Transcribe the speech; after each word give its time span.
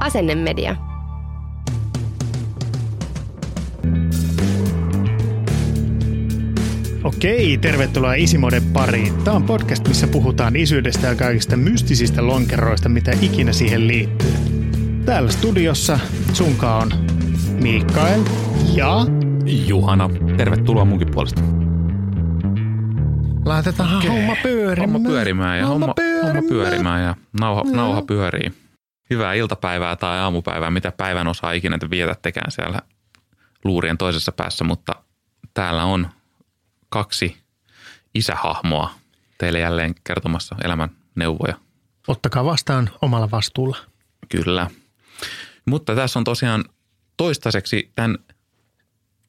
Asennemedia. 0.00 0.76
Okei, 7.04 7.58
tervetuloa 7.58 8.14
Isimoden 8.14 8.62
pariin. 8.72 9.12
Tämä 9.24 9.36
on 9.36 9.42
podcast, 9.42 9.88
missä 9.88 10.06
puhutaan 10.06 10.56
isyydestä 10.56 11.06
ja 11.06 11.14
kaikista 11.14 11.56
mystisistä 11.56 12.26
lonkeroista, 12.26 12.88
mitä 12.88 13.12
ikinä 13.22 13.52
siihen 13.52 13.86
liittyy. 13.86 14.32
Täällä 15.04 15.30
studiossa 15.30 15.98
sunka 16.32 16.76
on 16.76 16.90
Mikael 17.62 18.20
ja 18.74 19.06
Juhana, 19.66 20.10
tervetuloa 20.36 20.84
munkin 20.84 21.08
puolesta. 21.14 21.42
laitetaan 23.44 23.96
okay. 23.96 24.10
homma 24.10 24.36
pyörimään. 24.42 24.92
Homma 24.92 25.08
pyörimään 25.08 25.58
ja 25.58 25.66
homma, 25.66 25.86
homma 25.86 25.94
pyörimään. 25.94 26.44
pyörimään 26.48 27.02
ja 27.02 27.14
nauha, 27.40 27.62
nauha 27.62 28.02
pyörii. 28.02 28.69
Hyvää 29.10 29.34
iltapäivää 29.34 29.96
tai 29.96 30.18
aamupäivää, 30.18 30.70
mitä 30.70 30.92
päivän 30.92 31.26
osaa 31.28 31.52
ikinä 31.52 31.78
te 31.78 31.90
vietättekään 31.90 32.50
siellä 32.50 32.80
luurien 33.64 33.98
toisessa 33.98 34.32
päässä, 34.32 34.64
mutta 34.64 34.94
täällä 35.54 35.84
on 35.84 36.08
kaksi 36.88 37.36
isähahmoa 38.14 38.94
teille 39.38 39.58
jälleen 39.58 39.94
kertomassa 40.04 40.56
elämän 40.64 40.90
neuvoja. 41.14 41.54
Ottakaa 42.08 42.44
vastaan 42.44 42.90
omalla 43.02 43.30
vastuulla. 43.30 43.76
Kyllä. 44.28 44.70
Mutta 45.66 45.94
tässä 45.94 46.18
on 46.18 46.24
tosiaan 46.24 46.64
toistaiseksi 47.16 47.92
tämän 47.94 48.18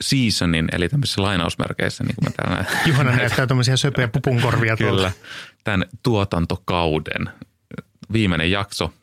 seasonin, 0.02 0.68
eli 0.72 0.90
tämmöisissä 0.90 1.22
lainausmerkeissä, 1.22 2.04
niin 2.04 2.16
kuin 2.16 2.26
mä 2.26 2.32
täällä 2.32 2.64
näen. 2.64 2.80
Juhana 2.90 3.16
näyttää 3.16 3.48
tämmöisiä 3.48 3.78
söpöjä 3.78 4.08
pupunkorvia 4.08 4.78
tuolla. 4.78 4.98
Kyllä. 4.98 5.12
Tämän 5.64 5.86
tuotantokauden 6.04 7.30
viimeinen 8.14 8.52
jakso. 8.52 8.94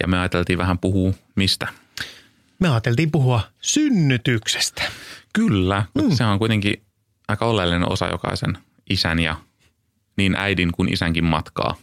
Ja 0.00 0.08
me 0.08 0.18
ajateltiin 0.18 0.58
vähän 0.58 0.78
puhua 0.78 1.12
mistä. 1.34 1.68
Me 2.58 2.68
ajateltiin 2.68 3.10
puhua 3.10 3.40
synnytyksestä. 3.60 4.82
Kyllä, 5.32 5.84
Mm. 5.94 6.10
se 6.10 6.24
on 6.24 6.38
kuitenkin 6.38 6.82
aika 7.28 7.46
oleellinen 7.46 7.92
osa 7.92 8.06
jokaisen 8.08 8.58
isän 8.90 9.18
ja 9.18 9.36
niin 10.16 10.36
äidin 10.36 10.72
kuin 10.72 10.92
isänkin 10.92 11.24
matkaa. 11.24 11.76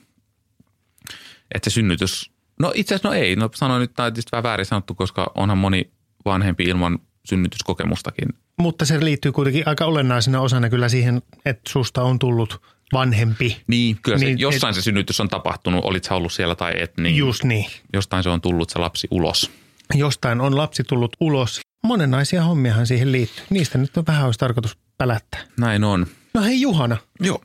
Että 1.55 1.69
se 1.69 1.73
synnytys, 1.73 2.31
no 2.59 2.71
itse 2.75 2.95
asiassa 2.95 3.09
no 3.09 3.13
ei, 3.15 3.35
no 3.35 3.49
sanoin 3.55 3.79
nyt, 3.79 3.93
tämä 3.93 4.07
on 4.07 4.13
vähän 4.31 4.43
väärin 4.43 4.65
sanottu, 4.65 4.95
koska 4.95 5.31
onhan 5.35 5.57
moni 5.57 5.91
vanhempi 6.25 6.63
ilman 6.63 6.99
synnytyskokemustakin. 7.25 8.29
Mutta 8.59 8.85
se 8.85 8.99
liittyy 9.05 9.31
kuitenkin 9.31 9.63
aika 9.67 9.85
olennaisena 9.85 10.41
osana 10.41 10.69
kyllä 10.69 10.89
siihen, 10.89 11.21
että 11.45 11.69
susta 11.71 12.03
on 12.03 12.19
tullut 12.19 12.61
vanhempi. 12.93 13.57
Niin, 13.67 13.97
kyllä 14.01 14.17
se, 14.17 14.25
Niin, 14.25 14.35
niin, 14.35 14.41
jossain 14.41 14.73
se 14.73 14.81
synnytys 14.81 15.19
on 15.19 15.29
tapahtunut, 15.29 15.85
olit 15.85 16.03
sä 16.03 16.15
ollut 16.15 16.33
siellä 16.33 16.55
tai 16.55 16.73
et, 16.81 16.97
niin 16.97 17.15
Just 17.15 17.43
niin. 17.43 17.65
jostain 17.93 18.23
se 18.23 18.29
on 18.29 18.41
tullut 18.41 18.69
se 18.69 18.79
lapsi 18.79 19.07
ulos. 19.11 19.51
Jostain 19.93 20.41
on 20.41 20.57
lapsi 20.57 20.83
tullut 20.83 21.15
ulos. 21.19 21.59
Monenlaisia 21.83 22.43
hommiahan 22.43 22.87
siihen 22.87 23.11
liittyy. 23.11 23.45
Niistä 23.49 23.77
nyt 23.77 23.97
on 23.97 24.03
vähän 24.07 24.25
olisi 24.25 24.39
tarkoitus 24.39 24.77
pälättää. 24.97 25.41
Näin 25.59 25.83
on. 25.83 26.07
No 26.33 26.41
hei 26.43 26.61
Juhana, 26.61 26.97
Joo. 27.19 27.41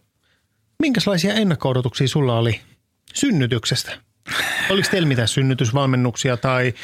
minkälaisia 0.82 1.34
ennakko-odotuksia 1.34 2.08
sulla 2.08 2.38
oli 2.38 2.60
synnytyksestä? 3.14 3.92
Oliko 4.70 4.88
teillä 4.90 5.08
mitään 5.08 5.28
synnytysvalmennuksia 5.28 6.36
tai 6.36 6.74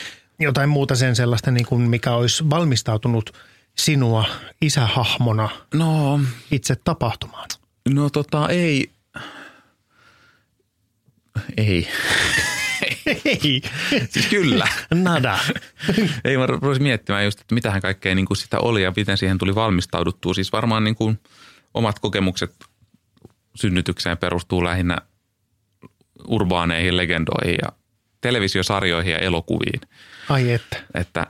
jotain 0.41 0.69
muuta 0.69 0.95
sen 0.95 1.16
sellaista, 1.16 1.50
niin 1.50 1.66
kuin 1.66 1.83
mikä 1.83 2.12
olisi 2.12 2.50
valmistautunut 2.50 3.31
sinua 3.78 4.25
isähahmona 4.62 5.49
No, 5.75 6.21
itse 6.50 6.77
tapahtumaan? 6.77 7.49
No 7.88 8.10
tota 8.10 8.48
ei. 8.48 8.91
Ei. 11.56 11.88
Ei, 13.24 13.62
Siis 14.08 14.26
kyllä. 14.26 14.69
nada. 14.94 15.38
ei 16.24 16.36
mä 16.36 16.47
rupesin 16.47 16.82
miettimään 16.82 17.24
just, 17.24 17.41
että 17.41 17.54
mitähän 17.54 17.82
kaikkea 17.82 18.14
niin 18.14 18.26
kuin 18.26 18.36
sitä 18.36 18.58
oli 18.58 18.82
ja 18.82 18.92
miten 18.97 19.19
siihen 19.19 19.38
tuli 19.38 19.54
valmistauduttua. 19.54 20.34
Siis 20.34 20.52
varmaan 20.52 20.84
niin 20.84 20.94
kuin 20.94 21.20
omat 21.74 21.98
kokemukset 21.98 22.54
synnytykseen 23.54 24.18
perustuu 24.18 24.64
lähinnä 24.64 24.98
urbaaneihin 26.26 26.97
legendoihin 26.97 27.58
ja 27.62 27.68
televisiosarjoihin 28.20 29.12
ja 29.12 29.18
elokuviin. 29.18 29.80
Ai 30.28 30.53
että. 30.53 30.76
Että 30.94 31.26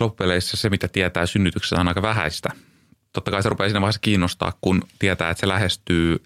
loppupeleissä 0.00 0.56
se, 0.56 0.70
mitä 0.70 0.88
tietää 0.88 1.26
synnytyksestä, 1.26 1.80
on 1.80 1.88
aika 1.88 2.02
vähäistä. 2.02 2.50
Totta 3.12 3.30
kai 3.30 3.42
se 3.42 3.48
rupeaa 3.48 3.68
siinä 3.68 3.80
vaiheessa 3.80 4.00
kiinnostaa, 4.00 4.52
kun 4.60 4.82
tietää, 4.98 5.30
että 5.30 5.40
se 5.40 5.48
lähestyy 5.48 6.22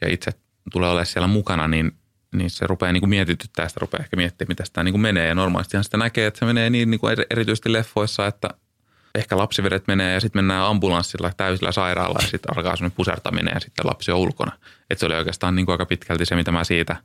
ja 0.00 0.08
itse 0.12 0.30
tulee 0.72 0.88
olemaan 0.88 1.06
siellä 1.06 1.26
mukana, 1.26 1.68
niin, 1.68 1.92
niin 2.34 2.50
se 2.50 2.66
rupeaa 2.66 2.92
niin 2.92 3.00
kuin 3.00 3.10
mietityttää 3.10 3.68
sitä 3.68 3.80
rupeaa 3.80 4.02
ehkä 4.02 4.16
miettimään, 4.16 4.48
mitä 4.48 4.64
sitä 4.64 4.82
niin 4.82 4.92
kuin 4.92 5.02
menee. 5.02 5.28
Ja 5.28 5.34
normaalistihan 5.34 5.84
sitä 5.84 5.96
näkee, 5.96 6.26
että 6.26 6.38
se 6.38 6.44
menee 6.44 6.70
niin, 6.70 6.90
niin 6.90 7.00
kuin 7.00 7.12
eri- 7.12 7.26
erityisesti 7.30 7.72
leffoissa, 7.72 8.26
että 8.26 8.48
ehkä 9.14 9.36
lapsivedet 9.36 9.86
menee 9.86 10.14
ja 10.14 10.20
sitten 10.20 10.38
mennään 10.38 10.66
ambulanssilla 10.66 11.32
täysillä 11.36 11.72
sairaalaan 11.72 12.24
ja 12.24 12.30
sitten 12.30 12.56
alkaa 12.56 12.76
semmoinen 12.76 12.96
pusertaminen 12.96 13.54
ja 13.54 13.60
sitten 13.60 13.86
lapsi 13.86 14.12
on 14.12 14.18
ulkona. 14.18 14.52
Että 14.90 15.00
se 15.00 15.06
oli 15.06 15.14
oikeastaan 15.14 15.54
niin 15.54 15.66
kuin 15.66 15.74
aika 15.74 15.86
pitkälti 15.86 16.26
se, 16.26 16.36
mitä 16.36 16.52
mä 16.52 16.64
siitä 16.64 16.96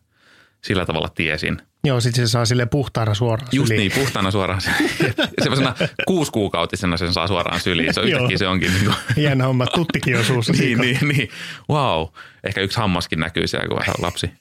sillä 0.64 0.86
tavalla 0.86 1.10
tiesin. 1.10 1.62
Joo, 1.84 2.00
sit 2.00 2.16
se 2.16 2.28
saa 2.28 2.46
sille 2.46 2.66
puhtaana 2.66 3.14
suoraan 3.14 3.50
Just 3.52 3.68
syliin. 3.68 3.80
niin, 3.80 4.04
puhtaana 4.04 4.32
suoraan. 4.32 4.62
Semmoisena 5.44 5.76
kuusikuukautisena 6.08 6.98
sen 6.98 7.14
saa 7.14 7.28
suoraan 7.28 7.60
syliin. 7.60 7.94
Se 7.94 8.02
yhtäkkiä 8.02 8.38
se 8.38 8.48
onkin 8.48 8.72
niin 8.74 8.86
kuin, 8.86 8.96
Hieno 9.16 9.46
homma, 9.46 9.66
tuttikin 9.66 10.18
on 10.18 10.26
suussa. 10.26 10.54
niin, 10.54 10.78
niin, 10.78 11.08
niin. 11.08 11.30
Wow. 11.70 12.08
Ehkä 12.44 12.62
yksi 12.62 12.78
hammaskin 12.78 13.20
näkyy 13.20 13.48
siellä, 13.48 13.68
kun 13.68 13.78
vähän 13.80 13.96
lapsi. 14.02 14.32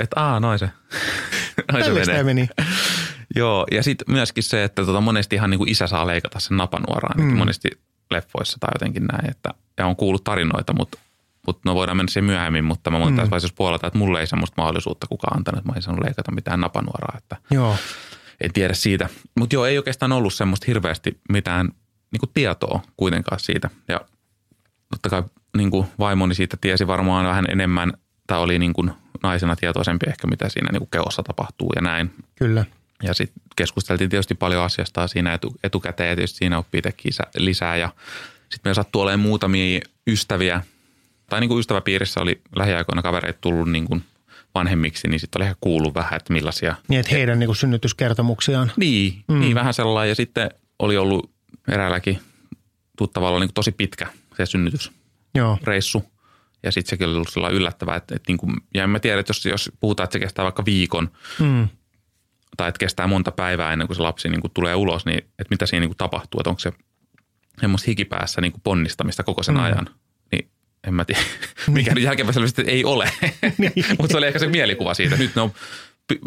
Että 0.00 0.20
aa, 0.20 0.40
noin 0.40 0.58
se. 0.58 0.68
Noin 1.72 1.84
se 1.84 1.90
menee. 1.90 2.22
meni. 2.22 2.48
Joo, 3.36 3.66
ja 3.72 3.82
sitten 3.82 4.14
myöskin 4.14 4.42
se, 4.42 4.64
että 4.64 4.86
tota, 4.86 5.00
monesti 5.00 5.36
ihan 5.36 5.50
niin 5.50 5.58
kuin 5.58 5.70
isä 5.70 5.86
saa 5.86 6.06
leikata 6.06 6.40
sen 6.40 6.56
napanuoraan, 6.56 7.20
mm. 7.20 7.36
monesti 7.36 7.70
leffoissa 8.10 8.56
tai 8.60 8.70
jotenkin 8.74 9.04
näin. 9.04 9.30
Että, 9.30 9.50
ja 9.78 9.86
on 9.86 9.96
kuullut 9.96 10.24
tarinoita, 10.24 10.72
mutta, 10.72 10.98
mutta 11.46 11.62
no 11.64 11.74
voidaan 11.74 11.96
mennä 11.96 12.10
siihen 12.10 12.24
myöhemmin, 12.24 12.64
mutta 12.64 12.90
mä 12.90 13.00
voin 13.00 13.12
mm. 13.12 13.16
tässä 13.16 13.30
vaiheessa 13.30 13.54
puolelta, 13.56 13.86
että 13.86 13.98
mulle 13.98 14.20
ei 14.20 14.26
semmoista 14.26 14.62
mahdollisuutta 14.62 15.06
kukaan 15.06 15.36
antanut, 15.36 15.58
että 15.58 15.72
mä 15.72 15.76
en 15.76 15.82
saanut 15.82 16.04
leikata 16.04 16.32
mitään 16.32 16.60
napanuoraa, 16.60 17.14
että 17.18 17.36
Joo. 17.50 17.76
en 18.40 18.52
tiedä 18.52 18.74
siitä. 18.74 19.08
Mutta 19.38 19.56
joo, 19.56 19.66
ei 19.66 19.78
oikeastaan 19.78 20.12
ollut 20.12 20.34
semmoista 20.34 20.64
hirveästi 20.66 21.20
mitään 21.28 21.68
niin 22.10 22.30
tietoa 22.34 22.80
kuitenkaan 22.96 23.40
siitä. 23.40 23.70
Ja 23.88 24.00
totta 24.90 25.10
kai 25.10 25.22
niin 25.56 25.70
kuin 25.70 25.86
vaimoni 25.98 26.34
siitä 26.34 26.56
tiesi 26.60 26.86
varmaan 26.86 27.26
vähän 27.26 27.44
enemmän, 27.48 27.92
tai 28.26 28.38
oli 28.38 28.58
niin 28.58 28.72
kuin 28.72 28.92
naisena 29.22 29.56
tietoisempi 29.56 30.06
ehkä, 30.08 30.26
mitä 30.26 30.48
siinä 30.48 30.72
niin 30.72 30.80
kuin 30.80 30.90
keossa 30.90 31.22
tapahtuu 31.22 31.72
ja 31.76 31.82
näin. 31.82 32.14
Kyllä. 32.34 32.64
Ja 33.02 33.14
sitten 33.14 33.42
keskusteltiin 33.56 34.10
tietysti 34.10 34.34
paljon 34.34 34.64
asiasta 34.64 35.08
siinä 35.08 35.34
etu, 35.34 35.54
etukäteen 35.64 36.10
ja 36.10 36.16
tietysti 36.16 36.38
siinä 36.38 36.58
oppii 36.58 36.82
isä- 37.04 37.30
lisää. 37.36 37.76
Ja 37.76 37.88
sitten 38.40 38.60
meillä 38.64 38.74
sattui 38.74 39.02
olemaan 39.02 39.20
muutamia 39.20 39.80
ystäviä, 40.06 40.62
tai 41.30 41.40
niin 41.40 41.48
kuin 41.48 41.60
ystäväpiirissä 41.60 42.20
oli 42.20 42.40
lähiaikoina 42.56 43.02
kavereita 43.02 43.38
tullut 43.40 43.70
niin 43.70 43.84
kuin 43.84 44.04
vanhemmiksi, 44.54 45.08
niin 45.08 45.20
sitten 45.20 45.40
oli 45.42 45.44
ehkä 45.48 45.58
kuullut 45.60 45.94
vähän, 45.94 46.16
että 46.16 46.32
millaisia. 46.32 46.74
Niin, 46.88 47.00
että 47.00 47.12
heidän 47.12 47.38
niin 47.38 47.56
synnytyskertomuksiaan. 47.56 48.72
Niin, 48.76 49.24
mm. 49.28 49.40
niin 49.40 49.54
vähän 49.54 49.74
sellainen. 49.74 50.08
Ja 50.08 50.14
sitten 50.14 50.50
oli 50.78 50.96
ollut 50.96 51.30
eräälläkin 51.68 52.20
tuttavalla 52.98 53.38
niin 53.38 53.48
kuin 53.48 53.54
tosi 53.54 53.72
pitkä 53.72 54.06
se 54.36 54.46
synnytysreissu. 54.46 55.98
Joo. 55.98 56.10
Ja 56.62 56.72
sitten 56.72 56.90
sekin 56.90 57.06
oli 57.06 57.14
ollut 57.14 57.28
sellainen 57.28 57.56
yllättävää, 57.58 57.96
että, 57.96 58.14
että 58.14 58.30
niin 58.30 58.38
kuin, 58.38 58.56
ja 58.74 58.84
en 58.84 58.90
mä 58.90 59.00
tiedä, 59.00 59.20
että 59.20 59.30
jos, 59.30 59.46
jos 59.46 59.72
puhutaan, 59.80 60.04
että 60.04 60.12
se 60.12 60.18
kestää 60.20 60.42
vaikka 60.44 60.64
viikon, 60.64 61.10
Mm. 61.38 61.68
tai 62.56 62.68
että 62.68 62.78
kestää 62.78 63.06
monta 63.06 63.32
päivää 63.32 63.72
ennen 63.72 63.88
kuin 63.88 63.96
se 63.96 64.02
lapsi 64.02 64.28
niin 64.28 64.40
kuin 64.40 64.50
tulee 64.54 64.74
ulos, 64.74 65.06
niin 65.06 65.18
että 65.18 65.46
mitä 65.50 65.66
siinä 65.66 65.80
niin 65.80 65.88
kuin 65.90 65.96
tapahtuu, 65.96 66.40
että 66.40 66.50
onko 66.50 66.60
se 66.60 66.72
semmoista 67.60 67.84
hikipäässä 67.88 68.40
niin 68.40 68.52
kuin 68.52 68.60
ponnistamista 68.62 69.22
koko 69.22 69.42
sen 69.42 69.54
Mm. 69.54 69.62
ajan, 69.62 69.86
en 70.86 70.94
mä 70.94 71.04
tiedä, 71.04 71.20
mikä 71.68 71.94
nyt 71.94 72.04
jälkeenpäin 72.04 72.34
selvästi 72.34 72.62
ei 72.66 72.84
ole, 72.84 73.10
Niin. 73.58 73.72
mutta 73.98 74.12
se 74.12 74.16
oli 74.16 74.26
ehkä 74.26 74.38
se 74.38 74.46
mielikuva 74.46 74.94
siitä. 74.94 75.16
Nyt 75.16 75.34
ne 75.34 75.42
on 75.42 75.52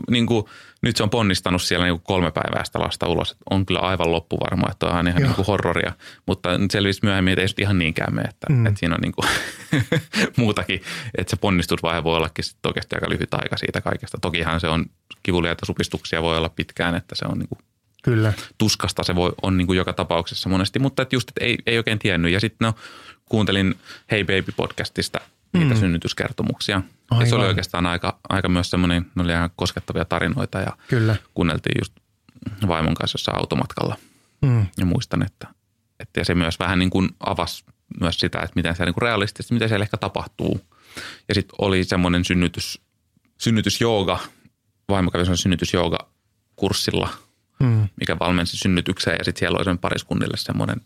niin 0.09 0.25
kuin, 0.25 0.45
nyt 0.81 0.95
se 0.95 1.04
on 1.04 1.09
ponnistanut 1.09 1.62
siellä 1.62 1.86
niin 1.86 1.94
kuin 1.94 2.04
kolme 2.04 2.31
päivää 2.31 2.63
sitä 2.65 2.80
lasta 2.80 3.07
ulos. 3.07 3.31
Että 3.31 3.44
on 3.50 3.65
kyllä 3.65 3.80
aivan 3.80 4.12
loppuvarma, 4.12 4.71
että 4.71 4.86
on 4.86 5.07
ihan 5.07 5.21
niin 5.21 5.36
kuin 5.36 5.45
horroria. 5.45 5.94
Mutta 6.25 6.57
nyt 6.57 6.71
selvisi 6.71 7.00
myöhemmin, 7.04 7.31
että 7.33 7.42
ei 7.42 7.48
se 7.48 7.56
ihan 7.59 7.80
niinkään 7.80 8.15
mene. 8.15 8.30
Että, 8.30 8.54
mm. 8.54 8.65
että 8.65 8.80
siinä 8.80 8.95
on 8.95 9.01
niin 9.01 9.12
kuin 9.12 9.30
muutakin, 10.38 10.81
että 11.18 11.31
se 11.31 11.38
ponnistusvaihe 11.38 12.03
voi 12.03 12.18
ollakin 12.18 12.44
sitten 12.44 12.69
oikeasti 12.69 12.95
aika 12.95 13.10
lyhyt 13.10 13.33
aika 13.33 13.57
siitä 13.57 13.81
kaikesta. 13.81 14.18
Tokihan 14.21 14.60
se 14.60 14.68
on 14.68 14.86
kivuliaita 15.24 15.65
supistuksia 15.65 16.21
voi 16.21 16.38
olla 16.38 16.50
pitkään, 16.50 16.95
että 16.95 17.15
se 17.15 17.25
on 17.25 17.39
niin 17.39 17.50
kuin 17.50 17.60
Kyllä. 18.03 18.33
tuskasta 18.57 19.03
se 19.03 19.15
voi, 19.15 19.31
on 19.42 19.57
niin 19.57 19.68
kuin 19.68 19.77
joka 19.77 19.94
tapauksessa 19.94 20.50
monesti, 20.50 20.80
mutta 20.80 21.01
että 21.01 21.15
just, 21.15 21.30
että 21.30 21.45
ei, 21.45 21.57
ei 21.65 21.77
oikein 21.77 22.00
tiennyt. 22.00 22.31
Ja 22.31 22.39
sitten 22.39 22.65
no, 22.65 22.74
kuuntelin 23.29 23.75
Hey 24.12 24.24
Baby 24.24 24.51
podcastista 24.56 25.19
niitä 25.53 25.74
mm. 25.74 25.79
synnytyskertomuksia. 25.79 26.81
Aivan. 27.12 27.25
Ja 27.25 27.29
se 27.29 27.35
oli 27.35 27.45
oikeastaan 27.47 27.85
aika, 27.85 28.19
aika 28.29 28.50
myös 28.50 28.69
semmoinen, 28.69 29.06
ne 29.15 29.24
oli 29.24 29.31
ihan 29.31 29.50
koskettavia 29.56 30.06
tarinoita 30.06 30.59
ja 30.59 30.77
Kyllä. 30.88 31.15
kuunneltiin 31.33 31.75
just 31.79 31.94
vaimon 32.68 32.94
kanssa 32.94 33.15
jossain 33.15 33.38
automatkalla. 33.38 33.95
Mm. 34.41 34.65
Ja 34.77 34.85
muistan, 34.85 35.25
että, 35.25 35.47
että 36.00 36.19
ja 36.19 36.25
se 36.25 36.35
myös 36.35 36.59
vähän 36.59 36.79
niin 36.79 36.89
kuin 36.89 37.09
avasi 37.19 37.65
myös 38.01 38.19
sitä, 38.19 38.39
että 38.39 38.51
miten 38.56 38.75
se 38.75 38.85
niin 38.85 38.94
kuin 38.94 39.01
realistisesti, 39.01 39.53
mitä 39.53 39.68
siellä 39.68 39.83
ehkä 39.83 39.97
tapahtuu. 39.97 40.62
Ja 41.29 41.35
sitten 41.35 41.56
oli 41.57 41.83
semmoinen 41.83 42.25
synnytys, 42.25 42.81
synnytysjooga, 43.38 44.19
vaimo 44.89 45.12
kävi 45.12 45.38
synnytysjooga 45.38 45.97
kurssilla, 46.56 47.09
Mm. 47.59 47.89
mikä 48.00 48.19
valmensi 48.19 48.57
synnytykseen 48.57 49.15
ja 49.19 49.24
sitten 49.24 49.39
siellä 49.39 49.57
oli 49.57 49.65
sen 49.65 49.77
pariskunnille 49.77 50.38
semmoinen 50.38 50.81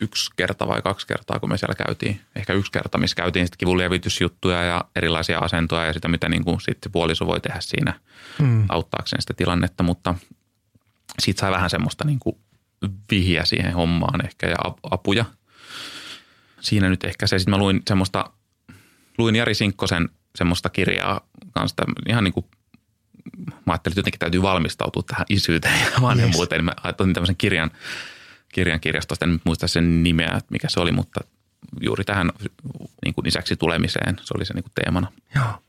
yksi 0.00 0.30
kerta 0.36 0.68
vai 0.68 0.82
kaksi 0.82 1.06
kertaa, 1.06 1.40
kun 1.40 1.48
me 1.48 1.58
siellä 1.58 1.74
käytiin. 1.86 2.20
Ehkä 2.36 2.52
yksi 2.52 2.72
kerta, 2.72 2.98
missä 2.98 3.16
käytiin 3.16 3.46
sitten 3.46 3.58
kivunlievitysjuttuja 3.58 4.62
ja 4.62 4.84
erilaisia 4.96 5.38
asentoja 5.38 5.86
ja 5.86 5.92
sitä, 5.92 6.08
mitä 6.08 6.28
niin 6.28 6.44
kuin 6.44 6.60
sitten 6.60 6.92
puoliso 6.92 7.26
voi 7.26 7.40
tehdä 7.40 7.60
siinä 7.60 8.00
Mm. 8.38 8.64
auttaakseen 8.68 9.22
sitä 9.22 9.34
tilannetta, 9.34 9.82
mutta 9.82 10.14
siitä 11.18 11.40
sai 11.40 11.50
vähän 11.50 11.70
semmoista 11.70 12.04
niin 12.04 12.18
kuin 12.18 12.36
vihjä 13.10 13.44
siihen 13.44 13.72
hommaan 13.74 14.24
ehkä 14.24 14.46
ja 14.48 14.56
ap- 14.64 14.78
apuja. 14.90 15.24
Siinä 16.60 16.88
nyt 16.88 17.04
ehkä 17.04 17.26
se, 17.26 17.38
sitten 17.38 17.50
mä 17.50 17.58
luin 17.58 17.82
semmoista, 17.88 18.30
luin 19.18 19.36
Jari 19.36 19.54
Sinkkosen 19.54 20.08
semmoista 20.36 20.70
kirjaa 20.70 21.20
kanssa, 21.52 21.84
ihan 22.08 22.24
niin 22.24 22.34
kuin 22.34 22.46
mä 23.66 23.72
ajattelin, 23.72 23.92
että 23.92 23.98
jotenkin 24.00 24.18
täytyy 24.18 24.42
valmistautua 24.42 25.02
tähän 25.02 25.26
isyyteen 25.28 25.80
ja 25.80 26.02
vanhemmuuteen. 26.02 26.64
Yes. 26.64 26.74
Mä 26.84 26.90
otin 26.90 27.14
tämmöisen 27.14 27.36
kirjan, 27.36 27.70
kirjan 28.52 28.80
kirjastosta, 28.80 29.24
en 29.24 29.40
muista 29.44 29.68
sen 29.68 30.02
nimeä, 30.02 30.26
että 30.36 30.50
mikä 30.50 30.68
se 30.70 30.80
oli, 30.80 30.92
mutta 30.92 31.20
juuri 31.80 32.04
tähän 32.04 32.30
niin 33.04 33.14
kuin 33.14 33.28
isäksi 33.28 33.56
tulemiseen, 33.56 34.16
se 34.22 34.34
oli 34.36 34.44
se 34.44 34.54
niin 34.54 34.62
kuin 34.64 34.72
teemana. 34.84 35.12
Joo. 35.34 35.62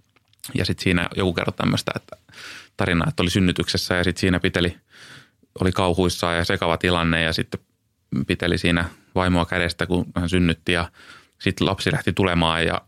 Ja 0.56 0.66
sitten 0.66 0.84
siinä 0.84 1.10
joku 1.16 1.34
kertoi 1.34 1.54
tämmöistä, 1.54 1.92
että 1.96 2.18
tarinaa, 2.78 3.08
että 3.10 3.24
oli 3.24 3.30
synnytyksessä 3.30 3.96
ja 3.96 4.04
sitten 4.04 4.22
siinä 4.22 4.40
piteli, 4.40 4.78
oli 5.62 5.72
kauhuissaan 5.72 6.38
ja 6.38 6.46
sekava 6.46 6.78
tilanne 6.78 7.24
ja 7.24 7.34
sitten 7.34 7.60
piteli 8.28 8.58
siinä 8.58 8.86
vaimoa 9.16 9.46
kädestä, 9.46 9.86
kun 9.86 10.06
hän 10.16 10.30
synnytti 10.30 10.72
ja 10.72 10.92
sitten 11.40 11.68
lapsi 11.68 11.92
lähti 11.92 12.14
tulemaan 12.14 12.66
ja 12.66 12.82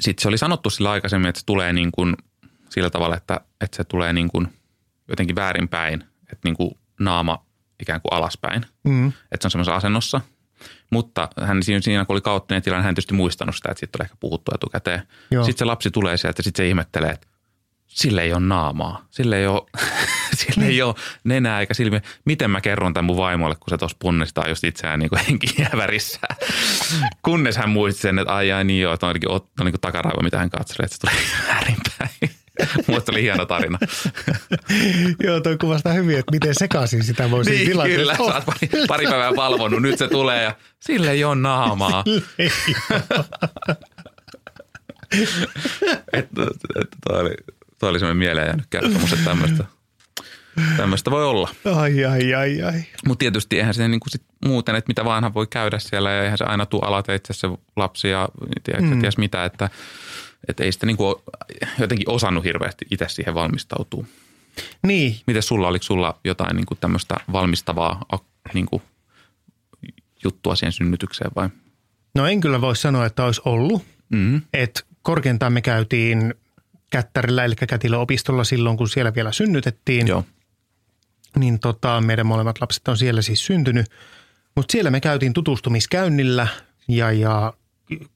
sitten 0.00 0.22
se 0.22 0.28
oli 0.28 0.38
sanottu 0.38 0.70
sillä 0.70 0.90
aikaisemmin, 0.90 1.28
että 1.28 1.40
se 1.40 1.46
tulee 1.46 1.72
niin 1.72 1.92
kuin 1.92 2.16
sillä 2.70 2.90
tavalla, 2.90 3.16
että, 3.16 3.40
että 3.60 3.76
se 3.76 3.84
tulee 3.84 4.12
niin 4.12 4.28
kuin 4.28 4.48
jotenkin 5.08 5.36
väärinpäin, 5.36 6.04
että 6.22 6.40
niin 6.44 6.56
kuin 6.56 6.78
naama 7.00 7.43
ikään 7.80 8.00
kuin 8.00 8.12
alaspäin, 8.12 8.66
Mm. 8.84 9.06
että 9.08 9.42
se 9.42 9.46
on 9.46 9.50
semmoisessa 9.50 9.76
asennossa. 9.76 10.20
Mutta 10.90 11.28
hän 11.42 11.62
siinä, 11.62 11.80
siinä 11.80 12.04
kun 12.04 12.14
oli 12.14 12.20
kaoottinen 12.20 12.62
tilanne, 12.62 12.84
hän 12.84 12.94
tietysti 12.94 13.14
muistanut 13.14 13.56
sitä, 13.56 13.68
että 13.70 13.78
siitä 13.80 13.98
oli 13.98 14.04
ehkä 14.04 14.16
puhuttu 14.20 14.50
etukäteen. 14.54 15.02
Joo. 15.30 15.44
Sitten 15.44 15.58
se 15.58 15.64
lapsi 15.64 15.90
tulee 15.90 16.16
sieltä 16.16 16.38
ja 16.40 16.44
sitten 16.44 16.64
se 16.64 16.68
ihmettelee, 16.68 17.10
että 17.10 17.26
sille 17.86 18.22
ei 18.22 18.32
ole 18.32 18.40
naamaa, 18.40 19.06
sille 19.10 19.36
ei 19.38 19.46
ole, 19.46 19.62
sille 20.38 20.66
ei 20.66 20.82
ole 20.82 20.94
nenää 21.24 21.60
eikä 21.60 21.74
silmiä. 21.74 22.00
Miten 22.24 22.50
mä 22.50 22.60
kerron 22.60 22.94
tämän 22.94 23.04
mun 23.04 23.16
vaimolle, 23.16 23.54
kun 23.54 23.70
se 23.70 23.78
tuossa 23.78 23.96
punnistaa 24.00 24.48
just 24.48 24.64
itseään 24.64 24.98
niin 24.98 25.10
henkiävärissä. 25.28 26.20
Kunnes 27.22 27.56
hän 27.56 27.70
muisti 27.70 28.00
sen, 28.02 28.18
että 28.18 28.34
ai, 28.34 28.52
ai 28.52 28.64
niin 28.64 28.82
joo, 28.82 28.94
että 28.94 29.06
on 29.06 29.14
on 29.30 29.40
niin 29.64 29.72
kuin 29.72 29.80
takaraivo, 29.80 30.22
mitä 30.22 30.38
hän 30.38 30.50
katsoi, 30.50 30.84
että 30.84 30.96
se 30.96 31.00
tuli 31.00 31.26
väärinpäin. 31.54 32.36
Muista 32.88 33.12
oli 33.12 33.22
hieno 33.22 33.46
tarina. 33.46 33.78
Joo, 35.24 35.40
toi 35.40 35.56
kuvastaa 35.58 35.92
hyvin, 35.92 36.18
että 36.18 36.32
miten 36.32 36.54
sekaisin 36.58 37.04
sitä 37.04 37.30
voi 37.30 37.44
siinä 37.44 37.58
niin, 37.58 37.68
tilanteessa 37.68 38.00
kyllä, 38.00 38.16
sä 38.16 38.22
olla. 38.22 38.34
oot 38.34 38.44
pari, 38.44 38.68
pari 38.88 39.06
päivää 39.06 39.36
valvonut, 39.36 39.82
nyt 39.82 39.98
se 39.98 40.08
tulee 40.08 40.42
ja 40.42 40.56
sille 40.80 41.10
ei 41.10 41.24
ole 41.24 41.34
naamaa. 41.34 42.04
Että 46.12 46.42
et, 46.80 46.88
toi 47.08 47.20
oli, 47.20 47.34
toi 47.78 47.90
oli 47.90 47.98
semmoinen 47.98 48.16
mieleen 48.16 48.46
jäänyt 48.46 48.66
kertomus, 48.70 49.12
että 49.12 49.24
tämmöistä, 49.24 49.64
tämmöistä 50.76 51.10
voi 51.10 51.24
olla. 51.24 51.48
Ai, 51.74 52.04
ai, 52.04 52.34
ai, 52.34 52.62
ai. 52.62 52.84
Mutta 53.06 53.18
tietysti 53.18 53.58
eihän 53.58 53.74
se 53.74 53.88
niinku 53.88 54.08
sit 54.08 54.22
muuten, 54.44 54.74
että 54.74 54.88
mitä 54.88 55.04
vaan 55.04 55.34
voi 55.34 55.46
käydä 55.46 55.78
siellä 55.78 56.10
ja 56.10 56.22
eihän 56.22 56.38
se 56.38 56.44
aina 56.44 56.66
tule 56.66 56.86
alateitse 56.86 57.32
se 57.32 57.48
lapsi 57.76 58.08
ja 58.08 58.28
tiedätkö, 58.64 58.94
mm. 58.94 59.00
ties 59.00 59.18
mitä, 59.18 59.44
että 59.44 59.70
et 60.48 60.60
ei 60.60 60.72
sitä 60.72 60.86
niinku 60.86 61.22
jotenkin 61.78 62.10
osannut 62.10 62.44
hirveästi 62.44 62.86
itse 62.90 63.08
siihen 63.08 63.34
valmistautua. 63.34 64.04
Niin, 64.82 65.16
Miten 65.26 65.42
sulla, 65.42 65.68
oliko 65.68 65.82
sulla 65.82 66.20
jotain 66.24 66.56
niinku 66.56 66.74
tämmöistä 66.74 67.14
valmistavaa 67.32 68.04
ak- 68.16 68.52
niinku 68.54 68.82
juttua 70.24 70.54
siihen 70.56 70.72
synnytykseen 70.72 71.30
vai? 71.36 71.48
no 72.14 72.26
en 72.26 72.40
kyllä 72.40 72.60
voi 72.60 72.76
sanoa, 72.76 73.06
että 73.06 73.24
olisi 73.24 73.42
ollut. 73.44 73.82
Mm. 74.08 74.42
Että 74.52 74.80
korkeintaan 75.02 75.52
me 75.52 75.62
käytiin 75.62 76.34
Kättärillä, 76.90 77.44
eli 77.44 77.54
Kätilöopistolla 77.54 78.44
silloin, 78.44 78.76
kun 78.76 78.88
siellä 78.88 79.14
vielä 79.14 79.32
synnytettiin. 79.32 80.06
Joo. 80.06 80.24
Niin 81.38 81.58
tota, 81.58 82.00
meidän 82.00 82.26
molemmat 82.26 82.60
lapset 82.60 82.88
on 82.88 82.96
siellä 82.96 83.22
siis 83.22 83.46
syntynyt. 83.46 83.86
Mutta 84.56 84.72
siellä 84.72 84.90
me 84.90 85.00
käytiin 85.00 85.32
tutustumiskäynnillä 85.32 86.46
ja, 86.88 87.12
ja 87.12 87.52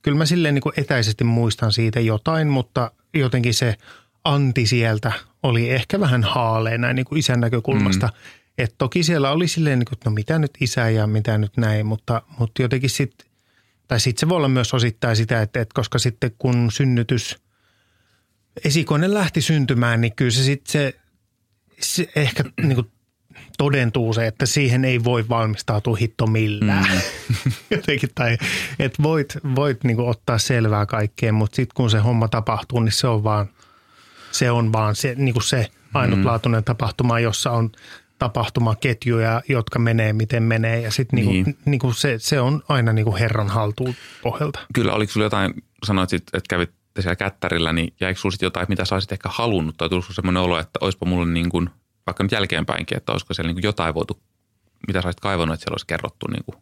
kyllä 0.02 0.18
mä 0.18 0.26
silleen 0.26 0.54
niin 0.54 0.62
kuin 0.62 0.72
etäisesti 0.76 1.24
muistan 1.24 1.72
siitä 1.72 2.00
jotain, 2.00 2.48
mutta 2.48 2.90
jotenkin 3.14 3.54
se 3.54 3.76
anti 4.24 4.66
sieltä 4.66 5.12
oli 5.42 5.70
ehkä 5.70 6.00
vähän 6.00 6.24
haaleen 6.24 6.80
näin 6.80 6.96
niin 6.96 7.06
kuin 7.06 7.18
isän 7.18 7.40
näkökulmasta. 7.40 8.06
Mm. 8.06 8.12
Et 8.58 8.74
toki 8.78 9.02
siellä 9.02 9.30
oli 9.30 9.48
silleen, 9.48 9.78
niin 9.78 9.86
kuin, 9.86 9.96
että 9.96 10.10
no 10.10 10.14
mitä 10.14 10.38
nyt 10.38 10.50
isä 10.60 10.90
ja 10.90 11.06
mitä 11.06 11.38
nyt 11.38 11.56
näin, 11.56 11.86
mutta, 11.86 12.22
mutta 12.38 12.62
jotenkin 12.62 12.90
sitten, 12.90 13.28
tai 13.88 14.00
sitten 14.00 14.20
se 14.20 14.28
voi 14.28 14.36
olla 14.36 14.48
myös 14.48 14.74
osittain 14.74 15.16
sitä, 15.16 15.42
että, 15.42 15.60
että 15.60 15.74
koska 15.74 15.98
sitten 15.98 16.30
kun 16.38 16.70
synnytys, 16.72 17.36
esikoinen 18.64 19.14
lähti 19.14 19.42
syntymään, 19.42 20.00
niin 20.00 20.14
kyllä 20.16 20.30
se 20.30 20.42
sitten 20.42 20.72
se, 20.72 20.94
se 21.80 22.08
ehkä 22.16 22.44
niin 22.62 22.74
kuin 22.74 22.90
todentuu 23.58 24.12
se, 24.12 24.26
että 24.26 24.46
siihen 24.46 24.84
ei 24.84 25.04
voi 25.04 25.28
valmistautua 25.28 25.96
hitto 25.96 26.26
millään. 26.26 26.86
Mm. 27.28 27.52
Jotenkin, 27.76 28.10
tai 28.14 28.38
että 28.78 29.02
voit, 29.02 29.38
voit 29.54 29.84
niin 29.84 29.96
kuin 29.96 30.08
ottaa 30.08 30.38
selvää 30.38 30.86
kaikkeen, 30.86 31.34
mutta 31.34 31.56
sitten 31.56 31.74
kun 31.74 31.90
se 31.90 31.98
homma 31.98 32.28
tapahtuu, 32.28 32.80
niin 32.80 32.92
se 32.92 33.06
on 33.06 33.24
vaan 33.24 33.48
se, 34.30 34.50
on 34.50 34.72
vaan 34.72 34.96
se, 34.96 35.14
niin 35.16 35.32
kuin 35.32 35.42
se 35.42 35.70
ainutlaatuinen 35.94 36.60
mm. 36.60 36.64
tapahtuma, 36.64 37.20
jossa 37.20 37.50
on 37.50 37.70
tapahtumaketjuja, 38.18 39.42
jotka 39.48 39.78
menee 39.78 40.12
miten 40.12 40.42
menee. 40.42 40.80
Ja 40.80 40.90
sitten 40.90 41.16
niin. 41.16 41.28
Niin. 41.28 41.44
niin 41.44 41.80
niin 41.82 41.94
se, 41.94 42.18
se 42.18 42.40
on 42.40 42.62
aina 42.68 42.92
niin 42.92 43.16
herran 43.16 43.48
haltuun 43.48 43.94
pohjalta. 44.22 44.60
Kyllä, 44.74 44.92
oliko 44.92 45.12
sulla 45.12 45.26
jotain, 45.26 45.54
sanoit, 45.84 46.10
sit, 46.10 46.22
että 46.32 46.48
kävit 46.48 46.70
siellä 47.00 47.16
kättärillä, 47.16 47.72
niin 47.72 47.94
jäikö 48.00 48.20
sulla 48.20 48.32
sit 48.32 48.42
jotain, 48.42 48.66
mitä 48.68 48.84
sä 48.84 48.94
olisit 48.94 49.12
ehkä 49.12 49.28
halunnut, 49.32 49.76
tai 49.76 49.88
tulisiko 49.88 50.12
semmoinen 50.12 50.42
olo, 50.42 50.58
että 50.58 50.78
olisipa 50.80 51.06
mulle 51.06 51.26
niin 51.26 51.48
kuin, 51.48 51.70
vaikka 52.08 52.22
nyt 52.22 52.32
jälkeenpäinkin, 52.32 52.96
että 52.96 53.12
olisiko 53.12 53.34
siellä 53.34 53.52
niin 53.52 53.62
jotain 53.62 53.94
voitu, 53.94 54.20
mitä 54.86 55.02
sä 55.02 55.08
olisit 55.08 55.20
kaivannut, 55.20 55.54
että 55.54 55.62
siellä 55.62 55.74
olisi 55.74 55.86
kerrottu 55.86 56.26
niin 56.30 56.44
kuin, 56.44 56.56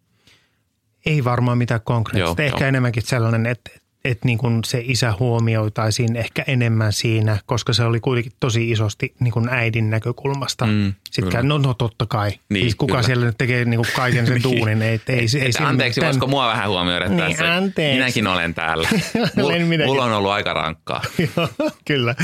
Ei 1.07 1.25
varmaan 1.25 1.59
mitään 1.59 1.81
konkreettista. 1.85 2.43
Joo, 2.43 2.47
Ehkä 2.47 2.65
joo. 2.65 2.69
enemmänkin 2.69 3.03
sellainen, 3.03 3.47
että, 3.47 3.71
että 4.05 4.27
niin 4.27 4.39
kuin 4.39 4.65
se 4.65 4.83
isä 4.85 5.13
huomioitaisiin 5.21 6.17
ehkä 6.17 6.45
enemmän 6.47 6.93
siinä, 6.93 7.39
koska 7.47 7.73
se 7.73 7.85
oli 7.85 8.01
kuitenkin 8.01 8.33
tosi 8.41 8.71
isosti 8.71 9.15
niin 9.21 9.33
kuin 9.33 9.49
äidin 9.49 9.91
näkökulmasta. 9.91 10.67
Mm, 10.67 10.95
Sitten 11.11 11.49
no, 11.49 11.59
no 11.59 11.75
totta 11.75 12.07
kai. 12.07 12.31
Niin, 12.49 12.65
siis 12.65 12.75
kuka 12.75 12.93
kyllä. 12.93 13.03
siellä 13.07 13.27
nyt 13.27 13.39
tekee 13.39 13.65
niin 13.65 13.79
kuin 13.79 13.89
kaiken 13.97 14.27
sen 14.27 14.43
duunin. 14.47 14.83
Ei, 14.83 14.89
ei, 14.89 14.99
ei, 15.09 15.25
että 15.25 15.29
siinä 15.33 15.69
anteeksi, 15.69 16.01
mitään- 16.01 16.09
voisiko 16.09 16.27
mua 16.27 16.49
vähän 16.49 16.69
huomioida 16.69 17.09
Niin, 17.09 17.19
tässä? 17.19 17.55
anteeksi. 17.55 17.99
Minäkin 17.99 18.27
olen 18.27 18.55
täällä. 18.55 18.89
Mul, 19.37 19.45
Olen 19.47 19.63
minäkin. 19.63 19.91
mulla 19.91 20.05
on 20.05 20.13
ollut 20.13 20.31
aika 20.31 20.53
rankkaa. 20.53 21.03
Joo, 21.37 21.49
kyllä, 21.85 22.15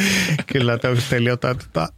kyllä. 0.53 0.73
Onko 0.73 1.03
teillä 1.11 1.29
jotain, 1.29 1.59
tota, 1.59 1.89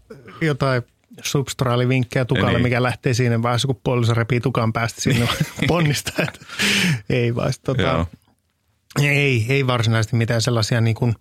jotain 0.41 0.83
substraalivinkkejä 1.23 2.25
tukalle, 2.25 2.53
Niin. 2.53 2.63
mikä 2.63 2.83
lähtee 2.83 3.15
siinä 3.15 3.43
vaiheessa, 3.43 3.67
kun 3.67 3.81
puoliso 3.85 4.15
repii 4.15 4.41
tukan 4.41 4.73
päästä 4.73 5.01
sinne 5.01 5.29
ponnistaa. 5.69 6.25
Että 6.29 6.47
ei 7.11 7.35
vaan. 7.35 7.53
Tota, 7.65 8.07
ei, 9.03 9.47
ei 9.49 9.67
varsinaisesti 9.67 10.17
mitään 10.17 10.43
sellaisia 10.43 10.81
niin 10.81 10.95
kuin 10.97 11.15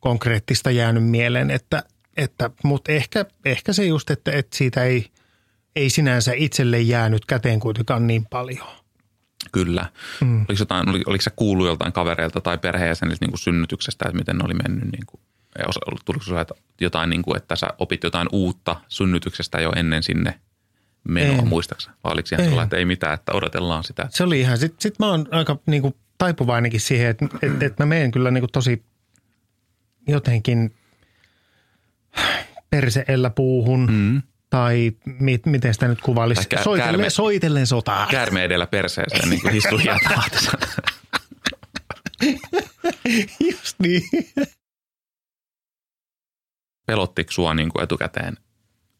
konkreettista 0.00 0.70
jäänyt 0.70 1.04
mieleen, 1.04 1.50
että, 1.50 1.82
että, 2.16 2.50
mutta 2.64 2.92
ehkä, 2.92 3.24
ehkä 3.44 3.72
se 3.72 3.84
just, 3.84 4.10
että, 4.10 4.32
että 4.32 4.56
siitä 4.56 4.84
ei, 4.84 5.06
ei 5.76 5.90
sinänsä 5.90 6.32
itselle 6.36 6.80
jäänyt 6.80 7.24
käteen 7.26 7.60
kuitenkaan 7.60 8.06
niin 8.06 8.26
paljon. 8.30 8.66
Kyllä. 9.52 9.86
Mm. 10.20 10.38
Oliko, 10.38 10.52
jotain, 10.58 10.88
oli, 10.88 11.02
oliko 11.06 11.22
sä 11.22 11.30
kuullut 11.36 11.66
joltain 11.66 11.92
kavereilta 11.92 12.40
tai 12.40 12.58
perheenjäseniltä 12.58 13.18
niin 13.24 13.30
kuin 13.30 13.40
synnytyksestä, 13.40 14.04
että 14.08 14.18
miten 14.18 14.36
ne 14.36 14.44
oli 14.44 14.54
mennyt? 14.54 14.92
Niin 14.92 15.06
kuin, 15.06 15.20
Tuliko 16.04 16.24
sinulle 16.24 16.46
jotain, 16.80 17.10
niin 17.10 17.22
kuin, 17.22 17.36
että 17.36 17.56
sä 17.56 17.66
opit 17.78 18.04
jotain 18.04 18.28
uutta 18.32 18.80
synnytyksestä 18.88 19.60
jo 19.60 19.72
ennen 19.76 20.02
sinne 20.02 20.40
menoa, 21.08 21.38
En. 21.38 21.48
muistaakseni? 21.48 21.96
Vai 22.04 22.12
oliko 22.12 22.28
ihan 22.32 22.44
sellainen, 22.44 22.64
että 22.64 22.76
ei 22.76 22.84
mitään, 22.84 23.14
että 23.14 23.32
odotellaan 23.32 23.84
sitä? 23.84 24.06
Se 24.10 24.24
oli 24.24 24.40
ihan, 24.40 24.58
sit, 24.58 24.74
sit 24.80 24.98
mä 24.98 25.06
oon 25.06 25.28
aika 25.30 25.58
niinku 25.66 25.96
taipuvainenkin 26.18 26.80
siihen, 26.80 27.10
että 27.10 27.26
et, 27.42 27.62
et 27.62 27.78
mä 27.78 27.86
menen 27.86 28.10
kyllä 28.10 28.30
niinku 28.30 28.48
tosi 28.52 28.84
jotenkin 30.08 30.74
perseellä 32.70 33.30
puuhun 33.30 33.88
mm. 33.92 34.22
tai 34.50 34.92
mit, 35.20 35.46
miten 35.46 35.74
sitä 35.74 35.88
nyt 35.88 36.00
kuvailisi. 36.00 36.48
Kä- 36.54 36.62
Soitellen, 36.62 37.00
käärme- 37.00 37.10
soitellen 37.10 37.66
sotaa. 37.66 38.06
Käärme 38.10 38.44
edellä 38.44 38.66
perseeseen, 38.66 39.28
niin 39.28 39.40
kuin 39.42 39.52
hissu 39.52 39.76
hietahtissa. 39.84 40.58
Just 43.40 43.76
niin. 43.78 44.02
Pelottiko 46.86 47.32
sua 47.32 47.54
niin 47.54 47.68
kuin 47.68 47.82
etukäteen 47.82 48.36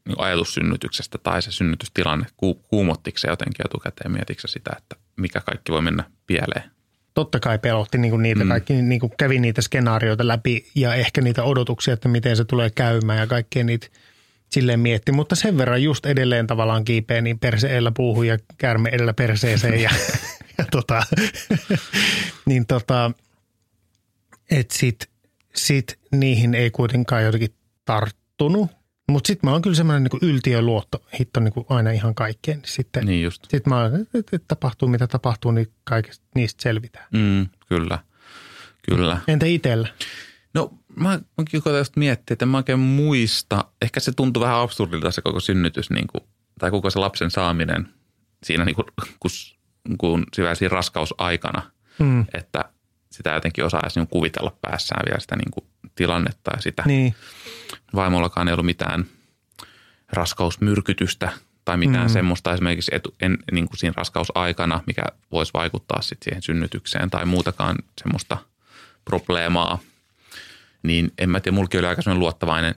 niin 0.06 0.16
kuin 0.16 0.26
ajatus 0.26 0.54
synnytyksestä 0.54 1.18
tai 1.18 1.42
se 1.42 1.52
synnytystilanne? 1.52 2.26
Ku, 2.36 2.54
kuumottiko 2.54 3.18
se 3.18 3.28
jotenkin 3.28 3.66
etukäteen? 3.66 4.12
Mietitkö 4.12 4.48
sitä, 4.48 4.70
että 4.78 4.96
mikä 5.16 5.40
kaikki 5.40 5.72
voi 5.72 5.82
mennä 5.82 6.04
pieleen? 6.26 6.70
Totta 7.14 7.40
kai 7.40 7.58
pelotti 7.58 7.98
niinku 7.98 8.16
niitä 8.16 8.44
mm. 8.44 8.48
kaikki, 8.48 8.72
niinku 8.72 9.08
kävi 9.08 9.38
niitä 9.38 9.62
skenaarioita 9.62 10.28
läpi 10.28 10.66
ja 10.74 10.94
ehkä 10.94 11.20
niitä 11.20 11.44
odotuksia, 11.44 11.94
että 11.94 12.08
miten 12.08 12.36
se 12.36 12.44
tulee 12.44 12.70
käymään 12.70 13.18
ja 13.18 13.26
kaikkea 13.26 13.64
niitä 13.64 13.86
silleen 14.50 14.80
mietti. 14.80 15.12
Mutta 15.12 15.34
sen 15.34 15.58
verran 15.58 15.82
just 15.82 16.06
edelleen 16.06 16.46
tavallaan 16.46 16.84
kiipeä 16.84 17.20
niin 17.20 17.38
perse 17.38 17.68
edellä 17.68 17.92
puuhun 17.96 18.26
ja 18.26 18.38
käärme 18.58 18.88
edellä 18.88 19.14
perseeseen 19.14 19.80
ja, 19.80 19.90
ja 20.58 20.64
tota, 20.70 21.02
niin 22.46 22.66
tota, 22.66 23.10
et 24.50 24.70
sit, 24.70 25.10
sit 25.54 25.98
niihin 26.12 26.54
ei 26.54 26.70
kuitenkaan 26.70 27.24
jotenkin 27.24 27.54
tarttunut. 27.84 28.70
Mutta 29.08 29.26
sitten 29.26 29.48
mä 29.48 29.52
oon 29.52 29.62
kyllä 29.62 29.76
semmoinen 29.76 30.02
niinku 30.02 30.18
yltiöluotto 30.22 31.04
hitto 31.20 31.40
niinku 31.40 31.66
aina 31.68 31.90
ihan 31.90 32.14
kaikkeen. 32.14 32.58
Niin 32.58 32.68
Sitten, 32.68 33.06
Niin 33.06 33.22
just. 33.22 33.42
sitten 33.42 33.72
mä 33.72 33.80
oon, 33.80 34.00
että 34.00 34.18
et, 34.18 34.26
et 34.32 34.44
tapahtuu 34.48 34.88
mitä 34.88 35.06
tapahtuu, 35.06 35.50
niin 35.50 35.72
kaikesta 35.84 36.24
niistä 36.34 36.62
selvitään. 36.62 37.06
Mm, 37.12 37.46
kyllä, 37.68 37.98
kyllä. 38.90 39.20
Entä 39.28 39.46
itsellä? 39.46 39.88
No 40.54 40.74
mä 40.96 41.20
koitan 41.52 41.78
just 41.78 41.96
miettiä, 41.96 42.34
että 42.34 42.46
mä 42.46 42.56
oikein 42.56 42.78
muista. 42.78 43.64
Ehkä 43.82 44.00
se 44.00 44.12
tuntuu 44.12 44.42
vähän 44.42 44.60
absurdilta 44.60 45.10
se 45.10 45.22
koko 45.22 45.40
synnytys 45.40 45.90
niin 45.90 46.06
kuin, 46.06 46.24
tai 46.58 46.70
koko 46.70 46.90
se 46.90 46.98
lapsen 46.98 47.30
saaminen 47.30 47.88
siinä 48.44 48.64
niin 48.64 48.76
kuin, 48.76 48.86
kun, 49.20 49.30
kun 49.98 50.24
siinä 50.34 50.54
siinä 50.54 50.74
raskausaikana. 50.74 51.70
Mm. 51.98 52.26
Että 52.34 52.64
sitä 53.12 53.30
jotenkin 53.30 53.64
osaisi 53.64 54.00
niin 54.00 54.08
kuvitella 54.08 54.56
päässään 54.62 55.02
vielä 55.06 55.20
sitä 55.20 55.36
niin 55.36 55.50
kuin, 55.50 55.66
tilannetta 55.94 56.50
ja 56.56 56.62
sitä. 56.62 56.82
Niin, 56.86 57.14
Vaimollakaan 57.94 58.48
ei 58.48 58.52
ollut 58.52 58.66
mitään 58.66 59.04
raskausmyrkytystä 60.12 61.32
tai 61.64 61.76
mitään 61.76 62.06
mm. 62.06 62.12
semmoista 62.12 62.52
esimerkiksi 62.52 62.94
etu, 62.94 63.14
en, 63.20 63.38
niin 63.52 63.68
kuin 63.68 63.78
siinä 63.78 63.94
raskausaikana, 63.96 64.80
mikä 64.86 65.02
voisi 65.32 65.52
vaikuttaa 65.54 66.02
sitten 66.02 66.24
siihen 66.24 66.42
synnytykseen 66.42 67.10
tai 67.10 67.26
muutakaan 67.26 67.76
semmoista 68.02 68.38
probleemaa. 69.04 69.78
Niin 70.82 71.12
en 71.18 71.30
mä 71.30 71.40
tiedä, 71.40 71.54
mulki 71.54 71.78
oli 71.78 71.86
aika 71.86 72.02
semmoinen 72.02 72.20
luottavainen, 72.20 72.74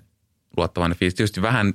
luottavainen 0.58 0.98
fiilis. 0.98 1.16
Tietysti 1.16 1.42
vähän 1.42 1.74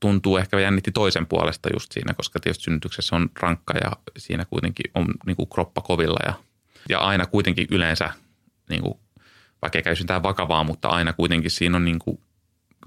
tuntuu 0.00 0.36
ehkä 0.36 0.60
jännitti 0.60 0.92
toisen 0.92 1.26
puolesta 1.26 1.68
just 1.74 1.92
siinä, 1.92 2.14
koska 2.14 2.40
tietysti 2.40 2.64
synnytyksessä 2.64 3.16
on 3.16 3.30
rankka 3.40 3.74
ja 3.84 3.92
siinä 4.18 4.44
kuitenkin 4.44 4.90
on 4.94 5.06
niin 5.26 5.36
kuin 5.36 5.48
kroppa 5.48 5.80
kovilla 5.80 6.18
ja, 6.26 6.34
ja 6.88 6.98
aina 6.98 7.26
kuitenkin 7.26 7.66
yleensä, 7.70 8.10
niin 8.68 8.82
kuin, 8.82 8.98
vaikka 9.62 9.78
ei 9.78 9.82
käy 9.82 10.22
vakavaa, 10.22 10.64
mutta 10.64 10.88
aina 10.88 11.12
kuitenkin 11.12 11.50
siinä 11.50 11.76
on 11.76 11.84
niin 11.84 11.98
kuin, 11.98 12.20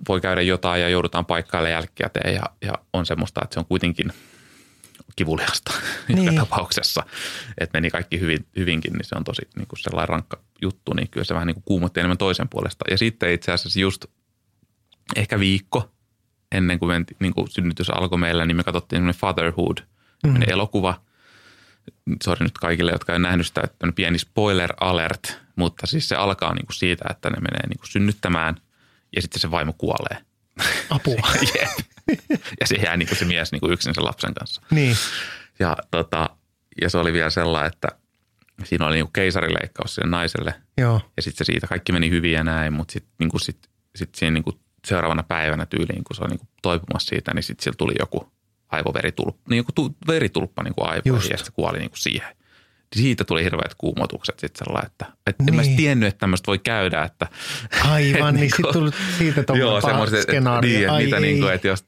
voi 0.08 0.22
käydä 0.22 0.42
jotain 0.42 0.82
ja 0.82 0.90
joudutaan 0.90 1.26
paikkailemaan 1.26 1.72
jälkikäteen 1.72 2.36
ja, 2.36 2.44
ja 2.62 2.74
on 2.94 3.06
semmoista, 3.06 3.42
että 3.44 3.54
se 3.54 3.60
on 3.60 3.66
kuitenkin 3.66 4.14
kivuliasta 5.16 5.74
niin. 6.08 6.26
Joka 6.26 6.38
tapauksessa. 6.38 7.04
Että 7.58 7.78
meni 7.78 7.90
kaikki 7.90 8.20
hyvin, 8.20 8.46
hyvinkin, 8.56 8.94
niin 8.94 9.06
se 9.06 9.16
on 9.16 9.24
tosi 9.24 9.42
niin 9.56 9.68
kuin 9.68 9.80
sellainen 9.80 10.10
rankka 10.10 10.40
juttu, 10.62 10.94
niin 10.94 11.10
kyllä 11.10 11.24
se 11.24 11.34
vähän 11.34 11.48
niin 11.48 11.56
kuin 11.56 11.64
kuumotti 11.64 12.00
enemmän 12.00 12.18
toisen 12.18 12.50
puolesta. 12.50 12.86
Ja 12.92 12.98
sitten 12.98 13.32
itse 13.32 13.52
asiassa 13.52 13.80
just 13.80 14.06
ehkä 15.16 15.40
viikko 15.40 15.92
ennen 16.52 16.80
kuin, 16.80 16.90
menti, 16.90 17.16
niin 17.20 17.34
kuin 17.34 17.48
synnytys 17.50 17.90
alkoi 17.90 18.18
meillä, 18.18 18.46
niin 18.46 18.58
me 18.58 18.64
katsottiin 18.64 18.98
semmoinen 18.98 19.20
Fatherhood, 19.20 19.78
mm. 20.28 20.36
elokuva. 20.48 21.02
Sori 22.24 22.44
nyt 22.44 22.58
kaikille, 22.58 22.92
jotka 22.92 23.14
ei 23.14 23.20
nähnyt 23.20 23.48
sitä, 23.48 23.62
että 23.64 23.88
on 23.88 23.94
pieni 23.94 24.20
spoiler 24.20 24.74
alert, 24.82 25.40
mutta 25.56 25.88
siis 25.88 26.10
se 26.10 26.16
alkaa 26.16 26.54
niin 26.54 26.66
kuin 26.66 26.76
siitä, 26.76 27.06
että 27.10 27.30
ne 27.30 27.36
menee 27.36 27.68
niin 27.68 27.78
kuin 27.78 27.90
synnyttämään 27.92 28.56
ja 29.16 29.22
sitten 29.22 29.40
se 29.40 29.52
vaimo 29.52 29.74
kuolee. 29.74 30.18
apua. 30.90 31.28
Ja 32.60 32.68
se 32.68 32.76
jää 32.76 32.98
niin 32.98 33.08
kuin 33.08 33.18
se 33.18 33.26
mies 33.26 33.52
niin 33.52 33.60
kuin 33.60 33.74
yksin 33.74 33.96
sen 33.96 34.06
lapsen 34.06 34.34
kanssa. 34.34 34.62
niin, 34.72 34.96
Ja, 35.60 35.78
tota, 35.92 36.30
ja 36.82 36.90
se 36.90 36.98
oli 36.98 37.14
vielä 37.14 37.30
sellainen, 37.30 37.72
että 37.74 37.88
siinä 38.64 38.88
oli 38.88 38.96
niin 38.96 39.06
kuin 39.06 39.14
keisarileikkaus 39.14 39.96
sille 39.96 40.10
naiselle. 40.10 40.54
joo. 40.78 41.02
Ja 41.18 41.24
sitten 41.24 41.46
se 41.46 41.52
siitä 41.52 41.68
kaikki 41.68 41.92
meni 41.92 42.10
hyvin 42.10 42.32
ja 42.32 42.44
näin, 42.44 42.74
mutta 42.74 42.92
sitten 42.92 43.14
niin 43.20 43.30
kuin 43.30 43.42
sit, 43.42 43.70
sit 43.96 44.16
siinä 44.16 44.34
niin 44.34 44.44
kuin 44.44 44.60
seuraavana 44.86 45.24
päivänä 45.24 45.66
tyyliin, 45.66 46.04
kun 46.04 46.16
se 46.16 46.22
oli 46.22 46.30
niin 46.30 46.40
kuin 46.40 46.50
toipumassa 46.62 47.10
siitä, 47.10 47.34
niin 47.34 47.44
sitten 47.44 47.64
sillä 47.64 47.76
tuli 47.78 47.94
joku 48.00 48.32
aivoveritulppa, 48.68 49.50
niin 49.50 49.58
joku 49.58 49.72
tu, 49.72 49.96
veritulppa 50.08 50.64
niin 50.64 50.76
kuin 50.76 50.90
aivoihin 50.90 51.14
Just. 51.14 51.30
ja 51.30 51.38
se 51.38 51.52
kuoli 51.52 51.78
niin 51.78 51.90
kuin 51.90 52.00
siihen. 52.00 52.36
Siitä 52.96 53.24
tuli 53.24 53.44
hirveät 53.44 53.76
kuumotukset 53.78 54.40
sitten 54.40 54.66
sellainen, 54.66 54.92
että, 54.92 55.06
että 55.28 55.44
en 55.48 55.56
mä 55.56 55.62
Niin. 55.62 55.78
tiennyt, 55.78 56.08
että 56.08 56.20
tämmöistä 56.20 56.48
voi 56.48 56.60
käydä. 56.60 57.04
Että, 57.04 57.28
Aivan, 57.92 58.36
et 58.36 58.42
niin 58.42 58.52
sitten 58.56 58.74
tuli 58.74 58.92
siitä 59.18 59.44
tuommoinen 59.44 59.82
paha 59.82 60.06
skenaario. 60.22 60.70
Niin, 60.72 60.84
että 60.84 60.98
mitä 60.98 61.20
niin 61.20 61.40
kuin, 61.40 61.54
että 61.54 61.68
jos, 61.68 61.86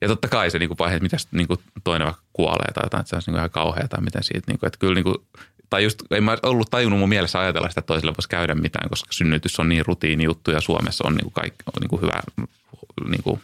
ja 0.00 0.08
totta 0.08 0.28
kai 0.28 0.50
se 0.50 0.58
niin 0.58 0.68
kuin 0.68 0.78
vaihe, 0.78 0.96
että 0.96 1.02
mitä 1.02 1.16
niin 1.32 1.46
kuin 1.48 1.60
toinen 1.84 2.06
vaikka 2.06 2.22
kuolee 2.32 2.72
tai 2.74 2.82
jotain, 2.86 3.00
että 3.00 3.10
se 3.10 3.16
olisi 3.16 3.30
niin 3.30 3.32
kuin 3.34 3.38
ihan 3.40 3.50
kauhea 3.50 3.88
tai 3.88 4.00
miten 4.00 4.22
siitä, 4.22 4.42
niin 4.52 4.58
kuin, 4.58 4.66
että 4.68 4.78
kyllä 4.78 4.94
niin 4.94 5.04
kuin, 5.04 5.16
tai 5.70 5.82
just, 5.84 5.98
en 6.10 6.24
mä 6.24 6.36
ollut 6.42 6.70
tajunnut 6.70 6.98
mun 7.00 7.08
mielessä 7.08 7.40
ajatella 7.40 7.68
sitä, 7.68 7.80
että 7.80 7.86
toiselle 7.86 8.14
voisi 8.18 8.28
käydä 8.28 8.54
mitään, 8.54 8.88
koska 8.88 9.12
synnytys 9.12 9.60
on 9.60 9.68
niin 9.68 9.86
rutiini 9.86 10.24
juttu 10.24 10.50
ja 10.50 10.60
Suomessa 10.60 11.04
on 11.06 11.12
niin 11.14 11.24
kuin 11.24 11.32
kaikki, 11.34 11.62
on 11.66 11.80
niin 11.80 11.88
kuin 11.90 12.02
hyvä 12.02 12.20
niin 13.10 13.22
kuin, 13.22 13.40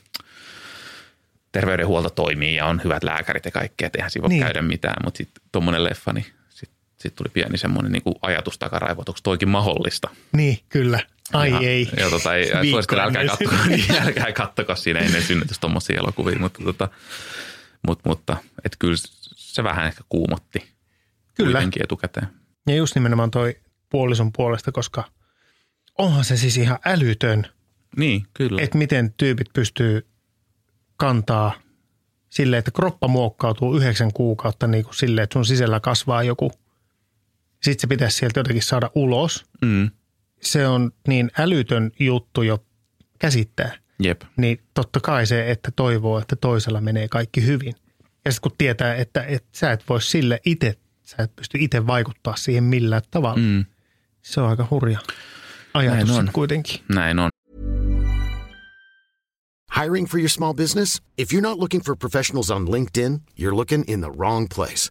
terveydenhuolto 1.52 2.10
toimii 2.10 2.54
ja 2.56 2.66
on 2.66 2.80
hyvät 2.84 3.04
lääkärit 3.04 3.44
ja 3.44 3.50
kaikkea, 3.50 3.86
että 3.86 3.98
eihän 3.98 4.10
siinä 4.10 4.22
voi 4.22 4.28
Niin. 4.28 4.36
niin. 4.40 4.46
käydä 4.46 4.62
mitään, 4.62 4.96
mutta 5.04 5.18
sitten 5.18 5.42
tuommoinen 5.52 5.84
leffa, 5.84 6.12
niin 6.12 6.26
sitten 7.04 7.10
sit 7.10 7.16
tuli 7.16 7.28
pieni 7.32 7.58
semmoinen 7.58 7.92
niin 7.92 8.02
kuin 8.02 8.14
ajatus 8.22 8.58
takaraivoa, 8.58 9.04
onko 9.08 9.18
toikin 9.22 9.48
mahdollista. 9.48 10.08
Niin, 10.32 10.58
kyllä. 10.68 11.00
Ai 11.32 11.50
ja, 11.50 11.58
ei. 11.60 11.88
Ja 11.96 12.10
tota, 12.10 12.34
ei, 12.34 12.70
suosittelen, 12.70 13.04
älkää 13.04 13.26
kattoko, 13.26 13.56
niin, 13.68 13.84
älkää 14.02 14.32
kattoko 14.32 14.76
siinä 14.76 15.00
ennen 15.00 15.22
synnytystä 15.22 15.60
tuommoisia 15.60 15.98
elokuvia, 15.98 16.38
mutta, 16.38 16.64
tota, 16.64 16.88
mutta, 17.86 18.08
mutta 18.08 18.36
et 18.64 18.76
kyllä 18.78 18.96
se 19.36 19.64
vähän 19.64 19.86
ehkä 19.86 20.04
kuumotti 20.08 20.58
Kyllä. 21.34 21.52
kuitenkin 21.52 21.82
etukäteen. 21.84 22.26
Ja 22.68 22.74
just 22.74 22.94
nimenomaan 22.94 23.30
toi 23.30 23.56
puolison 23.90 24.32
puolesta, 24.32 24.72
koska 24.72 25.04
onhan 25.98 26.24
se 26.24 26.36
siis 26.36 26.56
ihan 26.56 26.78
älytön, 26.84 27.46
Niin, 27.96 28.26
kyllä. 28.34 28.62
että 28.62 28.78
miten 28.78 29.14
tyypit 29.16 29.48
pystyy 29.52 30.06
kantaa 30.96 31.54
silleen, 32.30 32.58
että 32.58 32.70
kroppa 32.70 33.08
muokkautuu 33.08 33.76
yhdeksän 33.76 34.12
kuukautta 34.12 34.66
niin 34.66 34.84
kuin 34.84 34.94
silleen, 34.94 35.22
että 35.22 35.34
sun 35.34 35.46
sisällä 35.46 35.80
kasvaa 35.80 36.22
joku. 36.22 36.50
Sitten 37.64 37.80
se 37.80 37.86
pitäisi 37.86 38.16
sieltä 38.18 38.40
jotenkin 38.40 38.62
saada 38.62 38.90
ulos. 38.94 39.44
Mm, 39.64 39.90
Se 40.42 40.66
on 40.68 40.90
niin 41.08 41.30
älytön 41.38 41.90
juttu 41.98 42.42
jo 42.42 42.64
käsittää. 43.18 43.72
jep, 43.98 44.22
Niin 44.36 44.60
totta 44.74 45.00
kai 45.00 45.26
se, 45.26 45.50
että 45.50 45.70
toivoo, 45.76 46.18
että 46.18 46.36
toisella 46.36 46.80
menee 46.80 47.08
kaikki 47.08 47.46
hyvin. 47.46 47.74
Ja 48.24 48.32
sitten 48.32 48.50
kun 48.50 48.58
tietää, 48.58 48.94
että, 48.94 49.22
että 49.22 49.48
sä 49.52 49.72
et 49.72 49.84
voi 49.88 50.02
sille 50.02 50.40
itse, 50.46 50.74
sä 51.02 51.16
et 51.18 51.36
pysty 51.36 51.58
itse 51.60 51.86
vaikuttaa 51.86 52.36
siihen 52.36 52.64
millään 52.64 53.02
tavalla. 53.10 53.36
Mm. 53.40 53.64
Se 54.22 54.40
on 54.40 54.48
aika 54.50 54.66
hurja 54.70 54.98
ajatus 55.74 56.08
Näin 56.08 56.18
on. 56.18 56.30
kuitenkin. 56.32 56.80
näin 56.94 57.18
on. 57.18 57.30
Hiring 59.82 60.06
for 60.08 60.18
your 60.20 60.28
small 60.30 60.54
business? 60.54 61.02
If 61.18 61.32
you're 61.32 61.40
not 61.42 61.58
looking 61.58 61.82
for 61.84 61.96
professionals 61.96 62.50
on 62.50 62.66
LinkedIn, 62.68 63.20
you're 63.40 63.56
looking 63.56 63.84
in 63.88 64.00
the 64.00 64.10
wrong 64.18 64.46
place. 64.54 64.90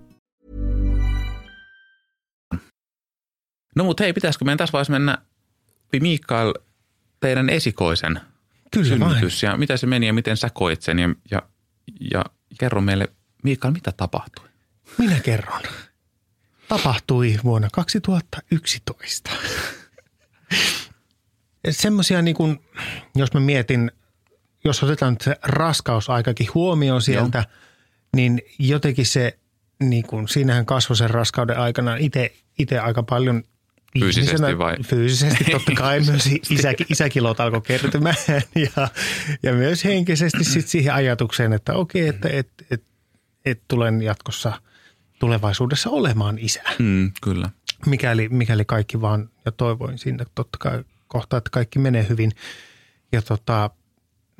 No 3.75 3.83
mutta 3.83 4.03
hei, 4.03 4.13
pitäisikö 4.13 4.45
meidän 4.45 4.57
tässä 4.57 4.73
vaiheessa 4.73 4.91
mennä 4.91 5.17
Mikael 6.01 6.53
teidän 7.19 7.49
esikoisen 7.49 8.21
Kyllä 8.71 8.87
synnytys 8.87 9.43
ja 9.43 9.57
mitä 9.57 9.77
se 9.77 9.87
meni 9.87 10.07
ja 10.07 10.13
miten 10.13 10.37
sä 10.37 10.49
koit 10.53 10.81
sen 10.81 10.99
ja, 10.99 11.09
ja, 11.31 11.41
ja 12.11 12.25
kerro 12.59 12.81
meille, 12.81 13.07
Mikael, 13.43 13.73
mitä 13.73 13.91
tapahtui? 13.91 14.45
Minä 14.97 15.19
kerron. 15.19 15.61
Tapahtui 16.67 17.39
vuonna 17.43 17.67
2011. 17.71 19.31
Semmoisia 21.69 22.21
niin 22.21 22.35
kuin, 22.35 22.59
jos 23.15 23.33
mä 23.33 23.39
mietin, 23.39 23.91
jos 24.63 24.83
otetaan 24.83 25.13
nyt 25.13 25.21
se 25.21 25.35
raskausaikakin 25.43 26.47
huomioon 26.53 27.01
sieltä, 27.01 27.37
Joo. 27.37 27.45
niin 28.15 28.41
jotenkin 28.59 29.05
se, 29.05 29.39
niin 29.79 30.03
kuin, 30.03 30.27
siinähän 30.27 30.65
kasvoi 30.65 30.97
sen 30.97 31.09
raskauden 31.09 31.59
aikana 31.59 31.95
itse 32.59 32.79
aika 32.79 33.03
paljon 33.03 33.43
Fyysisesti 33.99 34.35
ihmisenä, 34.35 34.57
vai? 34.57 34.77
Fyysisesti 34.83 35.43
totta 35.43 35.71
kai 35.71 35.99
myös 36.09 36.29
isä, 36.49 36.73
isäkilot 36.89 37.39
alkoi 37.39 37.61
kertymään 37.61 38.15
ja, 38.75 38.87
ja 39.43 39.53
myös 39.53 39.83
henkisesti 39.83 40.43
sit 40.43 40.67
siihen 40.67 40.93
ajatukseen, 40.93 41.53
että 41.53 41.73
okei, 41.73 42.07
että 42.07 42.29
et, 42.29 42.49
et, 42.71 42.83
et 43.45 43.61
tulen 43.67 44.01
jatkossa 44.01 44.61
tulevaisuudessa 45.19 45.89
olemaan 45.89 46.39
isä. 46.39 46.61
Mm, 46.79 47.11
kyllä. 47.21 47.49
Mikäli, 47.85 48.29
mikäli 48.29 48.65
kaikki 48.65 49.01
vaan, 49.01 49.29
ja 49.45 49.51
toivoin 49.51 49.97
sinne 49.97 50.25
totta 50.35 50.57
kai 50.57 50.83
kohta, 51.07 51.37
että 51.37 51.49
kaikki 51.49 51.79
menee 51.79 52.05
hyvin. 52.09 52.31
Ja 53.11 53.21
tota, 53.21 53.69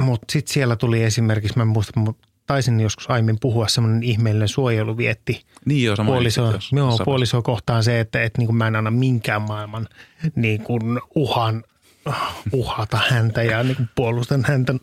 mutta 0.02 0.32
sitten 0.32 0.54
siellä 0.54 0.76
tuli 0.76 1.04
esimerkiksi, 1.04 1.58
mä 1.58 1.66
muistan, 1.66 2.16
taisin 2.48 2.80
joskus 2.80 3.10
aiemmin 3.10 3.38
puhua, 3.40 3.68
semmoinen 3.68 4.04
ihmeellinen 4.04 4.48
suojeluvietti. 4.48 5.46
Niin 5.66 5.84
joo, 5.84 5.96
puoliso, 6.06 6.54
joo, 6.72 6.98
puoliso 7.06 7.42
kohtaan 7.42 7.84
se, 7.84 8.00
että, 8.00 8.24
että 8.24 8.40
niin 8.40 8.48
kuin 8.48 8.56
mä 8.56 8.68
en 8.68 8.76
anna 8.76 8.92
minkään 8.92 9.42
maailman 9.42 9.88
niin 10.36 10.62
kuin 10.62 11.02
uhan 11.16 11.64
uhata 12.52 13.00
häntä 13.10 13.44
ja 13.44 13.64
niin 13.64 13.76
kuin 13.76 13.90
puolustan 13.96 14.46
häntä 14.48 14.74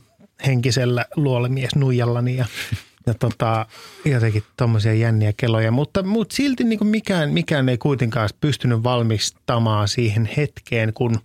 henkisellä 0.46 1.04
luolemies 1.16 1.74
nuijallani 1.74 2.36
ja, 2.36 2.46
ja 3.06 3.14
tota, 3.14 3.66
jotenkin 4.04 4.42
tuommoisia 4.56 4.94
jänniä 4.94 5.32
keloja. 5.36 5.70
Mutta, 5.70 6.02
mutta 6.02 6.36
silti 6.36 6.64
niin 6.64 6.78
kuin 6.78 6.88
mikään, 6.88 7.30
mikään 7.30 7.68
ei 7.68 7.78
kuitenkaan 7.78 8.28
pystynyt 8.40 8.82
valmistamaan 8.82 9.88
siihen 9.88 10.30
hetkeen, 10.36 10.92
kun, 10.92 11.20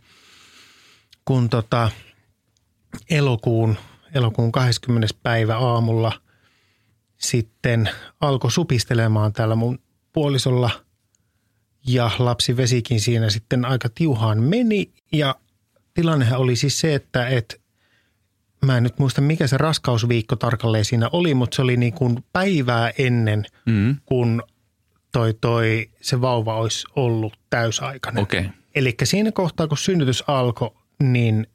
kun 1.25 1.49
tota, 1.49 1.91
elokuun, 3.09 3.77
elokuun 4.13 4.51
20. 4.51 5.07
päivä 5.23 5.57
aamulla– 5.57 6.11
sitten 7.23 7.89
alkoi 8.21 8.51
supistelemaan 8.51 9.33
täällä 9.33 9.55
mun 9.55 9.79
puolisolla 10.13 10.69
ja 11.87 12.11
lapsi 12.19 12.57
vesikin 12.57 12.99
siinä 12.99 13.29
sitten 13.29 13.65
aika 13.65 13.89
tiuhaan 13.89 14.43
meni 14.43 14.93
ja 15.11 15.35
tilannehan 15.93 16.39
oli 16.39 16.55
siis 16.55 16.79
se, 16.79 16.95
että 16.95 17.27
et, 17.27 17.61
mä 18.65 18.77
en 18.77 18.83
nyt 18.83 18.99
muista 18.99 19.21
mikä 19.21 19.47
se 19.47 19.57
raskausviikko 19.57 20.35
tarkalleen 20.35 20.85
siinä 20.85 21.09
oli, 21.11 21.33
mutta 21.33 21.55
se 21.55 21.61
oli 21.61 21.77
niin 21.77 21.93
kuin 21.93 22.25
päivää 22.33 22.91
ennen, 22.97 23.45
mm. 23.65 23.97
kun 24.05 24.43
toi, 25.11 25.33
toi 25.33 25.89
se 26.01 26.21
vauva 26.21 26.55
olisi 26.55 26.87
ollut 26.95 27.39
täysaikainen. 27.49 28.23
Okay. 28.23 28.45
Eli 28.75 28.95
siinä 29.03 29.31
kohtaa, 29.31 29.67
kun 29.67 29.77
synnytys 29.77 30.23
alkoi, 30.27 30.71
niin 31.03 31.47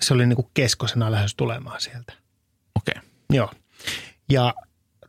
se 0.00 0.14
oli 0.14 0.26
niin 0.26 0.36
kuin 0.36 0.50
keskosena 0.54 1.10
lähes 1.10 1.34
tulemaan 1.34 1.80
sieltä. 1.80 2.12
Okei. 2.74 2.94
Okay. 2.96 3.08
Joo. 3.30 3.50
Ja 4.28 4.54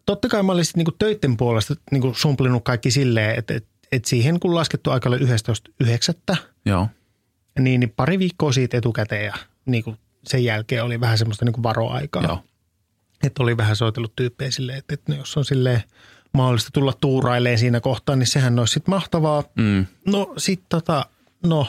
totta 0.05 0.27
kai 0.27 0.43
mä 0.43 0.51
olisin 0.51 0.73
niin 0.75 0.85
kuin 0.85 0.95
töiden 0.99 1.37
puolesta 1.37 1.75
niin 1.91 2.01
kuin 2.01 2.15
sumplinut 2.15 2.63
kaikki 2.63 2.91
silleen, 2.91 3.39
että, 3.39 3.53
että, 3.53 3.69
että 3.91 4.09
siihen 4.09 4.39
kun 4.39 4.55
laskettu 4.55 4.91
aika 4.91 5.09
oli 5.09 5.17
11.9. 5.17 6.37
Joo. 6.65 6.87
Niin, 7.59 7.79
niin 7.79 7.93
pari 7.95 8.19
viikkoa 8.19 8.51
siitä 8.51 8.77
etukäteen 8.77 9.25
ja 9.25 9.33
niin 9.65 9.83
kuin 9.83 9.97
sen 10.27 10.43
jälkeen 10.43 10.83
oli 10.83 10.99
vähän 10.99 11.17
semmoista 11.17 11.45
niin 11.45 11.53
kuin 11.53 11.63
varoaikaa. 11.63 12.23
Joo. 12.23 12.43
Että 13.23 13.43
oli 13.43 13.57
vähän 13.57 13.75
soitellut 13.75 14.15
tyyppejä 14.15 14.51
silleen, 14.51 14.77
että, 14.77 14.93
että 14.93 15.13
jos 15.13 15.37
on 15.37 15.45
silleen 15.45 15.83
mahdollista 16.33 16.69
tulla 16.73 16.93
tuuraileen 17.01 17.57
siinä 17.57 17.79
kohtaa, 17.79 18.15
niin 18.15 18.27
sehän 18.27 18.59
olisi 18.59 18.73
sitten 18.73 18.95
mahtavaa. 18.95 19.43
Mm. 19.55 19.85
No 20.05 20.33
sitten 20.37 20.65
tota, 20.69 21.05
no 21.43 21.67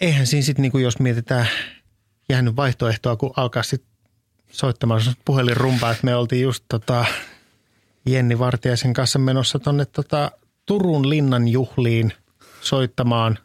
eihän 0.00 0.26
siinä 0.26 0.44
sitten 0.44 0.62
niin 0.62 0.82
jos 0.82 0.98
mietitään 0.98 1.48
jäänyt 2.28 2.56
vaihtoehtoa, 2.56 3.16
kun 3.16 3.32
alkaa 3.36 3.62
sitten 3.62 3.93
soittamaan 4.54 5.00
puhelinrumpaa, 5.24 5.90
että 5.90 6.04
me 6.04 6.16
oltiin 6.16 6.42
just 6.42 6.64
tota 6.68 7.04
Jenni 8.06 8.38
Vartiaisen 8.38 8.92
kanssa 8.92 9.18
menossa 9.18 9.58
tuonne 9.58 9.84
tota 9.84 10.30
Turun 10.66 11.10
linnan 11.10 11.48
juhliin 11.48 12.12
soittamaan. 12.60 13.38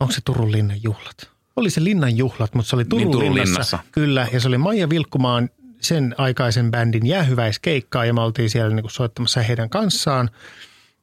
Onko 0.00 0.12
se 0.12 0.20
Turun 0.24 0.52
linnan 0.52 0.82
juhlat? 0.82 1.30
Oli 1.56 1.70
se 1.70 1.84
linnan 1.84 2.16
juhlat, 2.16 2.54
mutta 2.54 2.68
se 2.68 2.76
oli 2.76 2.84
Turun, 2.84 3.00
niin, 3.04 3.12
Turun 3.12 3.34
linnassa. 3.34 3.52
linnassa. 3.52 3.78
Kyllä, 3.92 4.28
ja 4.32 4.40
se 4.40 4.48
oli 4.48 4.58
Maija 4.58 4.90
Vilkkumaan 4.90 5.50
sen 5.80 6.14
aikaisen 6.18 6.70
bändin 6.70 7.06
jäähyväiskeikkaa 7.06 8.04
ja 8.04 8.14
me 8.14 8.20
oltiin 8.20 8.50
siellä 8.50 8.74
niin 8.74 8.82
kuin 8.82 8.90
soittamassa 8.90 9.40
heidän 9.40 9.70
kanssaan 9.70 10.30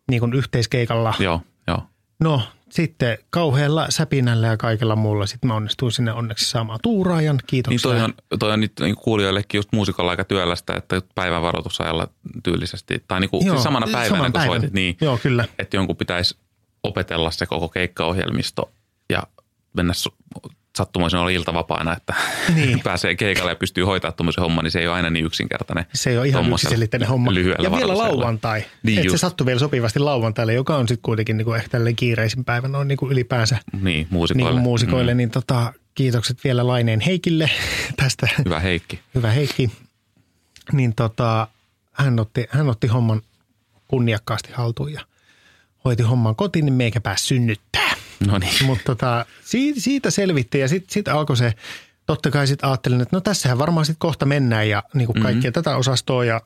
niin 0.09 0.19
kuin 0.19 0.33
yhteiskeikalla. 0.33 1.13
Joo, 1.19 1.41
joo. 1.67 1.83
No 2.19 2.41
sitten 2.73 3.17
kauhealla 3.29 3.85
säpinällä 3.89 4.47
ja 4.47 4.57
kaikella 4.57 4.95
muulla 4.95 5.25
sitten 5.25 5.47
mä 5.47 5.55
onnistuin 5.55 5.91
sinne 5.91 6.13
onneksi 6.13 6.49
saamaan 6.49 6.79
tuuraajan. 6.83 7.39
Kiitoksia. 7.47 7.91
Niin 7.91 8.01
toi 8.01 8.05
on, 8.31 8.39
toi 8.39 8.51
on 8.51 8.59
nyt 8.59 8.71
niin 8.79 8.95
kuulijoillekin 8.95 9.57
just 9.57 9.69
muusikalla 9.71 10.11
aika 10.11 10.23
työlästä, 10.23 10.75
että 10.75 11.01
päivän 11.15 11.41
varoitusajalla 11.41 12.07
tyylisesti, 12.43 13.03
tai 13.07 13.19
niin 13.19 13.29
kuin, 13.29 13.45
Joo, 13.45 13.55
siis 13.55 13.63
samana 13.63 13.87
päivänä 13.91 14.09
saman 14.09 14.31
kun 14.31 14.39
päivän. 14.39 14.53
soitit, 14.53 14.73
niin 14.73 14.97
Joo, 15.01 15.17
kyllä. 15.17 15.45
että 15.59 15.77
jonkun 15.77 15.95
pitäisi 15.97 16.37
opetella 16.83 17.31
se 17.31 17.45
koko 17.45 17.69
keikkaohjelmisto 17.69 18.71
ja 19.09 19.23
mennä 19.73 19.93
sattumoisin 20.77 21.19
olla 21.19 21.29
iltavapaana, 21.29 21.97
että 21.97 22.13
niin. 22.55 22.79
pääsee 22.83 23.15
keikalle 23.15 23.51
ja 23.51 23.55
pystyy 23.55 23.83
hoitamaan 23.83 24.13
tuommoisen 24.17 24.41
homman, 24.41 24.63
niin 24.63 24.71
se 24.71 24.79
ei 24.79 24.87
ole 24.87 24.95
aina 24.95 25.09
niin 25.09 25.25
yksinkertainen. 25.25 25.85
Se 25.93 26.09
ei 26.09 26.17
ole 26.17 26.27
ihan 26.27 26.51
yksiselitteinen 26.53 27.09
homma. 27.09 27.31
Ja 27.63 27.71
vielä 27.71 27.97
lauantai. 27.97 28.63
Niin 28.83 28.99
että 28.99 29.11
se 29.11 29.17
sattui 29.17 29.45
vielä 29.45 29.59
sopivasti 29.59 29.99
lauantaille, 29.99 30.53
joka 30.53 30.75
on 30.75 30.87
sitten 30.87 31.03
kuitenkin 31.03 31.37
niin 31.37 31.45
kuin 31.45 31.57
ehkä 31.57 31.77
kiireisin 31.95 32.45
päivä 32.45 32.67
noin 32.67 32.87
niin 32.87 32.97
kuin 32.97 33.11
ylipäänsä. 33.11 33.57
Niin, 33.81 34.07
muusikoille. 34.09 34.51
Niin 34.51 34.63
muusikoille, 34.63 35.13
mm. 35.13 35.17
niin 35.17 35.31
tota, 35.31 35.73
kiitokset 35.95 36.43
vielä 36.43 36.67
Laineen 36.67 36.99
Heikille 36.99 37.49
tästä. 38.01 38.27
Hyvä 38.45 38.59
Heikki. 38.59 38.99
Hyvä 39.15 39.31
Heikki. 39.31 39.71
Niin 40.71 40.95
tota, 40.95 41.47
hän 41.91 42.19
otti, 42.19 42.45
hän 42.49 42.69
otti 42.69 42.87
homman 42.87 43.21
kunniakkaasti 43.87 44.49
haltuun 44.53 44.93
ja 44.93 45.01
hoiti 45.85 46.03
homman 46.03 46.35
kotiin, 46.35 46.65
niin 46.65 46.73
meikä 46.73 47.01
pääsi 47.01 47.25
synnyttää. 47.25 47.95
No 48.27 48.37
niin. 48.37 48.65
Mutta 48.65 48.83
tota, 48.85 49.25
siitä, 49.41 49.79
siitä 49.79 50.11
selvitti 50.11 50.59
ja 50.59 50.67
sitten 50.67 50.93
sit 50.93 51.07
alkoi 51.07 51.37
se, 51.37 51.53
totta 52.05 52.31
kai 52.31 52.47
sitten 52.47 52.69
ajattelin, 52.69 53.01
että 53.01 53.15
no 53.15 53.21
tässähän 53.21 53.57
varmaan 53.57 53.85
sitten 53.85 53.99
kohta 53.99 54.25
mennään 54.25 54.69
ja 54.69 54.83
niin 54.93 55.05
kuin 55.05 55.21
kaikkia 55.21 55.49
mm-hmm. 55.49 55.53
tätä 55.53 55.75
osastoa 55.75 56.25
ja 56.25 56.41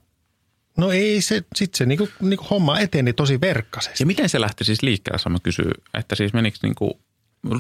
No 0.78 0.92
ei 0.92 1.22
se, 1.22 1.44
sitten 1.56 1.78
se 1.78 1.86
niinku, 1.86 2.10
niinku 2.22 2.46
homma 2.50 2.80
eteni 2.80 3.14
tosi 3.14 3.42
verkkaisesti. 3.42 4.04
Ja 4.04 4.06
miten 4.06 4.30
se 4.30 4.42
lähti 4.42 4.64
siis 4.64 4.82
liikkeelle, 4.82 5.20
sama 5.20 5.40
kysyy, 5.44 5.72
että 5.94 6.16
siis 6.16 6.34
menikö 6.34 6.58
niinku, 6.64 7.00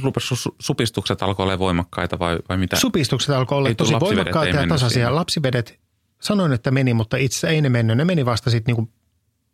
rupesi 0.03 0.35
supistukset 0.59 1.21
alkoi 1.21 1.43
olla 1.43 1.59
voimakkaita 1.59 2.19
vai, 2.19 2.39
vai 2.49 2.57
mitä? 2.57 2.75
Supistukset 2.75 3.35
alkoi 3.35 3.57
olla 3.57 3.73
tosi 3.73 3.93
voimakkaita 3.99 4.57
ja 4.57 4.67
tasaisia. 4.67 4.93
Siihen. 4.93 5.15
Lapsivedet, 5.15 5.79
sanoin, 6.21 6.53
että 6.53 6.71
meni, 6.71 6.93
mutta 6.93 7.17
itse 7.17 7.47
ei 7.47 7.61
ne 7.61 7.69
mennyt. 7.69 7.97
Ne 7.97 8.05
meni 8.05 8.25
vasta 8.25 8.49
sitten 8.49 8.75
niinku 8.75 8.91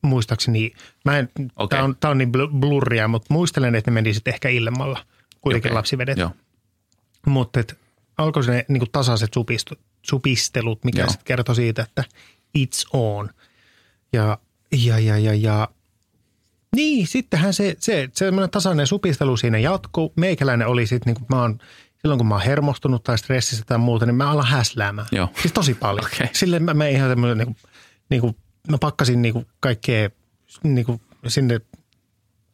muistaakseni, 0.04 0.72
mä 1.06 1.20
en, 1.20 1.30
okay. 1.56 1.78
tämä 1.78 1.84
on, 1.84 1.96
tää 2.00 2.12
on 2.12 2.18
niin 2.18 2.32
blurria, 2.60 3.08
mutta 3.08 3.34
muistelen, 3.34 3.76
että 3.76 3.92
ne 3.92 3.94
meni 3.94 4.14
sitten 4.14 4.34
ehkä 4.34 4.50
illemmalla 4.50 5.00
kuitenkin 5.42 5.70
okay. 5.72 5.76
lapsivedet. 5.76 6.18
Joo. 6.18 6.32
Mutta 7.26 7.64
alkoi 8.18 8.46
ne 8.46 8.66
niin 8.68 8.92
tasaiset 8.92 9.34
supistu, 9.34 9.76
supistelut, 10.02 10.84
mikä 10.84 11.08
sitten 11.08 11.26
kertoi 11.26 11.56
siitä, 11.56 11.82
että 11.82 12.04
it's 12.58 12.90
on. 12.94 13.30
Ja, 14.14 14.38
ja, 14.72 15.00
ja, 15.00 15.18
ja, 15.18 15.34
ja 15.34 15.68
niin, 16.76 17.08
sittenhän 17.08 17.54
se, 17.54 17.76
se 17.80 18.10
semmoinen 18.14 18.50
tasainen 18.50 18.88
supistelu 18.88 19.38
siinä 19.38 19.58
jatkuu. 19.58 20.14
Meikäläinen 20.16 20.68
oli 20.68 20.88
sitten, 20.88 21.14
niin 21.14 21.26
kuin 21.28 21.38
mä 21.38 21.42
oon, 21.42 21.58
silloin 22.02 22.18
kun 22.18 22.28
mä 22.28 22.36
oon 22.36 22.44
hermostunut 22.44 23.04
tai 23.04 23.18
stressissä 23.18 23.64
tai 23.68 23.78
muuta, 23.78 24.06
niin 24.06 24.16
mä 24.16 24.32
alan 24.32 24.48
häsläämään. 24.48 25.08
Joo. 25.12 25.30
Siis 25.42 25.54
tosi 25.54 25.74
paljon. 25.74 26.06
Okay. 26.14 26.28
Silleen 26.34 26.64
mä, 26.64 26.74
mä 26.74 26.88
ihan 26.88 27.10
semmoinen 27.10 27.38
niin 27.38 27.46
kuin, 27.46 27.58
niin 28.10 28.22
kuin 28.22 28.36
mä 28.72 28.78
pakkasin 28.78 29.22
niinku 29.22 29.46
kaikkea 29.60 30.10
niinku 30.64 31.02
sinne 31.28 31.62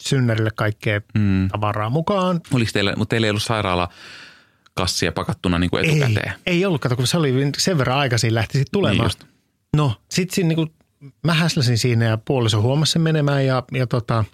synnärille 0.02 0.50
kaikkea 0.56 1.02
mm. 1.14 1.48
tavaraa 1.48 1.90
mukaan. 1.90 2.42
Oliko 2.54 2.72
teillä, 2.74 2.94
mutta 2.98 3.10
teillä 3.10 3.28
ei 3.28 3.30
ollut 3.30 3.44
sairaala 3.44 3.90
kassia 4.74 5.12
pakattuna 5.12 5.60
niin 5.60 5.70
kuin 5.70 5.86
etukäteen? 5.86 6.34
Ei, 6.46 6.54
ei 6.54 6.66
ollut, 6.66 6.82
kato, 6.82 6.96
kun 6.96 7.08
se 7.08 7.18
oli 7.18 7.34
sen 7.58 7.78
verran 7.78 7.98
aikaisin 7.98 8.36
lähti 8.36 8.58
sitten 8.58 8.72
tulemaan. 8.72 8.98
Niin 8.98 9.06
just. 9.06 9.24
No, 9.76 10.02
sitten 10.10 10.36
siinä 10.36 10.48
niin 10.48 10.74
mä 11.24 11.34
häsläsin 11.34 11.78
siinä 11.78 12.06
ja 12.06 12.18
puoliso 12.18 12.62
huomasi 12.62 12.92
sen 12.92 13.02
menemään 13.02 13.46
ja, 13.46 13.64
ja 13.72 13.88
tota, 13.88 14.26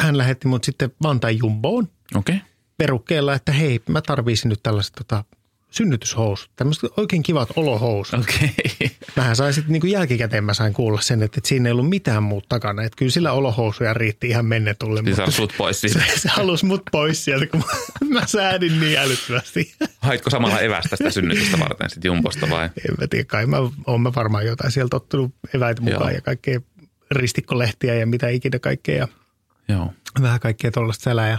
hän 0.00 0.18
lähetti 0.18 0.48
mut 0.48 0.64
sitten 0.64 0.92
Vantaan 1.02 1.38
Jumboon 1.38 1.88
Okei. 2.14 2.36
Okay. 2.36 2.48
perukkeella, 2.76 3.34
että 3.34 3.52
hei, 3.52 3.80
mä 3.88 4.00
tarviisin 4.02 4.48
nyt 4.48 4.62
tällaiset 4.62 4.94
tota, 4.94 5.24
synnytyshousut, 5.70 6.50
tämmöiset 6.56 6.90
oikein 6.96 7.22
kivat 7.22 7.48
olohousut. 7.56 8.20
Okei. 8.20 8.50
Okay. 8.74 8.88
Mähän 9.16 9.36
sain 9.36 9.54
sitten 9.54 9.72
niin 9.72 9.92
jälkikäteen 9.92 10.44
mä 10.44 10.54
sain 10.54 10.72
kuulla 10.72 11.00
sen, 11.00 11.22
että, 11.22 11.38
että 11.38 11.48
siinä 11.48 11.68
ei 11.68 11.72
ollut 11.72 11.88
mitään 11.88 12.22
muuta 12.22 12.46
takana. 12.48 12.82
Että 12.82 12.96
kyllä 12.96 13.10
sillä 13.10 13.32
olohousuja 13.32 13.94
riitti 13.94 14.28
ihan 14.28 14.46
mennetulle. 14.46 15.02
Siis 15.04 15.16
mutta 15.16 15.30
sut 15.30 15.54
pois 15.58 15.80
se, 15.80 15.88
siitä. 15.88 16.06
se 16.16 16.28
halusi 16.28 16.66
mut 16.66 16.82
pois 16.92 17.24
sieltä, 17.24 17.46
kun 17.46 17.60
mä, 17.60 18.14
mä 18.20 18.26
säädin 18.26 18.80
niin 18.80 18.98
älyttömästi. 18.98 19.74
Haitko 19.98 20.30
samalla 20.30 20.60
evästä 20.60 20.96
sitä 20.96 21.10
synnytystä 21.10 21.58
varten 21.58 21.90
sitten 21.90 22.08
Jumbosta 22.08 22.50
vai? 22.50 22.64
En 22.64 22.94
mä 23.00 23.06
tiedä, 23.06 23.24
kai 23.24 23.46
mä 23.46 23.56
oon 23.86 24.00
mä 24.00 24.12
varmaan 24.14 24.46
jotain 24.46 24.72
sieltä 24.72 24.96
ottanut 24.96 25.34
eväitä 25.54 25.82
mukaan 25.82 26.10
Joo. 26.10 26.14
ja 26.14 26.20
kaikkea 26.20 26.60
ristikkolehtiä 27.10 27.94
ja 27.94 28.06
mitä 28.06 28.28
ikinä 28.28 28.58
kaikkea 28.58 28.96
ja 28.96 29.08
Joo. 29.68 29.92
vähän 30.22 30.40
kaikkea 30.40 30.70
tuollaista 30.70 31.02
sälää. 31.02 31.28
Ja, 31.28 31.38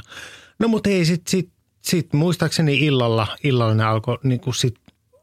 no 0.60 0.68
mutta 0.68 0.90
ei 0.90 1.06
sit, 1.06 1.28
sit, 1.28 1.50
sit 1.82 2.14
muistaakseni 2.14 2.78
illalla, 2.78 3.28
illalla 3.44 3.74
ne 3.74 3.84
alkoi, 3.84 4.18
niin 4.24 4.40
kuin 4.40 4.54
sit, 4.56 4.76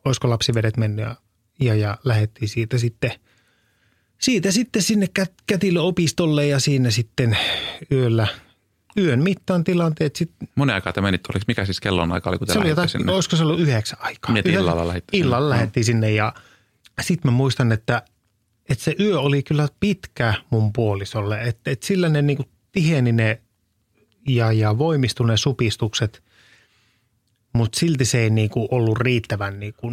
olisiko 0.05 0.31
lapsivedet 0.31 0.77
mennyt 0.77 1.05
ja, 1.05 1.17
ja, 1.61 1.75
ja 1.75 1.99
lähdettiin 2.05 2.49
siitä 2.49 2.79
sitten, 2.79 3.13
siitä 4.19 4.51
sitten 4.51 4.83
sinne 4.83 5.07
Kät, 5.15 5.33
kätilöopistolle 5.47 6.47
ja 6.47 6.61
siinä 6.61 6.91
sitten 6.91 7.39
yöllä, 7.93 8.27
yön 8.97 9.23
mittaan 9.23 9.65
tilanteet 9.65 10.17
sitten 10.17 10.49
Monen 10.55 10.75
aikaa 10.75 10.93
te 10.93 11.01
menit, 11.01 11.27
oliko 11.27 11.45
mikä 11.49 11.65
siis 11.65 11.81
kellon 11.81 12.13
aika 12.13 12.31
oli, 12.31 12.39
kun 12.39 12.47
te 12.47 12.53
se 12.53 12.59
oli 12.59 12.69
jotain, 12.69 12.89
sinne? 12.89 13.13
olisiko 13.13 13.37
se 13.37 13.43
ollut 13.43 13.61
yhdeksän 13.61 13.99
aikaa? 14.03 14.33
Niin, 14.33 14.45
Yhdeksän- 14.45 14.61
illalla 14.61 14.89
lähditte 14.89 15.11
sinne. 15.17 15.27
Illalla 15.27 15.51
lähdettiin 15.51 15.85
sinne 15.85 16.11
ja 16.11 16.33
sitten 17.01 17.33
mä 17.33 17.37
muistan, 17.37 17.73
että, 17.73 18.03
että 18.69 18.85
se 18.85 18.97
yö 19.01 19.21
oli 19.21 19.43
kyllä 19.43 19.69
pitkä 19.81 20.35
mun 20.51 20.73
puolisolle. 20.73 21.43
Että, 21.43 21.71
että 21.71 21.87
sillä 21.87 22.09
ne 22.09 22.23
niinku 22.23 22.45
tiheni 22.73 23.13
ne 23.13 23.41
ja, 24.29 24.53
ja 24.53 24.79
voimistui 24.79 25.27
ne 25.27 25.37
supistukset, 25.37 26.23
mutta 27.59 27.81
silti 27.81 28.05
se 28.05 28.19
ei 28.21 28.31
niinku 28.31 28.69
ollut 28.71 28.99
riittävän 28.99 29.61
niinku, 29.61 29.93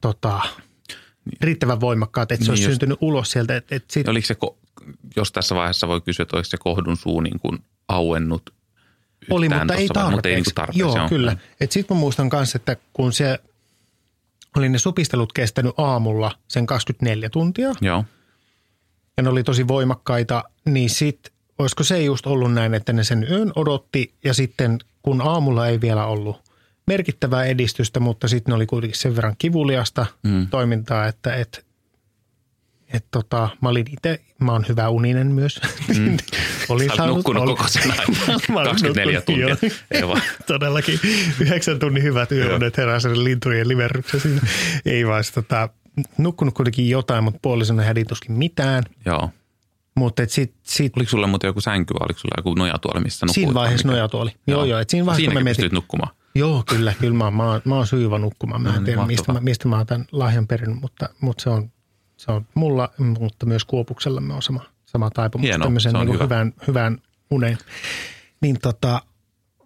tota, 0.00 0.40
riittävän 1.40 1.80
voimakkaat, 1.80 2.32
että 2.32 2.44
se 2.44 2.50
Niin 2.50 2.50
olisi 2.52 2.62
just. 2.62 2.72
syntynyt 2.72 2.98
ulos 3.00 3.30
sieltä. 3.30 3.56
Että, 3.56 3.76
että 3.76 3.92
sit, 3.92 4.08
Oliko 4.08 4.26
se, 4.26 4.36
jos 5.16 5.32
tässä 5.32 5.54
vaiheessa 5.54 5.88
voi 5.88 6.00
kysyä, 6.00 6.22
että 6.22 6.36
oliko 6.36 6.48
se 6.48 6.56
kohdun 6.56 6.96
suu 6.96 7.20
niin 7.20 7.40
kuin 7.40 7.58
auennut 7.88 8.54
oli, 9.30 9.48
mutta 9.48 9.74
ei 9.74 9.88
tarpeeksi. 9.88 10.14
Mutta 10.14 10.28
ei 10.28 10.34
niin 10.34 10.44
kuin 10.44 10.54
tarpeeksi. 10.54 10.80
Joo, 10.80 10.96
joo. 10.96 11.08
kyllä. 11.08 11.36
Sitten 11.70 11.96
mä 11.96 12.00
muistan 12.00 12.30
myös, 12.32 12.54
että 12.54 12.76
kun 12.92 13.12
se 13.12 13.38
oli 14.56 14.68
ne 14.68 14.78
supistelut 14.78 15.32
kestänyt 15.32 15.74
aamulla 15.78 16.38
sen 16.48 16.66
24 16.66 17.30
tuntia 17.30 17.72
Joo. 17.80 18.04
ja 19.16 19.22
ne 19.22 19.28
oli 19.28 19.44
tosi 19.44 19.68
voimakkaita, 19.68 20.44
niin 20.64 20.90
sit 20.90 21.32
olisiko 21.58 21.84
se 21.84 22.02
just 22.02 22.26
ollut 22.26 22.52
näin, 22.52 22.74
että 22.74 22.92
ne 22.92 23.04
sen 23.04 23.26
yön 23.30 23.52
odotti 23.56 24.14
ja 24.24 24.34
sitten 24.34 24.78
kun 25.02 25.20
aamulla 25.20 25.68
ei 25.68 25.80
vielä 25.80 26.06
ollut 26.06 26.51
merkittävää 26.86 27.44
edistystä, 27.44 28.00
mutta 28.00 28.28
sitten 28.28 28.52
ne 28.52 28.56
oli 28.56 28.66
kuitenkin 28.66 28.98
sen 28.98 29.16
verran 29.16 29.34
kivuliasta 29.38 30.06
mm. 30.22 30.46
toimintaa, 30.48 31.06
että 31.06 31.34
et, 31.34 31.66
et 32.92 33.04
tota, 33.10 33.48
mä 33.60 33.68
olin 33.68 33.86
itse, 33.90 34.20
mä 34.40 34.52
oon 34.52 34.64
hyvä 34.68 34.88
uninen 34.88 35.26
myös. 35.26 35.60
Mm. 35.98 36.16
olin 36.68 36.90
Sä 36.96 37.02
olet 37.02 37.14
nukkunut 37.14 37.44
koko 37.44 37.68
sen 37.68 37.90
ajan. 37.90 38.06
Mä 38.52 38.60
olin 38.60 38.70
24 38.70 39.18
nukkunut, 39.18 39.48
tuntia. 39.48 39.68
joo. 39.70 39.80
Ei 39.90 40.08
vaan. 40.08 40.22
Todellakin. 40.46 41.00
Yhdeksän 41.40 41.78
tunnin 41.78 42.02
hyvät 42.02 42.32
yöunet 42.32 42.76
herää 42.76 43.00
sen 43.00 43.24
lintujen 43.24 43.68
liverryksessä. 43.68 44.28
Ei 44.84 45.06
vaan 45.06 45.24
tota, 45.34 45.68
nukkunut 46.18 46.54
kuitenkin 46.54 46.88
jotain, 46.88 47.24
mutta 47.24 47.38
puolisona 47.42 47.82
hädin 47.82 48.06
tuskin 48.06 48.32
mitään. 48.32 48.82
Joo. 49.06 49.30
Mutta 49.94 50.22
sit, 50.28 50.54
sit 50.62 50.92
Oliko 50.96 51.10
sulla 51.10 51.26
muuten 51.26 51.48
joku 51.48 51.60
sänky 51.60 51.94
vai 51.94 52.04
oliko 52.04 52.20
sulla 52.20 52.34
joku 52.36 52.54
nojatuoli, 52.54 53.00
missä 53.00 53.26
nukuit? 53.26 53.34
siinä 53.34 53.54
vai 53.54 53.62
vaiheessa 53.62 53.88
nojatuoli. 53.88 54.30
Joo, 54.46 54.64
joo. 54.64 54.80
Et 54.80 54.90
siinä 54.90 55.06
vaiheessa, 55.06 55.22
mä 55.22 55.30
Siinäkin 55.30 55.44
mietin, 55.44 55.62
pystyt 55.62 55.72
nukkumaan. 55.72 56.14
Joo, 56.34 56.62
kyllä, 56.68 56.94
kyllä 57.00 57.14
mä, 57.14 57.30
mä, 57.30 57.60
mä 57.64 57.74
oon 57.74 57.86
syyvä 57.86 58.18
nukkumaan. 58.18 58.62
Mä 58.62 58.68
No 58.68 58.74
en 58.74 58.80
niin, 58.80 58.84
tiedä, 58.84 59.06
mistä 59.06 59.32
mä, 59.32 59.40
mistä 59.40 59.68
mä 59.68 59.76
oon 59.76 59.86
tämän 59.86 60.06
lahjan 60.12 60.46
perinnyt, 60.46 60.80
mutta, 60.80 61.08
mutta 61.20 61.42
se, 61.42 61.50
on, 61.50 61.70
se 62.16 62.32
on 62.32 62.46
mulla, 62.54 62.88
mutta 62.98 63.46
myös 63.46 63.64
Kuopuksella 63.64 64.20
me 64.20 64.34
on 64.34 64.42
sama, 64.42 64.64
sama 64.84 65.10
taipumus 65.10 65.46
Hienoa, 65.46 65.66
tämmöisen 65.66 65.92
se 65.92 65.98
on 65.98 66.06
niin 66.06 66.14
hyvä. 66.14 66.24
hyvään, 66.24 66.52
hyvään 66.66 66.98
uneen. 67.30 67.58
Niin 68.40 68.58
tota, 68.62 69.02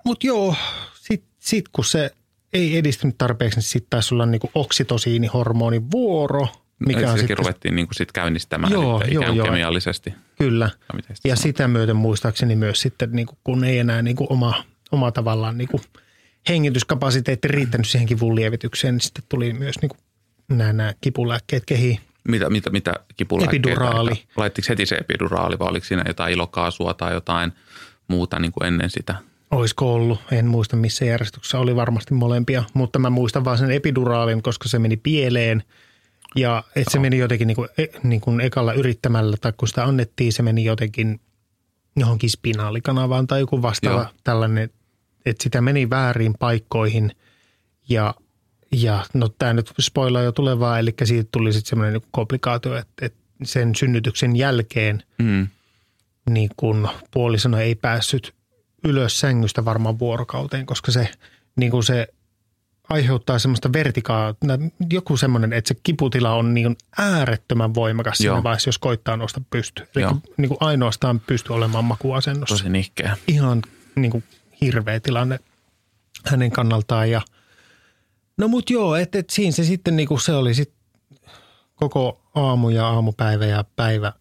mutta 0.05 0.27
joo, 0.27 0.55
sit, 0.95 1.25
sit 1.39 1.69
kun 1.69 1.85
se 1.85 2.11
ei 2.53 2.77
edistynyt 2.79 3.19
tarpeeksi, 3.19 3.57
niin 3.59 3.65
sitten 3.65 3.91
taisi 3.91 4.15
olla 4.15 4.27
niin 4.27 4.41
oksitosiinihormonin 4.55 5.91
vuoro, 5.91 6.49
mikä 6.87 7.13
on 7.13 7.19
sitten, 7.19 7.39
ruvettiin 7.39 7.77
niin 7.77 7.87
kuin 7.87 7.95
sit 7.95 8.13
käynnistämään 8.13 8.73
Joo, 8.73 8.99
sitten 8.99 9.15
joo, 9.15 9.23
ikään 9.23 9.37
joo. 9.37 9.47
kemiallisesti. 9.47 10.15
kyllä. 10.39 10.69
sitä 10.69 10.89
Ja 10.93 11.03
sanotaan? 11.15 11.37
sitä 11.37 11.69
myöten 11.69 11.97
muistaakseni 11.97 12.57
myös 12.57 12.81
sitten, 12.81 13.13
niin 13.13 13.27
kuin, 13.27 13.39
kun 13.45 13.65
ei 13.65 13.79
enää 13.79 14.03
niin 14.03 14.17
kuin 14.17 14.33
oma, 14.33 14.65
oma 14.93 15.13
tavallaan 15.13 15.59
niin 15.59 15.69
kuin 15.69 15.83
hengityskapasiteetti 16.49 17.49
riittänyt 17.49 17.89
siihen 17.89 18.09
kivun 18.09 18.35
lievitykseen, 18.37 18.95
niin 18.95 19.01
sitten 19.01 19.25
tuli 19.29 19.53
myös 19.53 19.75
niin 19.83 19.89
kuin 19.89 20.01
nämä, 20.49 20.73
nämä 20.73 20.95
kipulääkkeet 21.01 21.65
kehiin. 21.65 21.99
Mitä, 22.29 22.51
mitä, 22.51 22.71
mitä 22.71 22.95
kipulääkkeitä? 23.17 23.69
Epiduraali. 23.69 24.25
Laittiko 24.37 24.67
heti 24.69 24.87
se 24.87 24.95
epiduraali 24.95 25.59
vai 25.59 25.69
oliko 25.69 25.87
siinä 25.87 26.05
jotain 26.07 26.33
ilokaasua 26.33 26.95
tai 26.95 27.13
jotain 27.13 27.53
muuta 28.09 28.39
niin 28.39 28.53
kuin 28.53 28.67
ennen 28.67 28.91
sitä? 28.91 29.15
Olisiko 29.51 29.95
ollut, 29.95 30.21
en 30.33 30.47
muista 30.47 30.77
missä 30.77 31.05
järjestyksessä 31.05 31.59
oli 31.59 31.77
varmasti 31.77 32.15
molempia, 32.15 32.65
mutta 32.75 32.99
mä 32.99 33.11
muistan 33.11 33.45
vaan 33.45 33.59
sen 33.59 33.71
epiduraalin, 33.71 34.43
koska 34.43 34.69
se 34.69 34.79
meni 34.79 34.97
pieleen. 34.97 35.63
Ja 36.37 36.65
että 36.77 36.91
se 36.91 36.99
meni 36.99 37.19
jotenkin 37.19 37.47
niin 37.47 37.57
kuin, 37.57 37.69
niin 38.03 38.21
kuin 38.21 38.41
ekalla 38.41 38.73
yrittämällä, 38.73 39.37
tai 39.41 39.53
kun 39.57 39.69
sitä 39.69 39.85
annettiin, 39.85 40.33
se 40.33 40.43
meni 40.43 40.65
jotenkin 40.65 41.21
johonkin 41.97 42.31
spinaalikanavaan 42.31 43.27
tai 43.27 43.41
joku 43.41 43.63
vastaava 43.63 44.01
Joo. 44.01 44.11
tällainen, 44.25 44.71
että 45.27 45.43
sitä 45.43 45.61
meni 45.61 45.91
väärin 45.91 46.35
paikkoihin. 46.39 47.13
Ja, 47.89 48.15
ja 48.73 49.05
no 49.15 49.29
tämä 49.29 49.53
nyt 49.53 49.73
spoilaa 49.81 50.23
jo 50.23 50.33
tulevaa, 50.33 50.79
eli 50.79 50.95
siitä 51.05 51.29
tuli 51.33 51.53
sitten 51.53 51.69
semmoinen 51.69 51.93
niin 51.93 52.09
komplikaatio, 52.11 52.77
että, 52.77 53.07
että 53.07 53.19
sen 53.45 53.75
synnytyksen 53.75 54.37
jälkeen 54.37 55.03
Mm. 55.19 55.49
niin 56.31 56.51
kun 56.57 56.89
puolisona 57.11 57.61
ei 57.61 57.75
päässyt 57.75 58.35
ylös 58.85 59.21
sängystä 59.21 59.65
varmaan 59.65 59.99
vuorokauteen, 59.99 60.67
koska 60.67 60.93
se, 60.93 61.09
niin 61.57 61.71
kuin 61.71 61.85
se 61.85 62.09
aiheuttaa 62.89 63.39
semmoista 63.39 63.73
vertikaa, 63.73 64.35
joku 64.91 65.17
semmoinen, 65.17 65.53
että 65.53 65.69
se 65.69 65.81
kiputila 65.83 66.35
on 66.35 66.55
niin 66.55 66.77
äärettömän 66.99 67.75
voimakas 67.75 68.19
siinä 68.19 68.35
Joo. 68.35 68.43
vaiheessa, 68.43 68.69
jos 68.69 68.79
koittaa 68.79 69.17
nousta 69.17 69.41
pystyyn. 69.51 69.89
Eli 69.97 70.03
Joo. 70.03 70.19
niin 70.37 70.49
kuin 70.49 70.59
ainoastaan 70.61 71.21
pysty 71.21 71.53
olemaan 71.53 71.85
makuasennossa. 71.85 72.55
Tosi 72.57 72.69
nihkeä. 72.69 73.17
Ihan 73.29 73.63
niin 73.97 74.11
kuin 74.11 74.25
hirveä 74.61 75.01
tilanne 75.01 75.39
hänen 76.25 76.51
kannaltaan. 76.51 77.11
Ja, 77.11 77.21
no 78.39 78.49
mut 78.49 78.71
joo, 78.71 78.97
että 78.97 79.19
et 79.19 79.31
siinä 79.31 79.53
se 79.53 79.65
sitten 79.65 79.97
niin 79.97 80.09
kuin 80.09 80.21
se 80.21 80.33
oli 80.33 80.55
sit 80.55 80.73
koko 81.75 82.23
aamu 82.35 82.69
ja 82.69 82.89
aamupäivä 82.89 83.47
ja 83.47 83.65
päivä 83.77 84.13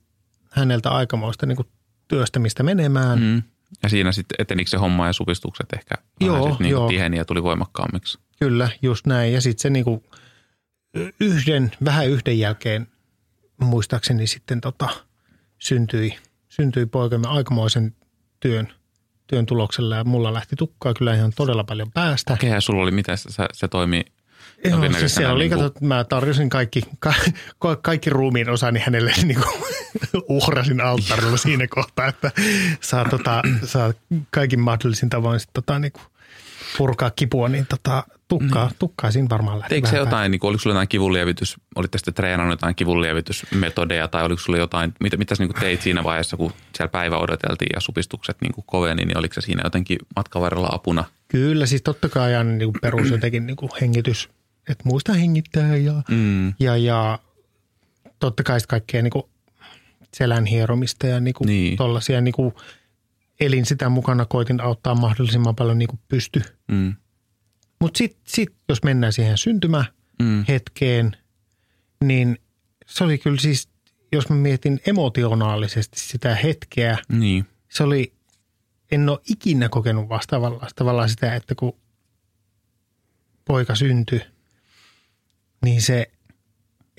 häneltä 0.52 0.89
aikamoista 0.89 1.45
niin 1.45 1.56
kuin 1.56 1.67
työstämistä 2.08 2.63
menemään. 2.63 3.19
Mm. 3.19 3.43
Ja 3.84 3.89
siinä 3.89 4.12
sitten 4.12 4.36
etenikö 4.39 4.69
se 4.69 4.78
homma 4.78 5.08
ja 5.08 5.13
supistukset 5.13 5.74
ehkä 5.74 5.95
Joo, 6.21 6.50
sit 6.50 6.60
niin 6.60 6.71
joo. 6.71 6.88
tiheni 6.88 7.17
ja 7.17 7.26
tuli 7.26 7.43
voimakkaammiksi. 7.43 8.19
Kyllä, 8.39 8.69
just 8.82 9.06
näin. 9.06 9.34
Ja 9.34 9.41
sitten 9.41 9.62
se 9.62 9.69
niinku 9.69 10.04
yhden, 11.19 11.71
vähän 11.86 12.08
yhden 12.08 12.39
jälkeen 12.39 12.88
muistaakseni 13.62 14.28
sitten 14.28 14.62
tota, 14.62 14.89
syntyi, 15.58 16.17
syntyi 16.50 16.86
poikamme 16.86 17.28
aikamoisen 17.28 17.95
työn, 18.39 18.74
työn 19.27 19.45
tuloksella 19.45 19.95
ja 19.95 20.03
mulla 20.03 20.33
lähti 20.33 20.55
tukkaa 20.55 20.93
kyllä 20.93 21.13
ihan 21.15 21.31
todella 21.35 21.63
paljon 21.63 21.91
päästä. 21.91 22.38
Kehä 22.39 22.59
sulla 22.59 22.83
oli, 22.83 22.91
miten 22.91 23.17
se, 23.17 23.29
se 23.53 23.67
toimii 23.67 24.03
Joo, 24.65 24.93
siis 24.99 25.15
se 25.15 25.27
oli, 25.27 25.43
niin 25.43 25.57
kuin- 25.57 25.63
kato, 25.73 25.85
mä 25.85 26.03
tarjosin 26.03 26.49
kaikki, 26.49 26.81
ka, 26.99 27.13
ka- 27.59 27.75
kaikki 27.75 28.09
ruumiin 28.09 28.49
osani 28.49 28.79
hänelle 28.79 29.11
niin 29.23 29.39
kuin, 29.41 29.63
uhrasin 30.29 30.81
alttarilla 30.81 31.38
siinä 31.47 31.67
kohtaa, 31.67 32.07
että 32.07 32.31
saa, 32.81 33.09
tota, 33.09 33.41
saa 33.65 33.93
kaikin 34.31 34.59
mahdollisin 34.59 35.09
tavoin 35.09 35.39
sit, 35.39 35.49
tota, 35.53 35.79
niin 35.79 35.91
kuin, 35.91 36.03
purkaa 36.77 37.11
kipua, 37.15 37.49
niin 37.49 37.65
tota, 37.69 38.03
tukkaa, 38.27 38.71
tukkaa 38.79 39.11
siinä 39.11 39.29
varmaan 39.29 39.59
lähti 39.59 39.75
Eikö 39.75 39.88
se 39.89 39.97
jotain, 39.97 40.31
niin 40.31 40.39
kuin, 40.39 40.49
oliko 40.49 40.61
sulla 40.61 40.73
jotain 40.73 40.88
kivunlievitys, 40.88 41.55
olitte 41.75 41.97
sitten 41.97 42.13
treenannut 42.13 42.53
jotain 42.53 42.75
kivunlievitysmetodeja 42.75 44.07
tai 44.07 44.25
oliko 44.25 44.41
sulla 44.41 44.57
jotain, 44.59 44.93
mitä, 44.99 45.17
mitä 45.17 45.35
sä 45.35 45.43
niin 45.43 45.53
kuin 45.53 45.61
teit 45.61 45.81
siinä 45.81 46.03
vaiheessa, 46.03 46.38
kun 46.38 46.53
siellä 46.77 46.91
päivä 46.91 47.17
odoteltiin 47.17 47.69
ja 47.73 47.79
supistukset 47.81 48.38
niin 48.41 48.53
kuin 48.53 48.65
koveni, 48.67 49.05
niin 49.05 49.17
oliko 49.17 49.33
se 49.33 49.41
siinä 49.41 49.61
jotenkin 49.63 49.97
matkan 50.15 50.41
varrella 50.41 50.69
apuna? 50.71 51.03
Kyllä, 51.27 51.65
siis 51.65 51.81
totta 51.81 52.09
kai 52.09 52.35
aina 52.35 52.51
niin 52.51 52.71
kuin 52.71 52.81
perus 52.81 53.09
jotenkin 53.09 53.45
niin 53.47 53.57
kuin 53.57 53.69
hengitys, 53.81 54.29
että 54.69 54.83
muista 54.85 55.13
hengittää 55.13 55.75
ja, 55.75 55.93
Mm. 56.09 56.53
ja, 56.59 56.77
ja 56.77 57.19
totta 58.19 58.43
kai 58.43 58.59
kaikkea 58.67 59.01
niin 59.01 59.11
kuin 59.11 59.23
selän 60.13 60.45
hieromista 60.45 61.07
ja 61.07 61.19
niin 61.19 61.33
kuin 61.33 61.45
Niin. 61.47 61.77
tollaisia 61.77 62.21
niin 62.21 62.33
kuin 62.33 62.53
elin 63.39 63.65
sitä 63.65 63.89
mukana, 63.89 64.26
koitin 64.26 64.62
auttaa 64.62 64.95
mahdollisimman 64.95 65.56
paljon 65.56 65.78
niin 65.78 65.88
kuin 65.88 66.00
pysty. 66.08 66.41
Mm. 66.67 66.95
Mutta 67.82 67.98
sitten 67.98 68.21
sit, 68.28 68.56
jos 68.69 68.84
mennään 68.84 69.13
siihen 69.13 69.38
syntymähetkeen, 69.38 71.17
Mm. 72.02 72.08
niin 72.08 72.38
se 72.86 73.04
oli 73.04 73.17
kyllä 73.17 73.38
siis, 73.39 73.69
jos 74.12 74.30
mä 74.30 74.36
mietin 74.36 74.80
emotionaalisesti 74.88 76.00
sitä 76.00 76.36
hetkeä, 76.36 76.98
Niin. 77.10 77.45
se 77.69 77.84
oli, 77.84 78.13
en 78.91 79.10
ole 79.10 79.19
ikinä 79.30 79.69
kokenut 79.69 80.10
vastaavalla 80.10 80.67
tavallaan 80.76 81.10
sitä, 81.10 81.36
että 81.36 81.56
kun 81.56 81.80
poika 83.45 83.76
syntyi, 83.76 84.21
niin 85.65 85.82
se, 85.82 86.12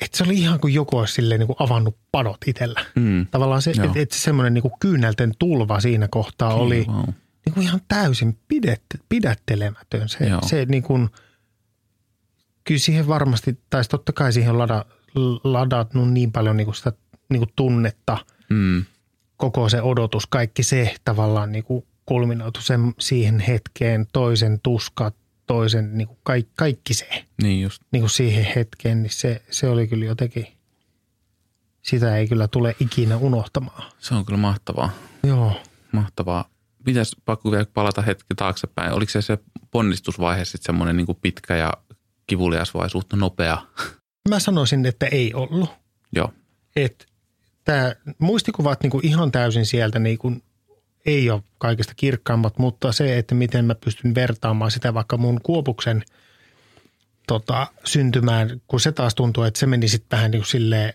että 0.00 0.18
se 0.18 0.24
oli 0.24 0.34
ihan 0.34 0.60
kuin 0.60 0.74
joku 0.74 0.96
olisi 0.98 1.14
silleen 1.14 1.38
niin 1.38 1.46
kuin 1.46 1.56
avannut 1.58 1.96
padot 2.12 2.36
itsellä. 2.46 2.84
Mm. 2.94 3.26
Tavallaan 3.30 3.62
se, 3.62 3.70
että, 3.70 3.90
että 3.94 4.16
semmoinen 4.16 4.54
niin 4.54 4.62
kuin 4.62 4.74
kyynelten 4.80 5.32
tulva 5.38 5.80
siinä 5.80 6.08
kohtaa 6.08 6.54
oli 6.54 6.84
Wow. 6.88 7.04
niin 7.46 7.54
kuin 7.54 7.64
ihan 7.64 7.80
täysin 7.88 8.38
pidet, 8.48 8.82
pidättelemätön. 9.08 10.08
Se, 10.08 10.24
Joo. 10.26 10.40
se 10.46 10.64
niin 10.68 10.82
kuin, 10.82 11.08
kyllä 12.64 12.78
siihen 12.78 13.08
varmasti, 13.08 13.58
tai 13.70 13.82
totta 13.84 14.12
kai 14.12 14.32
siihen 14.32 14.50
on 14.50 14.58
lada, 14.58 14.84
ladatnut 15.44 16.10
niin 16.12 16.32
paljon 16.32 16.56
niin 16.56 16.64
kuin 16.64 16.74
sitä 16.74 16.92
niin 17.28 17.40
kuin 17.40 17.52
tunnetta, 17.56 18.18
Mm. 18.50 18.84
koko 19.36 19.68
se 19.68 19.82
odotus, 19.82 20.26
kaikki 20.26 20.62
se 20.62 20.94
tavallaan 21.04 21.52
niin 21.52 21.64
kuin 21.64 21.86
kulminoitu 22.06 22.60
sen, 22.60 22.94
siihen 22.98 23.40
hetkeen, 23.40 24.06
toisen 24.12 24.60
tuskat, 24.62 25.14
toisen 25.46 25.98
niin 25.98 26.08
kuin 26.08 26.18
kaikki, 26.22 26.52
kaikki 26.56 26.94
se 26.94 27.24
Niin 27.42 27.62
just. 27.62 27.82
niin 27.92 28.02
kuin 28.02 28.10
siihen 28.10 28.44
hetkeen, 28.56 29.02
niin 29.02 29.10
se, 29.12 29.42
se 29.50 29.68
oli 29.68 29.88
kyllä 29.88 30.04
jotenkin, 30.04 30.46
sitä 31.82 32.16
ei 32.16 32.28
kyllä 32.28 32.48
tule 32.48 32.76
ikinä 32.80 33.16
unohtamaan. 33.16 33.92
Se 33.98 34.14
on 34.14 34.24
kyllä 34.24 34.38
mahtavaa. 34.38 34.90
Joo. 35.22 35.60
Mahtavaa. 35.92 36.48
Pitäisi 36.84 37.16
pakko 37.24 37.50
vielä 37.50 37.66
palata 37.74 38.02
hetki 38.02 38.34
taaksepäin. 38.36 38.92
Oliko 38.92 39.10
se 39.10 39.22
se 39.22 39.38
ponnistusvaihe 39.70 40.44
sitten 40.44 40.66
semmoinen 40.66 40.96
niin 40.96 41.06
pitkä 41.22 41.56
ja 41.56 41.72
kivulias 42.26 42.74
vai 42.74 42.90
suht 42.90 43.12
nopea? 43.12 43.58
Mä 44.28 44.40
sanoisin, 44.40 44.86
että 44.86 45.06
ei 45.06 45.34
ollut. 45.34 45.70
Joo. 46.12 46.32
että 46.76 47.04
tämä 47.64 47.94
muistikuvat 48.18 48.82
niinku 48.82 49.00
ihan 49.02 49.32
täysin 49.32 49.66
sieltä 49.66 49.98
niinku 49.98 50.32
ei 51.06 51.30
ole 51.30 51.42
kaikista 51.58 51.92
kirkkaammat, 51.96 52.58
mutta 52.58 52.92
se, 52.92 53.18
että 53.18 53.34
miten 53.34 53.64
mä 53.64 53.74
pystyn 53.74 54.14
vertaamaan 54.14 54.70
sitä 54.70 54.94
vaikka 54.94 55.16
mun 55.16 55.40
kuopuksen 55.42 56.02
tota, 57.26 57.66
syntymään, 57.84 58.62
kun 58.66 58.80
se 58.80 58.92
taas 58.92 59.14
tuntuu, 59.14 59.44
että 59.44 59.60
se 59.60 59.66
meni 59.66 59.88
sitten 59.88 60.16
vähän 60.16 60.30
niin 60.30 60.40
kuin 60.40 60.50
silleen, 60.50 60.92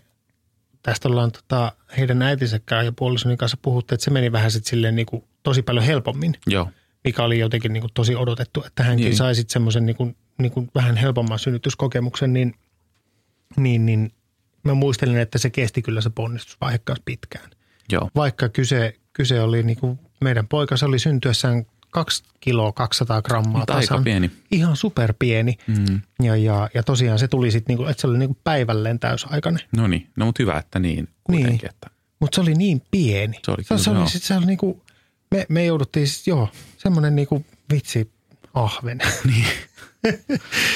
tästä 0.83 1.09
ollaan 1.09 1.31
tota, 1.31 1.71
heidän 1.97 2.21
äitinsäkään 2.21 2.85
ja 2.85 2.91
puolisoni 2.91 3.37
kanssa 3.37 3.57
puhuttu, 3.61 3.95
että 3.95 4.03
se 4.03 4.11
meni 4.11 4.31
vähän 4.31 4.51
sitten 4.51 4.69
silleen 4.69 4.95
niin 4.95 5.05
kuin 5.05 5.23
tosi 5.43 5.61
paljon 5.61 5.85
helpommin, 5.85 6.33
Joo. 6.47 6.69
mikä 7.03 7.23
oli 7.23 7.39
jotenkin 7.39 7.73
niin 7.73 7.81
kuin 7.81 7.91
tosi 7.93 8.15
odotettu, 8.15 8.63
että 8.67 8.83
hänkin 8.83 9.05
Niin. 9.05 9.17
sai 9.17 9.35
sitten 9.35 9.53
semmoisen 9.53 9.85
niin 9.85 9.95
kuin, 9.95 10.15
niin 10.37 10.51
kuin 10.51 10.71
vähän 10.75 10.97
helpomman 10.97 11.39
synnytyskokemuksen, 11.39 12.33
niin, 12.33 12.55
niin, 13.57 13.85
niin 13.85 14.11
mä 14.63 14.73
muistelin, 14.73 15.17
että 15.17 15.37
se 15.37 15.49
kesti 15.49 15.81
kyllä 15.81 16.01
se 16.01 16.09
ponnistusvaihe 16.09 16.79
pitkään. 17.05 17.49
Joo. 17.91 18.09
Vaikka 18.15 18.49
kyse, 18.49 18.95
kyse 19.13 19.41
oli 19.41 19.63
niin 19.63 19.77
kuin 19.77 19.99
meidän 20.21 20.47
poika, 20.47 20.77
se 20.77 20.85
oli 20.85 20.99
syntyessään 20.99 21.65
2 21.91 22.23
kiloa 22.39 22.71
200 22.71 23.21
grammaa 23.21 23.57
Mutta 23.59 23.73
aika 23.73 23.87
tasan. 23.87 24.03
pieni. 24.03 24.31
Ihan 24.51 24.75
superpieni. 24.75 25.57
Mm. 25.67 26.01
Ja, 26.23 26.35
ja, 26.35 26.69
ja 26.73 26.83
tosiaan 26.83 27.19
se 27.19 27.27
tuli 27.27 27.51
sitten, 27.51 27.73
niinku, 27.73 27.85
että 27.91 28.01
se 28.01 28.07
oli 28.07 28.17
niinku 28.17 28.37
päivälleen 28.43 28.99
täysaikainen. 28.99 29.61
No 29.77 29.87
niin. 29.87 30.07
No 30.15 30.25
mutta 30.25 30.43
hyvä, 30.43 30.57
että 30.57 30.79
niin 30.79 31.07
kuitenkin. 31.23 31.57
Niin. 31.57 31.69
Että. 31.69 31.87
Mutta 32.19 32.35
se 32.35 32.41
oli 32.41 32.53
niin 32.53 32.81
pieni. 32.91 33.39
Se 33.45 33.51
oli 33.51 33.63
se, 33.63 33.67
kyllä, 33.67 33.81
se, 33.81 33.89
oli, 33.89 33.99
joo. 33.99 34.07
sit, 34.07 34.23
se 34.23 34.37
oli 34.37 34.45
niinku, 34.45 34.83
me, 35.31 35.45
me 35.49 35.65
jouduttiin 35.65 36.07
siis, 36.07 36.27
joo, 36.27 36.49
semmoinen 36.77 37.15
niinku 37.15 37.45
vitsi 37.73 38.11
ahven. 38.53 38.99
Niin. 39.25 39.45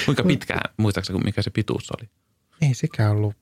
Kuinka 0.06 0.24
pitkään, 0.24 0.74
muistaakseni 0.78 1.20
mikä 1.20 1.42
se 1.42 1.50
pituus 1.50 1.92
oli? 1.92 2.10
Ei 2.62 2.74
sekään 2.74 3.12
ollut, 3.12 3.36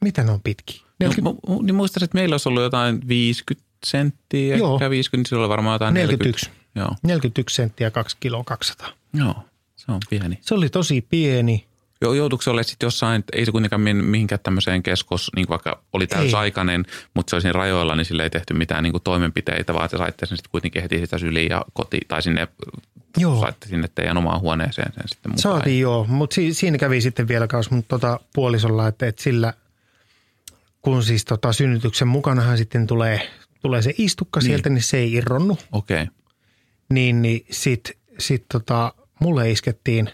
mitä 0.00 0.22
ne 0.24 0.30
on 0.30 0.40
pitki? 0.40 0.84
No, 1.00 1.08
40, 1.08 1.40
mu- 1.46 1.54
mu- 1.58 1.62
niin 1.64 1.74
muistaisin, 1.74 2.04
että 2.04 2.14
meillä 2.18 2.34
olisi 2.34 2.48
ollut 2.48 2.62
jotain 2.62 3.08
50 3.08 3.69
senttiä, 3.86 4.56
Joo. 4.56 4.74
ehkä 4.74 4.90
50, 4.90 5.16
niin 5.16 5.28
silloin 5.28 5.48
varmaan 5.50 5.74
jotain 5.74 5.94
41. 5.94 6.46
40. 6.46 6.70
Joo. 6.80 6.96
41 7.02 7.54
senttiä 7.56 7.90
2 7.90 8.16
kiloa 8.20 8.44
200. 8.44 8.88
Joo, 9.14 9.34
se 9.76 9.92
on 9.92 10.00
pieni. 10.10 10.38
Se 10.40 10.54
oli 10.54 10.68
tosi 10.68 11.06
pieni. 11.10 11.66
Jo, 12.02 12.12
joutuiko 12.12 12.42
se 12.42 12.50
olemaan 12.50 12.64
sitten 12.64 12.86
jossain, 12.86 13.24
ei 13.32 13.44
se 13.46 13.52
kuitenkaan 13.52 13.80
mihinkään 13.80 14.40
tämmöiseen 14.42 14.82
keskos, 14.82 15.30
niin 15.36 15.48
vaikka 15.48 15.82
oli 15.92 16.06
täysaikainen, 16.06 16.86
mutta 17.14 17.30
se 17.30 17.36
oli 17.36 17.40
siinä 17.42 17.52
rajoilla, 17.52 17.96
niin 17.96 18.04
sille 18.04 18.22
ei 18.22 18.30
tehty 18.30 18.54
mitään 18.54 18.82
niin 18.82 18.92
kuin 18.92 19.02
toimenpiteitä, 19.02 19.74
vaan 19.74 19.88
te 19.90 19.96
saitte 19.96 20.26
sen 20.26 20.38
sitten 20.38 20.50
kuitenkin 20.50 20.82
heti 20.82 20.98
sitä 20.98 21.18
syliin 21.18 21.50
ja 21.50 21.64
koti, 21.72 22.00
tai 22.08 22.22
sinne, 22.22 22.48
Joo. 23.16 23.40
saitte 23.40 23.68
sinne 23.68 23.88
teidän 23.94 24.16
omaan 24.16 24.40
huoneeseen 24.40 24.92
sen 24.92 25.08
sitten 25.08 25.30
mukaan. 25.32 25.42
Saatiin 25.42 25.80
joo, 25.80 26.04
mutta 26.08 26.34
si- 26.34 26.54
siinä 26.54 26.78
kävi 26.78 27.00
sitten 27.00 27.28
vielä 27.28 27.46
kanssa 27.46 27.74
mun 27.74 27.84
tota 27.84 28.20
puolisolla, 28.34 28.88
että, 28.88 29.06
että 29.06 29.22
sillä 29.22 29.54
kun 30.82 31.02
siis 31.02 31.24
tota 31.24 31.52
synnytyksen 31.52 32.08
mukanahan 32.08 32.58
sitten 32.58 32.86
tulee, 32.86 33.30
tulee 33.60 33.82
se 33.82 33.94
istukka 33.98 34.40
Niin. 34.40 34.46
sieltä, 34.46 34.68
niin 34.70 34.82
se 34.82 34.96
ei 34.96 35.12
irronnu. 35.12 35.58
Okei, 35.72 36.02
okay. 36.02 36.14
Niin, 36.92 37.22
niin 37.22 37.46
sit, 37.50 37.98
sit 38.18 38.44
tota, 38.52 38.94
mulle 39.20 39.50
iskettiin 39.50 40.10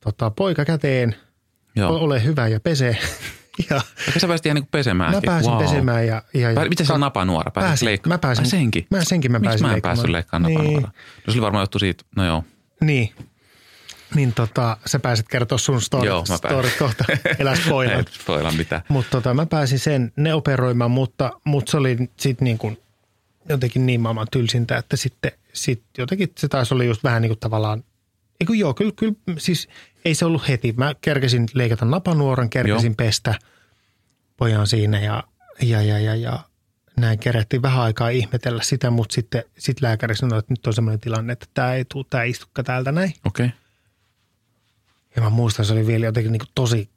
tota, 0.00 0.30
poika 0.30 0.64
käteen, 0.64 1.16
joo. 1.76 1.96
ole 1.98 2.24
hyvä 2.24 2.48
ja 2.48 2.60
pese. 2.60 2.98
ja 3.70 3.76
Okei, 4.08 4.20
sä 4.20 4.26
pääsit 4.26 4.46
ihan 4.46 4.54
niin 4.54 4.66
pesemään. 4.70 5.14
mä 5.14 5.20
pääsin 5.26 5.50
wow. 5.52 5.62
pesemään 5.62 6.06
ja, 6.06 6.22
ja, 6.34 6.50
ja 6.50 6.68
Miten 6.68 6.86
se 6.86 6.98
napanuora? 6.98 7.50
Pääsit 7.50 7.68
pääsin, 7.70 7.86
leikka- 7.86 8.08
mä 8.08 8.18
pääsin, 8.18 8.44
Ai 8.44 8.50
senkin? 8.50 8.86
Mä 8.90 9.04
senkin 9.04 9.32
mä 9.32 9.38
Miksi 9.38 9.48
pääsin 9.48 9.66
mä 9.66 9.68
en 9.68 9.72
leikkaamaan. 9.72 9.96
päässyt 9.96 10.10
leikkaamaan? 10.12 10.54
Niin, 10.54 10.82
No 10.82 10.88
se 11.26 11.32
oli 11.32 11.40
varmaan 11.40 11.62
johtu 11.62 11.78
siitä, 11.78 12.04
no 12.16 12.24
joo. 12.26 12.44
niin. 12.80 13.14
Niin 14.14 14.34
tota, 14.34 14.76
sä 14.86 14.98
pääset 14.98 15.28
kertoa 15.28 15.58
sun 15.58 15.80
story, 15.80 16.06
Joo, 16.06 16.24
mä 16.28 16.36
story 16.36 16.70
kohta, 16.78 17.04
elä 17.38 17.56
spoilaa. 17.56 17.96
Ei 17.96 18.04
spoila 18.10 18.52
mitään. 18.52 18.82
Mutta 18.88 19.10
tota, 19.10 19.34
mä 19.34 19.46
pääsin 19.46 19.78
sen, 19.78 20.12
ne 20.16 20.34
operoimaan, 20.34 20.90
mutta, 20.90 21.30
mutta 21.44 21.70
se 21.70 21.76
oli 21.76 21.96
sitten 22.16 22.44
niin 22.44 22.58
kuin 22.58 22.78
jotenkin 23.48 23.86
niin 23.86 24.00
maailman 24.00 24.26
tylsintä, 24.30 24.76
että 24.76 24.96
sitten 24.96 25.32
sit 25.52 25.82
jotenkin 25.98 26.32
se 26.38 26.48
taas 26.48 26.72
oli 26.72 26.86
just 26.86 27.04
vähän 27.04 27.22
niin 27.22 27.30
kuin 27.30 27.38
tavallaan, 27.38 27.84
ei 28.40 28.46
kun 28.46 28.58
joo, 28.58 28.74
kyllä, 28.74 28.92
kyllä 28.96 29.14
siis 29.38 29.68
ei 30.04 30.14
se 30.14 30.24
ollut 30.24 30.48
heti. 30.48 30.74
Mä 30.76 30.94
kerkesin 31.00 31.46
leikata 31.54 31.84
napanuoran, 31.84 32.50
kerkesin 32.50 32.90
Joo. 32.90 32.94
pestä 32.96 33.34
pojan 34.36 34.66
siinä 34.66 35.00
ja, 35.00 35.24
ja, 35.62 35.82
ja, 35.82 35.98
ja, 35.98 36.14
ja 36.14 36.38
näin 36.96 37.18
kerättiin 37.18 37.62
vähän 37.62 37.82
aikaa 37.82 38.08
ihmetellä 38.08 38.62
sitä, 38.62 38.90
mutta 38.90 39.14
sitten 39.14 39.44
sit 39.58 39.80
lääkäri 39.80 40.16
sanoi, 40.16 40.38
että 40.38 40.52
nyt 40.52 40.66
on 40.66 40.72
sellainen 40.72 41.00
tilanne, 41.00 41.32
että 41.32 41.46
tämä 41.54 41.74
ei 41.74 41.84
tule, 41.84 42.04
tämä 42.10 42.22
istukka 42.22 42.62
täältä 42.62 42.92
näin. 42.92 43.14
Okei. 43.24 43.46
Okay. 43.46 43.58
Ja 45.16 45.22
mä 45.22 45.30
muistan, 45.30 45.64
se 45.64 45.72
oli 45.72 45.86
vielä 45.86 46.06
jotenkin 46.06 46.32
niin 46.32 46.40
kuin 46.40 46.50
tosi, 46.54 46.90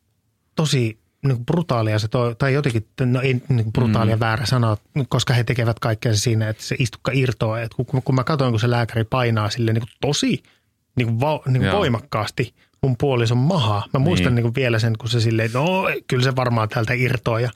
tosi 0.56 1.00
niin 1.24 1.36
kuin 1.36 1.46
brutaalia 1.46 2.00
se 2.00 2.08
toi, 2.08 2.36
tai 2.36 2.54
jotenkin, 2.54 2.88
no 3.06 3.22
ei 3.22 3.34
niin 3.34 3.64
kuin 3.64 3.74
brutaalia 3.74 4.16
mm. 4.16 4.20
väärä 4.20 4.46
sana, 4.46 4.78
koska 5.10 5.34
he 5.34 5.44
tekevät 5.44 5.80
kaikkea 5.80 6.16
siinä, 6.16 6.50
että 6.50 6.64
se 6.64 6.76
istukka 6.80 7.12
irtoaa. 7.16 7.62
Et 7.62 7.74
kun, 7.74 8.02
kun 8.04 8.16
mä 8.16 8.24
katsoin, 8.24 8.52
kun 8.52 8.60
se 8.60 8.70
lääkäri 8.70 9.04
painaa 9.04 9.50
sille 9.50 9.74
niin 9.74 9.82
kuin 9.82 9.98
tosi 10.02 10.44
niin 10.96 11.08
kuin, 11.08 11.20
va, 11.20 11.42
niin 11.48 11.62
kuin 11.62 11.72
voimakkaasti 11.72 12.54
mun 12.82 12.96
puolison 12.98 13.38
mahaa. 13.38 13.86
Mä 13.94 14.00
muistan 14.00 14.26
Niin. 14.26 14.36
niin. 14.36 14.36
Niin 14.36 14.54
kuin 14.54 14.56
vielä 14.56 14.80
sen, 14.80 14.98
kun 14.98 15.10
se 15.10 15.22
silleen, 15.22 15.52
no 15.54 15.84
kyllä 16.08 16.24
se 16.24 16.36
varmaan 16.36 16.70
täältä 16.70 16.94
irtoaa. 16.94 17.40
Ja 17.40 17.50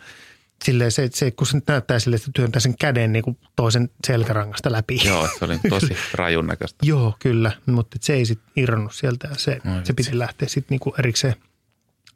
silleen 0.63 0.91
se, 0.91 1.10
se, 1.13 1.32
kun 1.32 1.47
se 1.47 1.62
näyttää 1.67 2.00
sille, 2.00 2.15
että 2.15 2.30
työntää 2.34 2.60
sen 2.60 2.78
käden 2.78 3.13
niin 3.13 3.24
kuin 3.24 3.38
toisen 3.56 3.89
selkärangasta 4.08 4.71
läpi. 4.71 5.02
Joo, 5.06 5.28
se 5.39 5.45
oli 5.45 5.60
tosi 5.69 5.97
rajun 6.13 6.47
näköistä. 6.47 6.86
Joo, 6.86 7.15
kyllä, 7.19 7.52
mutta 7.65 7.97
se 8.02 8.13
ei 8.13 8.26
sitten 8.26 8.52
irronnut 8.56 8.93
sieltä 8.93 9.28
ja 9.28 9.36
se, 9.38 9.52
Ai 9.52 9.86
se 9.86 9.93
piti 9.93 10.19
lähteä 10.19 10.47
sitten 10.47 10.67
niinku 10.69 10.95
erikseen 11.00 11.36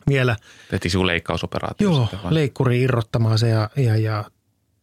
vielä 0.08 0.36
Tehtiinkö 0.70 0.98
joku 0.98 1.08
leikkausoperaatio? 1.08 1.90
joo, 1.90 2.08
leikkuri 2.30 2.82
irrottamaan 2.82 3.40
se 3.40 3.50
ja, 3.50 3.70
ja, 3.76 3.98
ja 3.98 4.26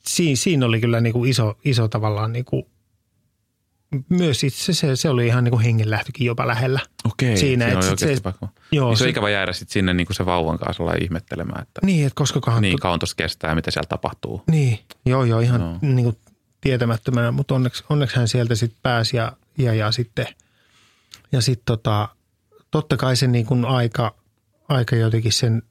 siinä, 0.07 0.37
siinä 0.37 0.67
oli 0.67 0.81
kyllä 0.81 1.01
niinku 1.01 1.25
iso, 1.25 1.59
iso 1.65 1.89
tavallaan 1.89 2.33
niinku, 2.33 2.69
myös 4.09 4.45
itse 4.45 4.73
se, 4.75 4.97
se 4.97 5.09
oli 5.09 5.27
ihan 5.27 5.45
niinku 5.45 5.59
hengenlähtökin 5.59 6.27
jopa 6.27 6.47
lähellä. 6.47 6.81
Okei, 7.05 7.37
Siinä, 7.37 7.67
et 7.69 7.75
oli 7.77 7.83
sit 7.85 7.99
se- 7.99 8.17
pakko. 8.23 8.49
joo, 8.73 8.89
niin 8.89 8.97
se 8.99 9.05
on 9.05 9.07
se- 9.07 9.11
ikävä 9.11 9.31
jäädä 9.31 9.53
sitten 9.53 9.73
sinne 9.73 9.95
niin 9.95 10.07
kuin 10.07 10.17
se 10.17 10.27
vauvan 10.27 10.59
kanssa 10.59 10.83
ihmettelemään, 11.01 11.63
että 11.63 11.81
Niin, 11.87 12.07
että 12.07 12.17
koska 12.17 12.41
kohan 12.41 12.63
niin 12.63 12.79
kauan 12.79 12.99
tuossa 12.99 13.17
kestää 13.17 13.55
mitä 13.55 13.71
siellä 13.71 13.89
tapahtuu. 13.89 14.43
Niin, 14.47 14.79
joo 15.07 15.25
joo, 15.25 15.41
ihan 15.41 15.61
no. 15.61 15.79
niin 15.83 16.05
kuin 16.05 16.17
tietämättömänä, 16.61 17.33
mutta 17.33 17.55
onneksi, 17.55 17.85
onneksi 17.89 18.17
hän 18.17 18.29
sieltä 18.29 18.55
sitten 18.55 18.79
pääsi 18.83 19.17
ja, 19.17 19.33
ja, 19.59 19.75
ja 19.75 19.93
sitten, 19.93 20.27
ja 21.33 21.41
sitten 21.41 21.65
tota, 21.67 22.09
totta 22.71 22.97
kai 22.97 23.17
se 23.17 23.27
niin 23.27 23.47
kuin 23.47 23.65
aika, 23.65 24.15
aika 24.69 24.97
jotenkin 24.97 25.33
sen 25.33 25.63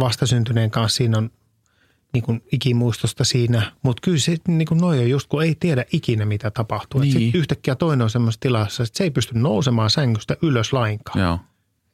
vastasyntyneen 0.00 0.70
kanssa 0.70 0.96
siinä 0.96 1.18
on 1.18 1.30
niin 2.12 2.22
kuin 2.24 2.42
ikimuistosta 2.52 3.24
siinä, 3.24 3.72
mutta 3.82 4.00
kyllä 4.00 4.18
se 4.18 4.36
niin 4.48 4.68
kuin 4.68 4.80
noi 4.80 4.98
on 4.98 5.10
just, 5.10 5.28
kun 5.28 5.42
ei 5.42 5.54
tiedä 5.60 5.84
ikinä 5.92 6.24
mitä 6.24 6.50
tapahtuu. 6.50 7.00
Niin. 7.00 7.12
Sitten 7.12 7.40
yhtäkkiä 7.40 7.74
toinen 7.74 8.04
on 8.04 8.10
semmoisessa 8.10 8.40
tilassa, 8.40 8.82
että 8.82 8.96
se 8.96 9.04
ei 9.04 9.10
pysty 9.10 9.38
nousemaan 9.38 9.90
sängystä 9.90 10.36
ylös 10.42 10.72
lainkaan 10.72 11.20
Joo. 11.20 11.38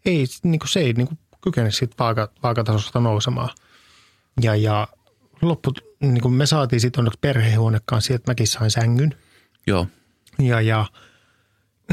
ei, 0.04 0.24
niin 0.42 0.58
kuin 0.58 0.68
se 0.68 0.80
ei 0.80 0.92
niin 0.92 1.06
kuin 1.08 1.18
kykene 1.40 1.70
siitä 1.70 1.94
vaaka, 1.98 2.30
vaakatasosta 2.42 3.00
nousemaan. 3.00 3.50
Ja, 4.42 4.56
ja 4.56 4.88
loppu, 5.42 5.72
niin 6.00 6.20
kuin 6.20 6.34
me 6.34 6.46
saatiin 6.46 6.80
sitten 6.80 7.00
onneksi 7.00 7.18
perhehuone 7.20 7.78
kanssa, 7.84 8.14
että 8.14 8.30
mäkin 8.30 8.46
sain 8.46 8.70
sängyn. 8.70 9.14
Joo. 9.66 9.86
Ja, 10.38 10.60
ja 10.60 10.86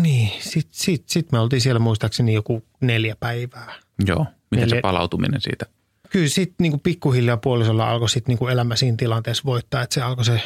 niin, 0.01 0.31
sit, 0.39 0.67
sit, 0.71 1.09
sit 1.09 1.31
me 1.31 1.39
oltiin 1.39 1.61
siellä 1.61 1.79
muistaakseni 1.79 2.33
joku 2.33 2.63
neljä 2.81 3.15
päivää. 3.19 3.73
Joo. 4.07 4.25
Miten 4.51 4.69
se 4.69 4.75
Neljä- 4.75 4.81
palautuminen 4.81 5.41
siitä? 5.41 5.65
Kyllä 6.15 6.27
sitten 6.27 6.55
niinku 6.59 6.77
pikkuhiljaa 6.77 7.37
puolisolla 7.37 7.89
alkoi 7.89 8.09
sit 8.09 8.27
niinku 8.27 8.47
elämä 8.47 8.75
siinä 8.75 8.97
tilanteessa 8.97 9.43
voittaa, 9.45 9.81
että 9.81 9.93
se 9.93 10.01
alkoi 10.01 10.25
se 10.25 10.41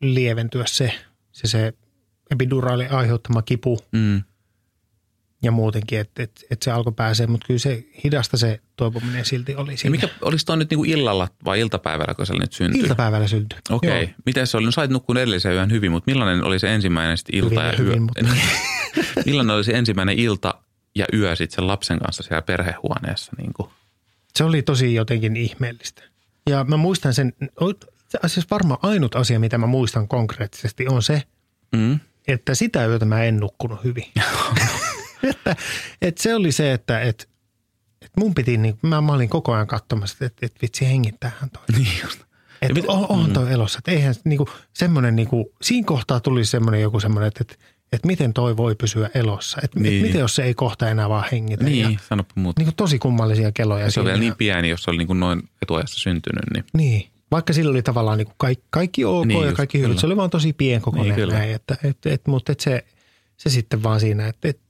lieventyä 0.00 0.64
se, 0.66 0.92
se, 1.32 1.46
se 1.48 1.72
epiduraali 2.30 2.86
aiheuttama 2.86 3.42
kipu 3.42 3.78
Mm. 3.92 4.22
ja 5.42 5.52
muutenkin, 5.52 5.98
että 6.00 6.22
et, 6.22 6.44
et 6.50 6.62
se 6.62 6.70
alkoi 6.70 6.92
pääsee, 6.92 7.26
mutta 7.26 7.46
kyllä 7.46 7.58
se 7.58 7.84
hidasta 8.04 8.36
se 8.36 8.60
toipuminen 8.76 9.24
silti 9.24 9.54
oli 9.56 9.72
Ja 9.72 9.76
siinä. 9.78 9.90
mikä, 9.90 10.08
oliko 10.22 10.42
toi 10.46 10.56
nyt 10.56 10.70
niinku 10.70 10.84
illalla 10.84 11.28
vai 11.44 11.60
iltapäivällä, 11.60 12.14
kun 12.14 12.26
se 12.26 12.34
nyt 12.34 12.52
syntyi? 12.52 12.80
Iltapäivällä 12.82 13.28
syntyi. 13.28 13.58
Okei. 13.70 14.02
Joo. 14.02 14.10
Miten 14.26 14.46
se 14.46 14.56
oli? 14.56 14.66
No 14.66 14.72
sait 14.72 14.90
nukkun 14.90 15.16
edellisen 15.16 15.52
yön 15.52 15.70
hyvin, 15.70 15.90
mutta 15.92 16.10
millainen 16.10 16.44
oli 16.44 16.58
se 16.58 16.74
ensimmäinen 16.74 17.18
sit 17.18 17.28
ilta 17.32 17.48
Hyvin 17.48 17.64
ja 17.64 17.70
ja 17.72 17.76
hyvin, 17.78 17.92
yö? 17.92 18.00
mutta- 18.00 18.36
millainen 19.26 19.56
oli 19.56 19.64
se 19.64 19.72
ensimmäinen 19.72 20.18
ilta 20.18 20.54
ja 20.94 21.06
yö 21.12 21.36
sitten 21.36 21.56
sen 21.56 21.66
lapsen 21.66 21.98
kanssa 21.98 22.22
siellä 22.22 22.42
perhehuoneessa? 22.42 23.32
Niin 23.38 23.52
kuin? 23.56 23.70
Se 24.36 24.44
oli 24.44 24.62
tosi 24.62 24.94
jotenkin 24.94 25.36
ihmeellistä. 25.36 26.02
Ja 26.50 26.64
mä 26.64 26.76
muistan 26.76 27.14
sen, 27.14 27.32
se 28.08 28.18
asiassa 28.22 28.48
varmaan 28.50 28.80
ainut 28.82 29.14
asia, 29.16 29.40
mitä 29.40 29.58
mä 29.58 29.66
muistan 29.66 30.08
konkreettisesti 30.08 30.88
on 30.88 31.02
se, 31.02 31.22
Mm. 31.76 32.00
että 32.28 32.54
sitä 32.54 32.86
yötä 32.86 33.04
mä 33.04 33.24
en 33.24 33.36
nukkunut 33.36 33.84
hyvin. 33.84 34.04
että, 35.30 35.56
että 36.02 36.22
se 36.22 36.34
oli 36.34 36.52
se, 36.52 36.72
että, 36.72 37.00
että, 37.00 37.24
että 38.02 38.20
mun 38.20 38.34
piti, 38.34 38.56
niin, 38.56 38.78
mä, 38.82 39.00
mä 39.00 39.12
olin 39.12 39.28
koko 39.28 39.52
ajan 39.52 39.66
katsomassa, 39.66 40.24
että, 40.24 40.46
että 40.46 40.58
vitsi 40.62 40.86
hengittäähän 40.86 41.50
toi. 41.50 41.62
Niin 41.78 42.00
just. 42.02 42.20
Että 42.62 42.80
on, 42.86 43.06
on 43.08 43.32
toi 43.32 43.52
elossa. 43.52 43.78
Että 43.78 43.90
eihän 43.90 44.14
niin 44.24 44.36
kuin, 44.38 44.48
semmoinen, 44.72 45.16
niin 45.16 45.28
kuin, 45.28 45.46
siinä 45.62 45.86
kohtaa 45.86 46.20
tuli 46.20 46.44
semmoinen 46.44 46.80
joku 46.80 47.00
semmoinen, 47.00 47.28
että, 47.28 47.40
että, 47.40 47.64
että 47.92 48.06
miten 48.06 48.32
toi 48.32 48.56
voi 48.56 48.74
pysyä 48.74 49.10
elossa. 49.14 49.58
Että, 49.64 49.80
Niin. 49.80 49.94
että 49.94 50.06
miten 50.06 50.20
jos 50.20 50.36
se 50.36 50.42
ei 50.44 50.54
kohta 50.54 50.90
enää 50.90 51.08
vaan 51.08 51.24
hengitä. 51.32 51.64
Niin, 51.64 51.92
Ja, 51.92 51.98
sanoppa 52.08 52.32
muuta. 52.36 52.60
niin 52.60 52.66
kuin 52.66 52.76
tosi 52.76 52.98
kummallisia 52.98 53.52
keloja. 53.52 53.84
Ja 53.84 53.90
se 53.90 54.00
on 54.00 54.06
vielä 54.06 54.18
niin 54.18 54.34
pieni, 54.38 54.68
jos 54.68 54.82
se 54.82 54.90
oli 54.90 54.98
niin 54.98 55.06
kuin 55.06 55.20
noin 55.20 55.42
etuajassa 55.62 56.00
syntynyt, 56.00 56.44
niin 56.54 56.64
Niin. 56.76 57.06
Vaikka 57.30 57.52
sillä 57.52 57.70
oli 57.70 57.82
tavallaan 57.82 58.18
niin 58.18 58.26
kuin 58.26 58.34
kaikki, 58.38 58.64
kaikki 58.70 59.04
ok 59.04 59.26
Niin 59.26 59.46
ja 59.46 59.52
kaikki 59.52 59.80
hyvät. 59.80 59.98
Se 59.98 60.06
oli 60.06 60.16
vaan 60.16 60.30
tosi 60.30 60.52
pienkokoinen 60.52 61.16
Niin, 61.16 61.28
näin. 61.28 61.50
Että, 61.52 61.76
et, 61.84 62.06
et, 62.06 62.26
mutta 62.26 62.52
et 62.52 62.60
se, 62.60 62.84
se 63.36 63.50
sitten 63.50 63.82
vaan 63.82 64.00
siinä, 64.00 64.26
että 64.26 64.48
et, 64.48 64.60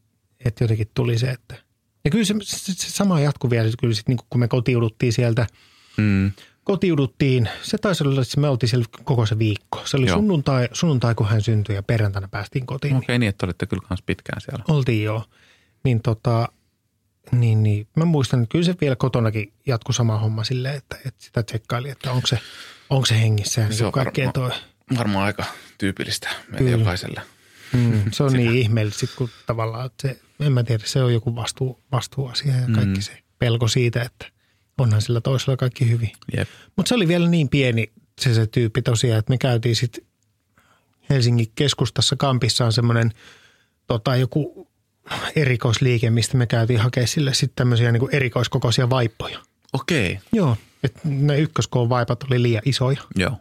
et 0.44 0.60
jotenkin 0.60 0.90
tuli 0.94 1.18
se, 1.18 1.30
että 1.30 1.54
ja 2.04 2.10
kyllä 2.10 2.24
se, 2.24 2.34
se, 2.42 2.72
se 2.74 2.90
sama 2.90 3.20
jatkui 3.20 3.50
vielä, 3.50 3.70
kyllä 3.80 3.94
sit, 3.94 4.08
niin 4.08 4.18
kun 4.30 4.40
me 4.40 4.48
kotiuduttiin 4.48 5.12
sieltä, 5.12 5.46
mm, 5.96 6.32
kotiuduttiin, 6.66 7.48
se 7.62 7.78
taisi 7.78 8.04
olla, 8.04 8.22
että 8.22 8.40
me 8.40 8.48
oltiin 8.48 8.70
siellä 8.70 8.86
koko 9.04 9.26
se 9.26 9.38
viikko. 9.38 9.82
Se 9.84 9.96
oli 9.96 10.06
Joo. 10.06 10.16
sunnuntai, 10.16 10.68
sunnuntai, 10.72 11.14
kun 11.14 11.28
hän 11.28 11.42
syntyi 11.42 11.74
ja 11.74 11.82
perjantaina 11.82 12.28
päästiin 12.28 12.66
kotiin. 12.66 12.96
okei 12.96 13.04
okay, 13.04 13.18
niin, 13.18 13.28
että 13.28 13.46
olitte 13.46 13.66
kyllä 13.66 13.82
kans 13.88 14.02
pitkään 14.02 14.40
siellä. 14.40 14.64
Oltiin 14.68 15.04
joo. 15.04 15.24
Niin 15.84 16.02
tota, 16.02 16.48
niin, 17.32 17.62
niin. 17.62 17.88
Mä 17.96 18.04
muistan, 18.04 18.42
että 18.42 18.52
kyllä 18.52 18.64
se 18.64 18.74
vielä 18.80 18.96
kotonakin 18.96 19.52
jatkui 19.66 19.94
sama 19.94 20.18
homma 20.18 20.44
silleen, 20.44 20.74
että, 20.74 20.96
että 21.04 21.24
sitä 21.24 21.42
tsekkaili, 21.42 21.90
että 21.90 22.12
onko 22.12 22.26
se, 22.26 22.38
onko 22.90 23.06
se 23.06 23.20
hengissä 23.20 23.60
ja 23.60 23.66
Se 23.68 23.74
niin 23.74 23.86
on 23.86 23.92
kaikkea 23.92 24.32
toi. 24.32 24.42
varmaan, 24.42 24.98
varmaan 24.98 25.24
aika 25.26 25.44
tyypillistä 25.78 26.28
meidän 26.48 26.58
Kyllä. 26.58 26.70
jokaiselle. 26.78 27.20
Mm, 27.72 28.02
se 28.12 28.22
on 28.22 28.32
niin 28.32 28.54
ihmeellistä, 28.58 29.00
sit 29.00 29.10
kun 29.16 29.28
tavallaan, 29.46 29.86
että 29.86 30.08
se, 30.08 30.20
en 30.40 30.52
mä 30.52 30.62
tiedä, 30.62 30.82
se 30.86 31.02
on 31.02 31.12
joku 31.14 31.36
vastuu, 31.36 31.80
vastuuasia 31.92 32.54
ja 32.54 32.66
kaikki 32.74 32.94
Mm. 32.98 33.00
se 33.00 33.18
pelko 33.38 33.68
siitä, 33.68 34.02
että 34.02 34.26
onhan 34.78 35.02
sillä 35.02 35.20
toisella 35.20 35.56
kaikki 35.56 35.90
hyvin. 35.90 36.12
Jep. 36.36 36.48
Mutta 36.76 36.88
se 36.88 36.94
oli 36.94 37.08
vielä 37.08 37.28
niin 37.28 37.48
pieni 37.48 37.92
se, 38.20 38.34
se 38.34 38.46
tyyppi 38.46 38.82
tosiaan, 38.82 39.18
että 39.18 39.30
me 39.32 39.38
käytiin 39.38 39.76
sitten 39.76 40.04
Helsingin 41.10 41.46
keskustassa 41.54 42.16
Kampissa 42.16 42.64
on 42.64 42.72
semmoinen 42.72 43.10
tota, 43.86 44.16
joku 44.16 44.68
erikoisliike, 45.36 46.10
mistä 46.10 46.36
me 46.36 46.46
käytiin 46.46 46.80
hakemaan 46.80 47.08
sille 47.08 47.34
sitten 47.34 47.56
tämmöisiä 47.56 47.92
niin 47.92 48.08
erikoiskokoisia 48.12 48.90
vaippoja. 48.90 49.38
Okei, 49.72 50.18
Joo. 50.32 50.56
Et 50.82 51.04
ne 51.04 51.38
ykköskoon 51.38 51.88
vaipat 51.88 52.22
oli 52.22 52.42
liian 52.42 52.62
isoja. 52.64 53.00
joo, 53.16 53.36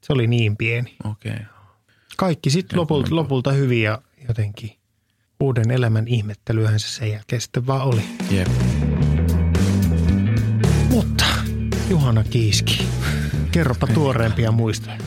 Se 0.00 0.12
oli 0.12 0.26
niin 0.26 0.56
pieni. 0.56 0.96
okei. 1.04 1.32
Kaikki 2.16 2.50
sitten 2.50 2.78
lopulta, 2.78 3.16
lopulta 3.16 3.52
hyvin 3.52 3.82
ja 3.82 4.02
jotenkin 4.28 4.76
uuden 5.40 5.70
elämän 5.70 6.08
ihmettelyhän 6.08 6.80
se 6.80 6.88
sen 6.88 7.10
jälkeen 7.10 7.42
sitten 7.42 7.66
vaan 7.66 7.82
oli. 7.82 8.02
Jep. 8.30 8.48
Mutta 8.48 8.79
Juhana 11.90 12.24
Kiiski, 12.24 12.88
kerropa 13.52 13.86
tuoreempia 13.86 14.52
muistoja. 14.52 14.98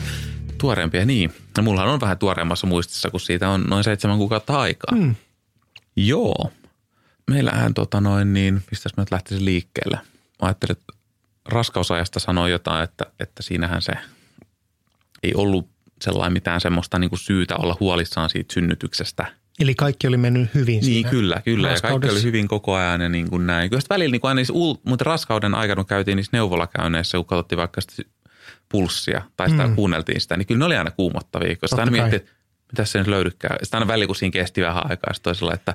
Tuoreempia, 0.58 1.04
niin. 1.04 1.34
No 1.56 1.62
mullahan 1.62 1.90
on 1.90 2.00
vähän 2.00 2.18
tuoreemmassa 2.18 2.66
muistissa, 2.66 3.10
kun 3.10 3.20
siitä 3.20 3.48
on 3.48 3.64
noin 3.68 3.84
seitsemän 3.84 4.18
kuukautta 4.18 4.60
aikaa. 4.60 4.96
Mm. 4.96 5.14
Joo. 5.96 6.52
Meillähän 7.30 7.74
tota 7.74 8.00
noin 8.00 8.32
niin, 8.32 8.62
mistäs 8.70 8.92
mä 8.96 9.02
nyt 9.02 9.10
lähtisin 9.10 9.44
liikkeelle? 9.44 9.96
Mä 10.42 10.46
ajattelin, 10.48 10.72
että 10.72 10.92
raskausajasta 11.44 12.20
sanoi 12.20 12.50
jotain, 12.50 12.84
että, 12.84 13.06
että 13.20 13.42
siinähän 13.42 13.82
se 13.82 13.92
ei 15.22 15.34
ollut 15.34 15.68
sellainen 16.02 16.32
mitään 16.32 16.60
semmoista 16.60 16.98
niin 16.98 17.10
kuin 17.10 17.20
syytä 17.20 17.56
olla 17.56 17.76
huolissaan 17.80 18.30
siitä 18.30 18.54
synnytyksestä. 18.54 19.26
Eli 19.60 19.74
kaikki 19.74 20.06
oli 20.08 20.16
mennyt 20.16 20.54
hyvin 20.54 20.74
Niin, 20.74 20.84
siinä 20.84 21.10
kyllä, 21.10 21.42
kyllä. 21.44 21.70
Ja 21.70 21.80
kaikki 21.80 22.10
oli 22.10 22.22
hyvin 22.22 22.48
koko 22.48 22.74
ajan 22.74 23.00
ja 23.00 23.08
niin 23.08 23.30
kuin 23.30 23.46
näin. 23.46 23.70
Kyllä 23.70 23.82
välillä 23.90 24.12
niin 24.12 24.20
kuin 24.20 24.28
aina 24.28 24.40
ul- 24.52 24.80
mutta 24.84 25.04
raskauden 25.04 25.54
aikana, 25.54 25.76
kun 25.82 25.88
käytiin 25.88 26.16
niissä 26.16 26.30
neuvolakäynneissä, 26.32 27.18
kun 27.18 27.26
katsottiin 27.26 27.56
vaikka 27.56 27.80
sitä 27.80 28.10
pulssia 28.68 29.22
tai 29.36 29.50
sitä 29.50 29.66
mm. 29.66 29.74
kuunneltiin 29.74 30.20
sitä, 30.20 30.36
niin 30.36 30.46
kyllä 30.46 30.58
ne 30.58 30.64
oli 30.64 30.76
aina 30.76 30.90
kuumottavia. 30.90 31.56
Koska 31.56 31.76
aina 31.76 31.90
miettii, 31.90 32.16
että 32.16 32.32
mitä 32.72 32.84
se 32.84 32.98
nyt 32.98 33.06
löydykään. 33.06 33.58
Sitten 33.62 33.78
aina 33.78 33.88
välillä, 33.88 34.06
kun 34.06 34.16
siinä 34.16 34.32
kesti 34.32 34.62
vähän 34.62 34.90
aikaa, 34.90 35.12
toisella, 35.22 35.54
että 35.54 35.74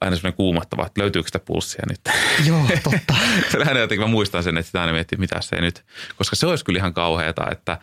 aina 0.00 0.16
semmoinen 0.16 0.36
kuumottava, 0.36 0.86
että 0.86 1.00
löytyykö 1.00 1.28
sitä 1.28 1.38
pulssia 1.38 1.84
nyt. 1.88 2.00
Joo, 2.46 2.66
totta. 2.82 3.14
aina 3.68 3.80
jotenkin, 3.80 4.06
mä 4.06 4.10
muistan 4.10 4.42
sen, 4.42 4.56
että 4.58 4.66
sitä 4.66 4.80
aina 4.80 4.92
miettii, 4.92 5.18
mitä 5.18 5.40
se 5.40 5.56
ei 5.56 5.62
nyt, 5.62 5.84
koska 6.16 6.36
se 6.36 6.46
olisi 6.46 6.64
kyllä 6.64 6.78
ihan 6.78 6.94
kauheata, 6.94 7.50
että 7.50 7.78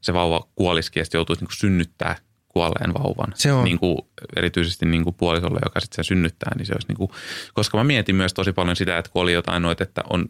se 0.00 0.14
vauva 0.14 0.48
kuolisikin 0.54 1.00
ja 1.00 1.04
sitten 1.04 1.18
joutuisi 1.18 1.44
niin 1.44 1.56
synnyttää 1.56 2.16
kuolleen 2.54 2.94
vauvan. 2.94 3.32
Se 3.34 3.52
on. 3.52 3.64
Niin 3.64 3.78
kuin, 3.78 3.98
erityisesti 4.36 4.86
niin 4.86 5.04
kuin 5.04 5.14
puolisolle, 5.14 5.60
joka 5.64 5.80
sitten 5.80 5.96
sen 5.96 6.04
synnyttää, 6.04 6.52
niin 6.56 6.66
se 6.66 6.72
olisi 6.72 6.88
niin 6.88 6.96
kuin, 6.96 7.10
koska 7.54 7.78
mä 7.78 7.84
mietin 7.84 8.16
myös 8.16 8.34
tosi 8.34 8.52
paljon 8.52 8.76
sitä, 8.76 8.98
että 8.98 9.10
kun 9.10 9.22
oli 9.22 9.32
jotain 9.32 9.62
noita, 9.62 9.82
että 9.82 10.02
on 10.10 10.26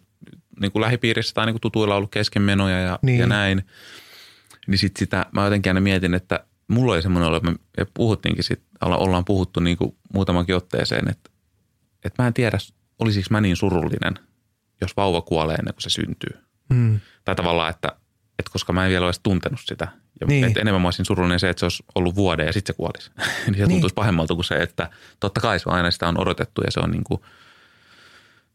niin 0.60 0.72
kuin 0.72 0.80
lähipiirissä 0.82 1.34
tai 1.34 1.46
niin 1.46 1.54
kuin 1.54 1.60
tutuilla 1.60 1.96
ollut 1.96 2.10
keskenmenoja 2.10 2.78
ja, 2.80 2.98
Niin. 3.02 3.20
ja 3.20 3.26
näin, 3.26 3.64
niin 4.66 4.78
sitten 4.78 4.98
sitä 4.98 5.26
mä 5.32 5.44
jotenkin 5.44 5.70
aina 5.70 5.80
mietin, 5.80 6.14
että 6.14 6.44
mulla 6.68 6.92
oli 6.92 7.02
semmoinen 7.02 7.28
olo, 7.28 7.36
että 7.36 7.50
me 7.50 7.86
puhuttiinkin 7.94 8.44
sit, 8.44 8.62
olla- 8.80 8.96
ollaan 8.96 9.24
puhuttu 9.24 9.60
niin 9.60 9.76
kuin 9.76 9.96
muutamankin 10.14 10.56
otteeseen, 10.56 11.10
että, 11.10 11.30
että 12.04 12.22
mä 12.22 12.26
en 12.26 12.34
tiedä, 12.34 12.58
olisiko 12.98 13.26
mä 13.30 13.40
niin 13.40 13.56
surullinen, 13.56 14.14
jos 14.80 14.96
vauva 14.96 15.22
kuolee 15.22 15.54
ennen 15.56 15.74
kuin 15.74 15.82
se 15.82 15.90
syntyy. 15.90 16.38
Mm. 16.70 17.00
Tai 17.24 17.34
tavallaan, 17.34 17.70
että, 17.70 17.88
että 18.38 18.50
koska 18.52 18.72
mä 18.72 18.84
en 18.84 18.90
vielä 18.90 19.06
olisi 19.06 19.20
tuntenut 19.22 19.60
sitä. 19.64 19.88
Niin. 20.28 20.44
että 20.44 20.60
enemmän 20.60 20.82
mä 20.82 20.86
olisin 20.86 21.04
surullinen 21.04 21.40
se, 21.40 21.48
että 21.48 21.60
se 21.60 21.64
olisi 21.66 21.84
ollut 21.94 22.14
vuoden 22.14 22.46
ja 22.46 22.52
sitten 22.52 22.74
se 22.74 22.76
kuolisi. 22.76 23.10
niin 23.46 23.56
se 23.58 23.66
tuntuisi 23.66 23.94
pahemmalta 23.94 24.34
kuin 24.34 24.44
se, 24.44 24.54
että 24.54 24.90
totta 25.20 25.40
kai 25.40 25.58
se 25.60 25.68
on 25.68 25.74
aina 25.74 25.90
sitä 25.90 26.08
on 26.08 26.20
odotettu 26.20 26.60
ja 26.62 26.70
se 26.70 26.80
on 26.80 26.90
niin 26.90 27.04
kuin, 27.04 27.20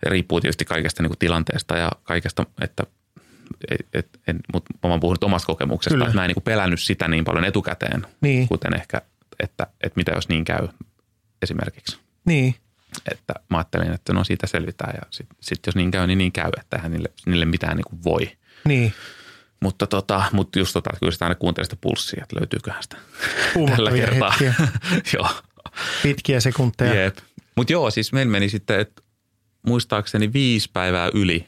riippuu 0.04 0.42
tietysti 0.42 0.66
kaikesta 0.66 1.04
niin 1.04 1.10
kuin 1.10 1.20
tilanteesta 1.20 1.78
ja 1.78 1.92
kaikesta, 2.04 2.46
että 2.62 2.84
et, 3.72 3.88
et, 3.94 4.08
en, 4.28 4.40
mutta 4.54 4.74
mä 4.84 4.90
oon 4.90 5.00
puhunut 5.00 5.24
omasta 5.24 5.46
kokemuksesta, 5.46 5.94
Kyllä. 5.94 6.06
että 6.06 6.16
mä 6.16 6.24
en 6.24 6.28
niin 6.28 6.36
kuin 6.36 6.44
pelännyt 6.44 6.82
sitä 6.82 7.08
niin 7.08 7.26
paljon 7.26 7.46
etukäteen, 7.46 8.08
Niin. 8.22 8.48
kuten 8.48 8.74
ehkä, 8.74 9.02
että, 9.40 9.68
että 9.82 9.98
mitä 9.98 10.12
jos 10.16 10.30
niin 10.30 10.46
käy 10.46 10.68
esimerkiksi. 11.42 12.00
Niin. 12.26 12.56
Että 13.12 13.34
mä 13.50 13.58
ajattelin, 13.58 13.92
että 13.92 14.14
no 14.14 14.24
siitä 14.24 14.48
selvitään 14.48 14.94
ja 14.96 15.02
sitten 15.10 15.38
sit 15.40 15.60
jos 15.66 15.76
niin 15.76 15.92
käy, 15.92 16.08
niin 16.08 16.18
niin 16.18 16.32
käy, 16.32 16.52
että 16.60 16.78
eihän 16.78 16.92
niille, 16.92 17.12
niille 17.26 17.46
mitään 17.46 17.78
niin 17.78 17.86
kuin 17.90 18.04
voi. 18.04 18.32
Niin. 18.66 18.94
Mutta, 19.62 19.88
tota, 19.88 20.24
mutta 20.32 20.60
just 20.60 20.74
tota, 20.74 20.90
kyllä 21.00 21.12
sitä 21.12 21.26
aina 21.26 21.36
kuuntelee 21.36 21.66
sitä 21.66 21.78
pulssia, 21.82 22.24
että 22.24 22.36
löytyyköhän 22.40 22.84
sitä 22.84 22.98
tällä 23.76 23.92
kertaa. 23.92 24.34
joo. 25.14 25.30
Pitkiä 26.04 26.40
sekunteja. 26.40 26.94
Jep. 27.04 27.18
Mutta 27.56 27.74
joo, 27.74 27.92
siis 27.92 28.14
meillä 28.14 28.32
meni 28.32 28.50
sitten, 28.50 28.80
että 28.80 29.02
muistaakseni 29.68 30.34
viisi 30.34 30.70
päivää 30.74 31.10
yli 31.14 31.48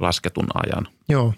lasketun 0.00 0.46
ajan, 0.54 0.88
Joo. 1.08 1.34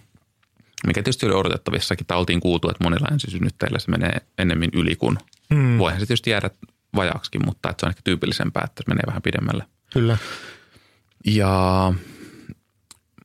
mikä 0.86 1.02
tietysti 1.02 1.26
oli 1.26 1.34
odotettavissakin, 1.34 2.06
tai 2.06 2.18
oltiin 2.18 2.40
kuultu, 2.40 2.70
että 2.70 2.84
monilla 2.84 3.08
ensisynnyttäjillä 3.12 3.78
se 3.78 3.90
menee 3.90 4.20
ennemmin 4.38 4.70
yli 4.72 4.96
kuin, 4.96 5.18
Mm. 5.50 5.78
voihan 5.78 6.00
se 6.00 6.06
tietysti 6.06 6.30
jäädä 6.30 6.50
vajaaksikin, 6.96 7.44
mutta 7.46 7.70
että 7.70 7.80
se 7.80 7.86
on 7.86 7.90
ehkä 7.90 8.00
tyypillisempää, 8.04 8.62
että 8.64 8.82
se 8.82 8.88
menee 8.88 9.02
vähän 9.06 9.22
pidemmälle. 9.22 9.64
Kyllä. 9.92 10.18
Ja 11.26 11.92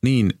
niin, 0.02 0.32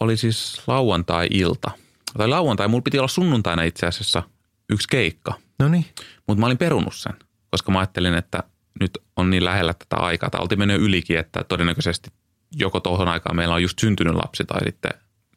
oli 0.00 0.16
siis 0.16 0.62
lauantai-ilta. 0.66 1.70
Tai 2.16 2.28
lauantai, 2.28 2.68
mulla 2.68 2.82
piti 2.82 2.98
olla 2.98 3.08
sunnuntaina 3.08 3.62
itse 3.62 3.86
asiassa 3.86 4.22
yksi 4.70 4.88
keikka, 4.88 5.34
No 5.58 5.68
niin. 5.68 5.84
mutta 6.26 6.40
mä 6.40 6.46
olin 6.46 6.58
perunut 6.58 6.94
sen, 6.94 7.12
koska 7.50 7.72
mä 7.72 7.78
ajattelin, 7.78 8.14
että 8.14 8.42
nyt 8.80 8.98
on 9.16 9.30
niin 9.30 9.44
lähellä 9.44 9.74
tätä 9.74 9.96
aikaa, 9.96 10.30
tai 10.30 10.40
oltiin 10.40 10.58
mennyt 10.58 10.80
ylikin, 10.80 11.18
että 11.18 11.44
todennäköisesti 11.44 12.10
joko 12.56 12.80
tuohon 12.80 13.08
aikaan 13.08 13.36
meillä 13.36 13.54
on 13.54 13.62
just 13.62 13.78
syntynyt 13.78 14.14
lapsi 14.14 14.44
tai 14.44 14.64
sitten 14.64 14.90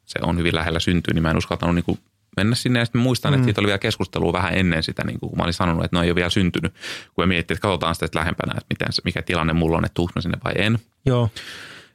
se 0.04 0.18
on 0.22 0.38
hyvin 0.38 0.54
lähellä 0.54 0.80
syntyä, 0.80 1.14
niin 1.14 1.22
mä 1.22 1.30
en 1.30 1.36
uskaltanut 1.36 1.74
niin 1.74 1.98
mennä 2.36 2.54
sinne. 2.54 2.78
Ja 2.78 2.84
sitten 2.84 3.00
muistan, 3.00 3.32
mm. 3.32 3.34
että 3.34 3.44
siitä 3.44 3.60
oli 3.60 3.66
vielä 3.66 3.78
keskustelua 3.78 4.32
vähän 4.32 4.54
ennen 4.54 4.82
sitä, 4.82 5.04
niin 5.04 5.20
kun 5.20 5.36
mä 5.36 5.42
olin 5.42 5.54
sanonut, 5.54 5.84
että 5.84 5.96
ne 5.96 6.04
ei 6.04 6.10
ole 6.10 6.16
vielä 6.16 6.30
syntynyt. 6.30 6.74
Kun 7.14 7.22
mä 7.22 7.26
miettii, 7.26 7.54
että 7.54 7.62
katsotaan 7.62 7.94
sitä 7.94 8.18
lähempänä, 8.18 8.52
että 8.56 8.66
miten, 8.70 8.88
mikä 9.04 9.22
tilanne 9.22 9.52
mulla 9.52 9.76
on, 9.76 9.84
että 9.84 9.94
tuuks 9.94 10.12
sinne 10.20 10.38
vai 10.44 10.52
en. 10.56 10.78
Joo. 11.06 11.30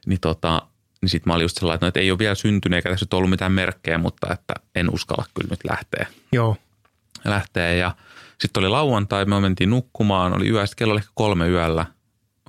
Niin, 0.06 0.20
tota, 0.20 0.62
niin 1.02 1.08
sitten 1.08 1.30
mä 1.30 1.34
olin 1.34 1.44
just 1.44 1.58
sellainen, 1.58 1.76
että, 1.76 1.84
no, 1.84 1.88
että 1.88 2.00
ei 2.00 2.10
ole 2.10 2.18
vielä 2.18 2.34
syntynyt 2.34 2.76
eikä 2.76 2.90
tässä 2.90 3.06
ollut 3.12 3.30
mitään 3.30 3.52
merkkejä, 3.52 3.98
mutta 3.98 4.32
että 4.32 4.54
en 4.74 4.94
uskalla 4.94 5.24
kyllä 5.34 5.50
nyt 5.50 5.60
lähteä. 5.70 6.06
Joo. 6.32 6.56
Lähteä 7.24 7.74
ja 7.74 7.94
sitten 8.40 8.60
oli 8.60 8.68
lauantai, 8.68 9.24
me 9.24 9.40
mentiin 9.40 9.70
nukkumaan, 9.70 10.36
oli 10.36 10.48
yö, 10.48 10.64
kello 10.76 10.92
oli 10.92 11.00
ehkä 11.00 11.10
kolme 11.14 11.48
yöllä. 11.48 11.86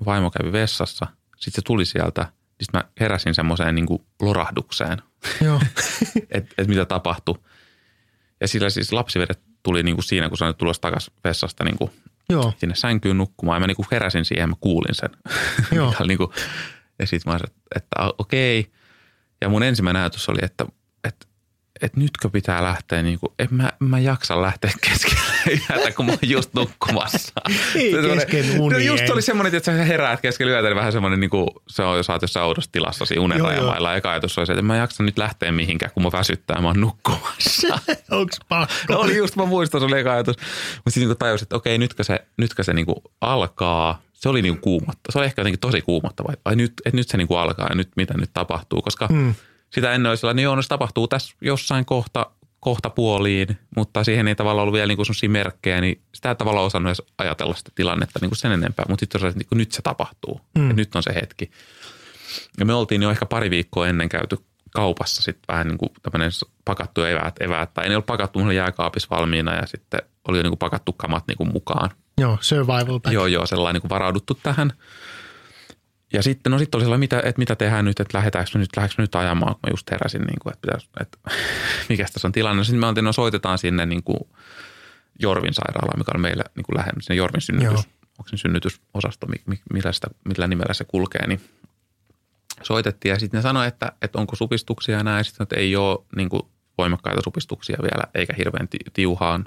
Vaimo 0.06 0.32
kävi 0.32 0.52
vessassa, 0.52 1.08
sitten 1.36 1.62
se 1.62 1.62
tuli 1.66 1.86
sieltä, 1.86 2.22
sitten 2.62 2.80
mä 2.80 2.84
heräsin 3.00 3.36
semmoiseen 3.36 3.76
niin 3.76 3.88
lorahdukseen, 4.22 5.02
että 6.32 6.54
et 6.58 6.68
mitä 6.68 6.86
tapahtui. 6.86 7.36
Ja 8.42 8.48
sillä 8.48 8.70
siis 8.70 8.94
lapsivedet 8.94 9.40
tuli 9.64 9.84
niin 9.84 9.96
kuin 9.96 10.06
siinä, 10.06 10.30
kun 10.30 10.38
sä 10.38 10.46
nyt 10.46 10.58
tulossa 10.58 10.82
takaisin 10.82 11.14
vessasta 11.24 11.64
niin 11.64 11.78
kuin 11.78 11.92
Joo. 12.30 12.54
sinne 12.58 12.76
sänkyyn 12.76 13.18
nukkumaan. 13.18 13.56
Ja 13.56 13.60
mä 13.60 13.68
niin 13.68 13.76
kuin 13.76 13.88
heräsin 13.92 14.26
siihen 14.26 14.50
mä 14.50 14.56
kuulin 14.60 14.96
sen. 14.96 15.10
Joo. 15.78 15.94
niin 16.08 16.18
kuin, 16.18 16.30
ja 17.00 17.08
sitten 17.08 17.32
mä 17.32 17.34
olisin, 17.34 17.56
että, 17.76 17.96
okei. 18.18 18.72
Ja 19.42 19.50
mun 19.50 19.64
ensimmäinen 19.64 20.02
ajatus 20.02 20.30
oli, 20.30 20.40
että, 20.42 20.66
että, 21.04 21.26
että 21.82 22.00
nytkö 22.00 22.30
pitää 22.30 22.64
lähteä, 22.64 23.04
niin 23.04 23.20
kuin, 23.20 23.34
en 23.40 23.48
mä, 23.52 23.72
mä 23.80 24.00
jaksa 24.00 24.42
lähteä 24.42 24.72
keskellä 24.82 25.22
yötä, 25.70 25.92
kun 25.92 26.06
mä 26.06 26.12
oon 26.12 26.20
just 26.22 26.54
nukkumassa. 26.54 27.34
Ei 27.76 27.92
Se 27.92 27.98
semmoinen- 28.02 28.28
kesken 28.28 28.62
unien. 28.62 28.72
No 28.88 28.88
just 28.98 29.10
oli 29.10 29.22
semmoinen, 29.22 29.56
että 29.56 29.72
sä 29.78 29.84
heräät 29.84 30.22
keskellä 30.22 30.52
yötä, 30.54 30.68
niin 30.68 30.76
vähän 30.76 30.92
semmoinen, 30.92 31.20
niin 31.20 31.30
kuin, 31.30 31.48
se 31.68 31.84
on, 31.84 31.98
jos 31.98 32.10
oot 32.10 32.22
jossain 32.22 32.46
oudossa 32.46 32.72
tilassa 32.72 33.06
siinä 33.06 33.22
unen 33.24 33.42
rajamailla. 33.42 33.96
Eka 33.96 34.12
ajatus 34.12 34.38
oli 34.38 34.46
se, 34.46 34.54
että 34.54 34.60
en 34.60 34.66
mä 34.66 34.78
jaksa 34.78 35.04
nyt 35.04 35.18
lähteä 35.18 35.52
mihinkään, 35.52 35.92
kun 35.92 36.04
mä 36.04 36.10
väsyttää, 36.12 36.62
mä 36.62 36.68
oon 36.68 36.82
nukkumassa. 36.82 37.80
Onks 38.12 38.38
pakko? 38.50 38.74
No 38.90 39.00
oli 39.00 39.18
just, 39.18 39.36
mä 39.36 39.46
muistan, 39.46 39.82
se 39.82 39.86
oli 39.86 40.00
eka 40.00 40.14
ajatus. 40.14 40.36
Mutta 40.76 40.92
sitten 40.92 41.08
niin 41.10 41.18
tajusin, 41.18 41.46
että 41.46 41.56
okei, 41.56 41.78
nytkö 41.78 42.04
se, 42.04 42.20
nytkö 42.38 42.64
se 42.64 42.74
niinku 42.74 43.04
alkaa. 43.22 44.02
Se 44.20 44.30
oli 44.30 44.42
niinku 44.42 44.62
kuumotta. 44.62 45.12
Se 45.12 45.18
oli 45.18 45.26
ehkä 45.26 45.42
jotenkin 45.42 45.60
tosi 45.60 45.82
kuumottava. 45.82 46.34
Ai 46.46 46.56
nyt, 46.56 46.74
että 46.86 46.98
nyt 46.98 47.10
se 47.10 47.18
niinku 47.18 47.36
alkaa 47.36 47.68
ja 47.70 47.76
nyt 47.76 47.90
mitä 47.96 48.14
nyt 48.18 48.30
tapahtuu. 48.34 48.82
Koska 48.82 49.08
Mm. 49.08 49.34
sitä 49.70 49.94
ennen 49.94 50.10
oli 50.10 50.18
sellainen, 50.18 50.44
joo, 50.44 50.62
se 50.62 50.68
tapahtuu 50.68 51.08
tässä 51.08 51.36
jossain 51.42 51.86
kohta, 51.86 52.32
kohta 52.60 52.90
puoliin, 52.90 53.58
mutta 53.76 54.04
siihen 54.04 54.28
ei 54.28 54.36
tavallaan 54.36 54.62
ollut 54.62 54.74
vielä 54.74 54.88
niinku 54.88 55.06
sellaisia 55.06 55.30
merkkejä, 55.30 55.82
niin 55.82 56.02
sitä 56.16 56.30
ei 56.30 56.36
tavallaan 56.36 56.66
osannut 56.66 56.90
edes 56.90 57.02
ajatella 57.18 57.54
sitä 57.56 57.72
tilannetta 57.76 58.20
niinku 58.22 58.36
sen 58.36 58.52
enempää. 58.52 58.86
Mutta 58.90 59.02
sitten 59.02 59.20
se 59.22 59.26
oli, 59.26 59.30
että 59.30 59.40
niinku 59.40 59.56
nyt 59.56 59.72
se 59.72 59.82
tapahtuu. 59.82 60.42
Mm. 60.58 60.68
Ja 60.68 60.74
nyt 60.74 60.96
on 60.96 61.04
se 61.04 61.16
hetki. 61.16 61.52
Ja 62.60 62.66
me 62.66 62.74
oltiin 62.74 63.02
jo 63.02 63.12
ehkä 63.12 63.26
pari 63.26 63.50
viikkoa 63.50 63.88
ennen 63.88 64.10
käyty 64.10 64.38
kaupassa 64.74 65.22
sitten 65.22 65.44
vähän 65.48 65.68
niin 65.68 65.78
kuin 65.78 65.90
tämmöinen 66.02 66.32
pakattu 66.66 67.04
eväät, 67.04 67.36
eväät, 67.42 67.74
tai 67.74 67.86
ei 67.86 67.90
ne 67.90 67.96
ollut 67.96 68.06
pakattu, 68.06 68.40
mulla 68.40 68.50
oli 68.50 68.56
jääkaapissa 68.56 69.08
valmiina 69.12 69.56
ja 69.56 69.68
sitten 69.68 70.02
oli 70.28 70.38
jo 70.38 70.44
niin 70.44 70.52
kuin 70.52 70.60
pakattu 70.60 70.94
kamat 70.94 71.28
niin 71.28 71.38
kuin 71.38 71.52
mukaan. 71.54 71.90
Joo, 72.20 72.38
survival 72.42 73.00
pack. 73.00 73.14
Joo, 73.14 73.26
joo, 73.26 73.46
sellainen 73.46 73.74
niin 73.74 73.82
kuin 73.82 73.90
varauduttu 73.90 74.40
tähän. 74.44 74.74
Ja 76.14 76.24
sitten, 76.24 76.52
no 76.52 76.60
sitten 76.60 76.78
oli 76.78 76.84
sellainen, 76.84 77.00
mitä, 77.00 77.18
että 77.26 77.40
mitä 77.40 77.56
tehdään 77.56 77.86
nyt, 77.86 78.00
että 78.00 78.18
lähdetäänkö 78.18 78.52
me 78.54 78.60
nyt, 78.60 78.70
lähdetäänkö 78.78 79.02
me 79.02 79.04
nyt 79.04 79.16
ajamaan, 79.16 79.54
kun 79.54 79.60
mä 79.68 79.72
just 79.72 79.92
heräsin, 79.92 80.22
niin 80.22 80.40
kuin, 80.42 80.54
että, 80.54 80.62
pitäisi, 80.62 80.90
että 81.02 81.18
mikä 81.90 82.06
tässä 82.14 82.28
on 82.28 82.32
tilanne. 82.32 82.64
Sitten 82.64 82.80
me 82.80 82.88
oltiin, 82.88 83.06
no 83.06 83.14
soitetaan 83.14 83.58
sinne 83.58 83.86
niin 83.86 84.04
kuin 84.04 84.20
Jorvin 85.20 85.54
sairaalaan, 85.54 86.00
mikä 86.00 86.12
on 86.16 86.22
meillä 86.22 86.44
niin 86.56 86.64
kuin 86.66 86.78
lähellä, 86.78 87.02
sinne 87.02 87.18
Jorvin 87.18 87.42
synnytys, 87.42 87.72
Joo. 87.72 87.84
onko 88.20 88.30
se 88.30 88.38
synnytysosasto, 88.38 89.28
mi- 89.28 89.42
mi- 89.46 89.62
millä, 89.74 89.92
sitä, 89.92 90.08
millä 90.26 90.48
nimellä 90.48 90.74
se 90.74 90.86
kulkee, 90.86 91.28
niin 91.28 91.42
soitettiin 92.64 93.10
ja 93.10 93.20
sitten 93.20 93.38
ne 93.38 93.42
sanoi, 93.42 93.68
että, 93.68 93.92
että 94.02 94.20
onko 94.20 94.36
supistuksia 94.36 94.98
ja 94.98 95.04
näin. 95.04 95.26
Sitten 95.26 95.44
että 95.44 95.56
ei 95.56 95.76
ole 95.76 96.00
niin 96.16 96.30
kuin 96.30 96.42
voimakkaita 96.78 97.22
supistuksia 97.24 97.78
vielä, 97.82 98.04
eikä 98.16 98.34
hirveän 98.38 98.68
ti- 98.68 98.78
tiuhaan. 98.94 99.46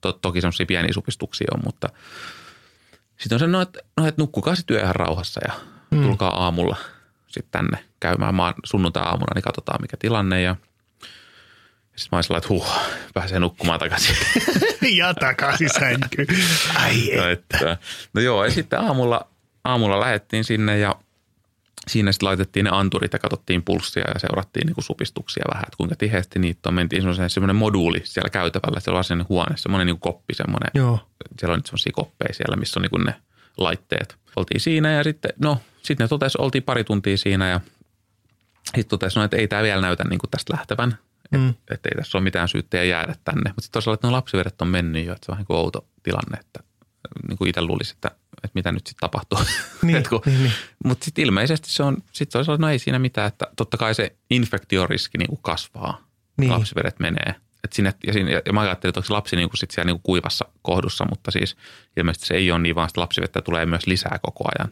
To, 0.00 0.12
toki 0.12 0.40
semmoisia 0.40 0.66
pieniä 0.66 0.92
supistuksia 0.92 1.48
on, 1.54 1.60
mutta 1.64 1.88
sitten 3.16 3.36
on 3.36 3.40
se, 3.40 3.46
no, 3.46 3.60
että, 3.60 3.80
no, 3.96 4.06
että 4.06 4.22
nukkukaa 4.22 4.54
sitten 4.54 4.74
yö 4.76 4.82
ihan 4.82 4.94
rauhassa 4.96 5.40
ja 5.48 5.54
mm. 5.90 6.02
tulkaa 6.02 6.44
aamulla 6.44 6.76
sitten 7.26 7.50
tänne 7.50 7.84
käymään 8.00 8.34
maan 8.34 8.54
sunnuntai-aamuna, 8.64 9.34
niin 9.34 9.42
katsotaan 9.42 9.82
mikä 9.82 9.96
tilanne. 9.96 10.42
Ja 10.42 10.56
sitten 11.96 12.08
mä 12.12 12.16
olin 12.16 12.24
sellainen, 12.24 12.44
että 12.44 12.48
huh, 12.48 12.68
pääsee 13.14 13.40
nukkumaan 13.40 13.80
takaisin. 13.80 14.16
ja 14.98 15.14
takaisin 15.14 15.70
sänkyyn. 15.70 16.26
Ai 16.74 17.16
No, 17.16 17.24
ei. 17.26 17.32
että, 17.32 17.76
no 18.14 18.20
joo, 18.20 18.44
ja 18.44 18.50
sitten 18.50 18.80
aamulla, 18.80 19.28
aamulla 19.64 20.00
lähdettiin 20.00 20.44
sinne 20.44 20.78
ja 20.78 20.94
siinä 21.86 22.12
sitten 22.12 22.26
laitettiin 22.26 22.64
ne 22.64 22.70
anturit 22.72 23.12
ja 23.12 23.18
katsottiin 23.18 23.62
pulssia 23.62 24.04
ja 24.14 24.20
seurattiin 24.20 24.66
niin 24.66 24.74
kuin 24.74 24.84
supistuksia 24.84 25.44
vähän, 25.50 25.64
että 25.64 25.76
kuinka 25.76 25.96
tiheästi 25.96 26.38
niitä 26.38 26.68
on. 26.68 26.74
Mentiin 26.74 27.02
semmoiseen 27.02 27.30
semmoinen 27.30 27.56
moduuli 27.56 28.00
siellä 28.04 28.30
käytävällä, 28.30 28.80
siellä 28.80 28.98
on 28.98 29.04
sellainen 29.04 29.28
huone, 29.28 29.56
semmoinen 29.56 29.86
niin 29.86 29.98
kuin 29.98 30.12
koppi, 30.12 30.34
semmoinen, 30.34 30.70
Joo. 30.74 30.98
siellä 31.38 31.52
on 31.52 31.58
nyt 31.58 31.66
semmoisia 31.66 31.92
koppeja 31.92 32.34
siellä, 32.34 32.56
missä 32.56 32.80
on 32.80 32.82
niin 32.82 32.90
kuin 32.90 33.04
ne 33.04 33.14
laitteet. 33.56 34.16
Oltiin 34.36 34.60
siinä 34.60 34.92
ja 34.92 35.04
sitten, 35.04 35.32
no 35.38 35.58
sitten 35.82 36.04
ne 36.04 36.08
totesi, 36.08 36.38
oltiin 36.40 36.62
pari 36.62 36.84
tuntia 36.84 37.16
siinä 37.16 37.48
ja 37.48 37.60
sitten 38.64 38.88
totesi, 38.88 39.18
no, 39.18 39.24
että 39.24 39.36
ei 39.36 39.48
tämä 39.48 39.62
vielä 39.62 39.80
näytä 39.80 40.04
niin 40.04 40.18
kuin 40.18 40.30
tästä 40.30 40.52
lähtevän. 40.52 40.98
Mm. 41.30 41.48
Että, 41.48 41.74
että 41.74 41.88
ei 41.88 41.96
tässä 41.96 42.18
ole 42.18 42.24
mitään 42.24 42.48
syyttä 42.48 42.84
jäädä 42.84 43.14
tänne. 43.24 43.50
Mutta 43.50 43.62
sitten 43.62 43.72
toisaalta, 43.72 43.94
että 43.94 44.06
no 44.06 44.12
lapsivedet 44.12 44.62
on 44.62 44.68
mennyt 44.68 45.06
jo, 45.06 45.12
että 45.12 45.26
se 45.26 45.32
on 45.32 45.32
vähän 45.32 45.40
niin 45.40 45.46
kuin 45.46 45.56
outo 45.56 45.86
tilanne, 46.02 46.38
että 46.40 46.60
niin 47.28 47.38
kuin 47.38 47.48
itse 47.48 47.60
luulisi, 47.62 47.94
että, 47.94 48.10
että 48.44 48.50
mitä 48.54 48.72
nyt 48.72 48.86
sitten 48.86 49.00
tapahtuu. 49.00 49.38
Niin, 49.82 50.02
kun- 50.08 50.22
niin, 50.26 50.42
niin. 50.42 50.52
Mutta 50.84 51.04
sitten 51.04 51.24
ilmeisesti 51.24 51.70
se 51.72 51.82
on, 51.82 51.96
sitten 52.12 52.32
se 52.32 52.38
on 52.38 52.44
sellainen, 52.44 52.62
no 52.62 52.68
ei 52.70 52.78
siinä 52.78 52.98
mitään, 52.98 53.28
että 53.28 53.46
totta 53.56 53.76
kai 53.76 53.94
se 53.94 54.16
infektioriski 54.30 55.18
niin 55.18 55.28
kuin 55.28 55.40
kasvaa, 55.42 56.04
Niin. 56.36 56.50
lapsivedet 56.50 56.98
menee. 57.00 57.34
Et 57.64 57.72
sinne, 57.72 57.94
ja, 58.06 58.12
siinä, 58.12 58.30
ja 58.46 58.52
mä 58.52 58.60
ajattelin, 58.60 58.90
että 58.90 58.98
onko 58.98 59.06
se 59.06 59.12
lapsi 59.12 59.36
niin 59.36 59.48
kuin 59.48 59.58
sit 59.58 59.70
siellä 59.70 59.86
niin 59.86 59.94
kuin 59.96 60.02
kuivassa 60.02 60.44
kohdussa, 60.62 61.04
mutta 61.10 61.30
siis 61.30 61.56
ilmeisesti 61.96 62.26
se 62.26 62.34
ei 62.34 62.50
ole 62.50 62.58
niin, 62.60 62.74
vaan 62.74 62.88
sitä 62.88 63.00
lapsivettä 63.00 63.42
tulee 63.42 63.66
myös 63.66 63.86
lisää 63.86 64.18
koko 64.22 64.44
ajan. 64.58 64.70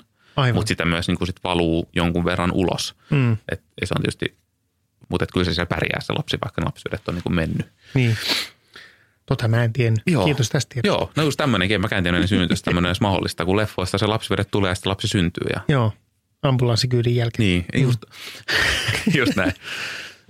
Mutta 0.55 0.69
sitä 0.69 0.85
myös 0.85 1.09
niin 1.09 1.19
kuin 1.19 1.29
sit 1.29 1.41
valuu 1.45 1.89
jonkun 1.97 2.25
verran 2.25 2.53
ulos. 2.53 2.95
Mm. 3.11 3.33
Et, 3.49 3.63
se 3.85 3.95
on 3.97 4.03
tietysti, 4.03 4.37
mutta 5.09 5.27
kyllä 5.33 5.45
se 5.45 5.55
siellä 5.55 5.67
pärjää 5.67 6.01
se 6.01 6.13
lapsi, 6.13 6.39
vaikka 6.45 6.61
ne 6.61 6.65
lapsivedet 6.65 7.09
on 7.09 7.15
niin 7.15 7.23
kuin 7.23 7.35
mennyt. 7.35 7.67
Niin. 7.95 8.17
Tota 9.27 9.49
mä 9.49 9.65
en 9.65 9.73
tiennyt. 9.73 10.03
Kiitos 10.25 10.49
tästä 10.49 10.75
tiedosta. 10.75 11.03
Joo, 11.03 11.13
no 11.17 11.23
just 11.23 11.37
tämmöinenkin, 11.37 11.75
en 11.75 11.81
mäkään 11.81 12.07
ennen 12.07 12.29
synnytystä 12.29 12.65
tämmöinen 12.65 12.89
edes 12.89 13.01
mahdollista, 13.01 13.45
kun 13.45 13.57
leffoista 13.57 13.99
se 13.99 14.07
lapsivedet 14.07 14.51
tulee 14.51 14.71
ja 14.71 14.75
sitten 14.75 14.91
lapsi 14.91 15.09
syntyy. 15.09 15.47
Ja, 15.55 15.61
Joo. 15.69 15.93
Ambulanssikyydin 16.43 17.17
jälkeen. 17.17 17.49
niin, 17.49 17.67
just, 17.83 18.01
just 19.19 19.37
näin. 19.37 19.53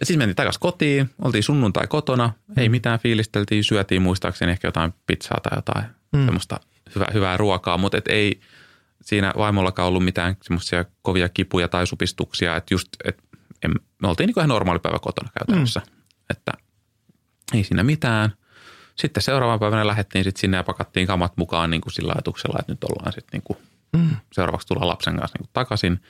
Sitten 0.03 0.19
mentiin 0.19 0.37
takaisin 0.37 0.61
kotiin, 0.61 1.11
oltiin 1.25 1.43
sunnuntai 1.43 1.87
kotona, 1.87 2.33
ei 2.57 2.69
mitään 2.69 2.99
fiilisteltiin, 2.99 3.65
syötiin 3.65 4.03
muistaakseni 4.03 4.53
ehkä 4.53 4.69
jotain 4.69 4.95
pizzaa 5.07 5.41
tai 5.43 5.59
jotain 5.59 5.85
mm. 6.13 6.25
semmoista 6.25 6.61
hyvää, 6.95 7.09
hyvää 7.15 7.37
ruokaa, 7.37 7.79
mutta 7.79 7.99
et 7.99 8.09
ei 8.09 8.41
siinä 9.03 9.33
vaimollakaan 9.37 9.89
ollut 9.89 10.05
mitään 10.05 10.37
semmoisia 10.43 10.85
kovia 11.03 11.29
kipuja 11.29 11.69
tai 11.69 11.87
supistuksia, 11.87 12.57
että 12.57 12.75
just, 12.75 12.89
et, 13.05 13.23
em, 13.65 13.73
me 14.03 14.09
oltiin 14.09 14.27
niin 14.27 14.35
kuin 14.35 14.43
ihan 14.43 14.49
normaali 14.49 14.79
päivä 14.79 14.99
kotona 14.99 15.31
käytännössä, 15.39 15.81
mm. 15.81 16.27
että 16.31 16.53
ei 17.55 17.65
siinä 17.65 17.83
mitään. 17.83 18.33
Sitten 18.97 19.23
seuraavan 19.23 19.61
päivänä 19.61 19.87
lähdettiin 19.87 20.25
sitten 20.25 20.41
sinne 20.41 20.57
ja 20.57 20.65
pakattiin 20.65 21.07
kamat 21.07 21.37
mukaan 21.37 21.71
niin 21.71 21.81
kuin 21.81 21.93
sillä 21.93 22.13
ajatuksella, 22.13 22.57
että 22.61 22.73
nyt 22.73 22.85
ollaan 22.85 23.13
sitten 23.13 23.31
niin 23.33 23.43
kuin 23.43 23.59
mm. 23.93 24.17
seuraavaksi 24.33 24.67
tullaan 24.67 24.89
lapsen 24.89 25.17
kanssa 25.17 25.39
niin 25.39 25.47
kuin 25.47 25.53
takaisin. 25.53 26.01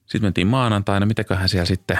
Sitten 0.00 0.22
mentiin 0.22 0.46
maanantaina, 0.46 1.06
mitäköhän 1.06 1.48
siellä 1.48 1.66
sitten 1.66 1.98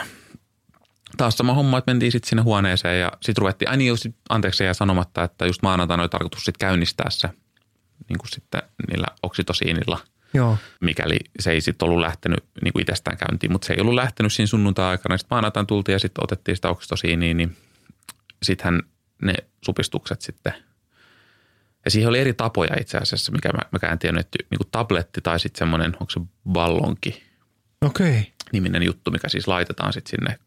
taas 1.17 1.37
sama 1.37 1.55
homma, 1.55 1.79
että 1.79 1.91
mentiin 1.91 2.13
sitten 2.13 2.29
sinne 2.29 2.43
huoneeseen 2.43 3.01
ja 3.01 3.13
sitten 3.23 3.43
ruvettiin, 3.43 3.71
ai 3.71 3.77
niin, 3.77 3.89
just, 3.89 4.07
anteeksi 4.29 4.65
jäi 4.65 4.75
sanomatta, 4.75 5.25
että 5.25 5.47
just 5.47 5.63
maanantaina 5.63 6.03
oli 6.03 6.09
tarkoitus 6.09 6.45
sitten 6.45 6.69
käynnistää 6.69 7.11
se 7.11 7.29
niin 8.09 8.19
kuin 8.19 8.29
sitten 8.29 8.63
niillä 8.91 9.07
oksitosiinilla, 9.23 9.99
Joo. 10.35 10.59
mikäli 10.81 11.17
se 11.39 11.51
ei 11.51 11.61
sitten 11.61 11.87
ollut 11.87 12.01
lähtenyt 12.01 12.45
niin 12.63 12.73
kuin 12.73 12.81
itsestään 12.81 13.17
käyntiin, 13.17 13.53
mutta 13.53 13.67
se 13.67 13.75
ei 13.75 13.81
ollut 13.81 13.95
lähtenyt 13.95 14.33
siinä 14.33 14.47
sunnuntai-aikana. 14.47 15.19
Sitten 15.19 15.37
maanantaina 15.37 15.67
tultiin 15.67 15.93
ja 15.93 15.99
sitten 15.99 16.25
otettiin 16.25 16.57
sitä 16.57 16.69
oksitosiiniä, 16.69 17.35
niin 17.35 17.57
sittenhän 18.43 18.83
ne 19.23 19.35
supistukset 19.65 20.21
sitten, 20.21 20.55
ja 21.85 21.91
siihen 21.91 22.09
oli 22.09 22.19
eri 22.19 22.35
tapoja 22.35 22.77
itse 22.81 22.99
asiassa, 22.99 23.33
mikä 23.33 23.49
mä, 23.53 23.79
mä 23.83 23.93
en 23.93 23.99
tiennyt, 23.99 24.27
että 24.27 24.39
niin 24.51 24.71
tabletti 24.71 25.21
tai 25.21 25.41
sitten 25.41 25.59
semmoinen, 25.59 25.93
onko 26.01 26.11
se 26.11 26.21
ballonki. 26.53 27.23
Okay. 27.85 28.23
niminen 28.53 28.83
juttu, 28.83 29.11
mikä 29.11 29.29
siis 29.29 29.49
laitetaan 29.49 29.93
sitten 29.93 30.11
sinne 30.11 30.39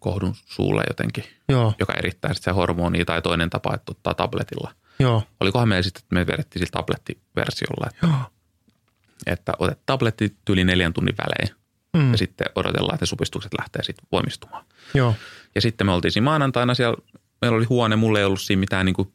kohdun 0.00 0.34
suulle 0.46 0.82
jotenkin, 0.88 1.24
Joo. 1.48 1.74
joka 1.78 1.92
erittää 1.92 2.34
sitten 2.34 2.54
se 2.54 2.56
hormonia 2.56 3.04
tai 3.04 3.22
toinen 3.22 3.50
tapa, 3.50 3.74
että 3.74 3.92
ottaa 3.92 4.14
tabletilla. 4.14 4.74
Joo. 4.98 5.22
Olikohan 5.40 5.68
meillä 5.68 5.82
sitten, 5.82 6.02
että 6.02 6.14
me 6.14 6.26
vedettiin 6.26 6.60
sillä 6.60 6.80
tablettiversiolla, 6.80 7.86
että, 7.90 8.06
Joo. 8.06 8.32
että 9.26 9.52
otet 9.58 9.78
tabletti 9.86 10.36
yli 10.50 10.64
neljän 10.64 10.92
tunnin 10.92 11.16
välein 11.18 11.60
Mm. 11.96 12.12
ja 12.12 12.18
sitten 12.18 12.46
odotellaan, 12.54 12.94
että 12.94 13.02
ne 13.02 13.06
supistukset 13.06 13.52
lähtee 13.58 13.82
sitten 13.82 14.06
voimistumaan. 14.12 14.64
Joo. 14.94 15.14
Ja 15.54 15.60
sitten 15.60 15.86
me 15.86 15.92
oltiin 15.92 16.12
siinä 16.12 16.24
maanantaina 16.24 16.74
siellä, 16.74 16.96
meillä 17.40 17.56
oli 17.56 17.64
huone, 17.64 17.96
mulla 17.96 18.18
ei 18.18 18.24
ollut 18.24 18.40
siinä 18.40 18.60
mitään 18.60 18.86
niin 18.86 18.94
kuin, 18.94 19.12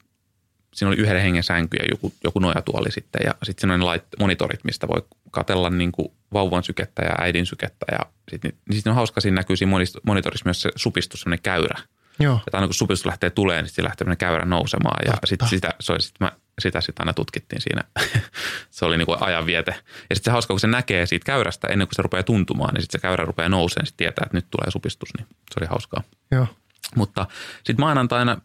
siinä 0.73 0.87
oli 0.89 0.97
yhden 0.97 1.21
hengen 1.21 1.43
sänky 1.43 1.77
ja 1.77 1.85
joku, 1.89 2.13
joku 2.23 2.39
nojatuoli 2.39 2.91
sitten 2.91 3.21
ja 3.25 3.33
sitten 3.43 3.69
ne 3.69 3.77
lait, 3.77 4.03
monitorit, 4.19 4.63
mistä 4.63 4.87
voi 4.87 5.01
katella 5.31 5.69
niin 5.69 5.91
kuin 5.91 6.07
vauvan 6.33 6.63
sykettä 6.63 7.01
ja 7.01 7.15
äidin 7.17 7.45
sykettä 7.45 7.85
ja 7.91 7.99
sitten 8.31 8.53
niin 8.69 8.75
sitten 8.75 8.91
on 8.91 8.95
hauska, 8.95 9.21
siinä 9.21 9.35
näkyy 9.35 9.55
siinä 9.55 9.71
monitorissa 10.05 10.45
myös 10.45 10.61
se 10.61 10.69
supistus, 10.75 11.21
semmoinen 11.21 11.43
käyrä. 11.43 11.79
Joo. 12.19 12.39
Että 12.47 12.57
aina 12.57 12.67
kun 12.67 12.73
supistus 12.73 13.05
lähtee 13.05 13.29
tulee, 13.29 13.61
niin 13.61 13.69
sitten 13.69 13.85
lähtee 13.85 14.15
käyrä 14.15 14.45
nousemaan. 14.45 15.05
Ja 15.05 15.13
sitten 15.25 15.47
sitä, 15.47 15.73
se 15.79 15.91
oli, 15.91 16.01
sit 16.01 16.15
mä, 16.19 16.31
sitä 16.59 16.81
sitten 16.81 17.01
aina 17.03 17.13
tutkittiin 17.13 17.61
siinä. 17.61 17.83
se 18.71 18.85
oli 18.85 18.97
niin 18.97 19.05
kuin 19.05 19.23
ajanviete. 19.23 19.71
Ja 20.09 20.15
sitten 20.15 20.25
se 20.25 20.31
hauska, 20.31 20.53
kun 20.53 20.59
se 20.59 20.67
näkee 20.67 21.05
siitä 21.05 21.25
käyrästä 21.25 21.67
ennen 21.67 21.87
kuin 21.87 21.95
se 21.95 22.01
rupeaa 22.01 22.23
tuntumaan, 22.23 22.73
niin 22.73 22.81
sitten 22.81 22.99
se 22.99 23.01
käyrä 23.01 23.25
rupeaa 23.25 23.49
nousemaan, 23.49 23.83
niin 23.83 23.87
sitten 23.87 24.05
tietää, 24.05 24.23
että 24.25 24.37
nyt 24.37 24.45
tulee 24.51 24.71
supistus. 24.71 25.09
Niin 25.17 25.27
se 25.27 25.59
oli 25.59 25.67
hauskaa. 25.67 26.03
Joo. 26.31 26.47
Mutta 26.95 27.27
sitten 27.55 27.79
maanantaina 27.79 28.41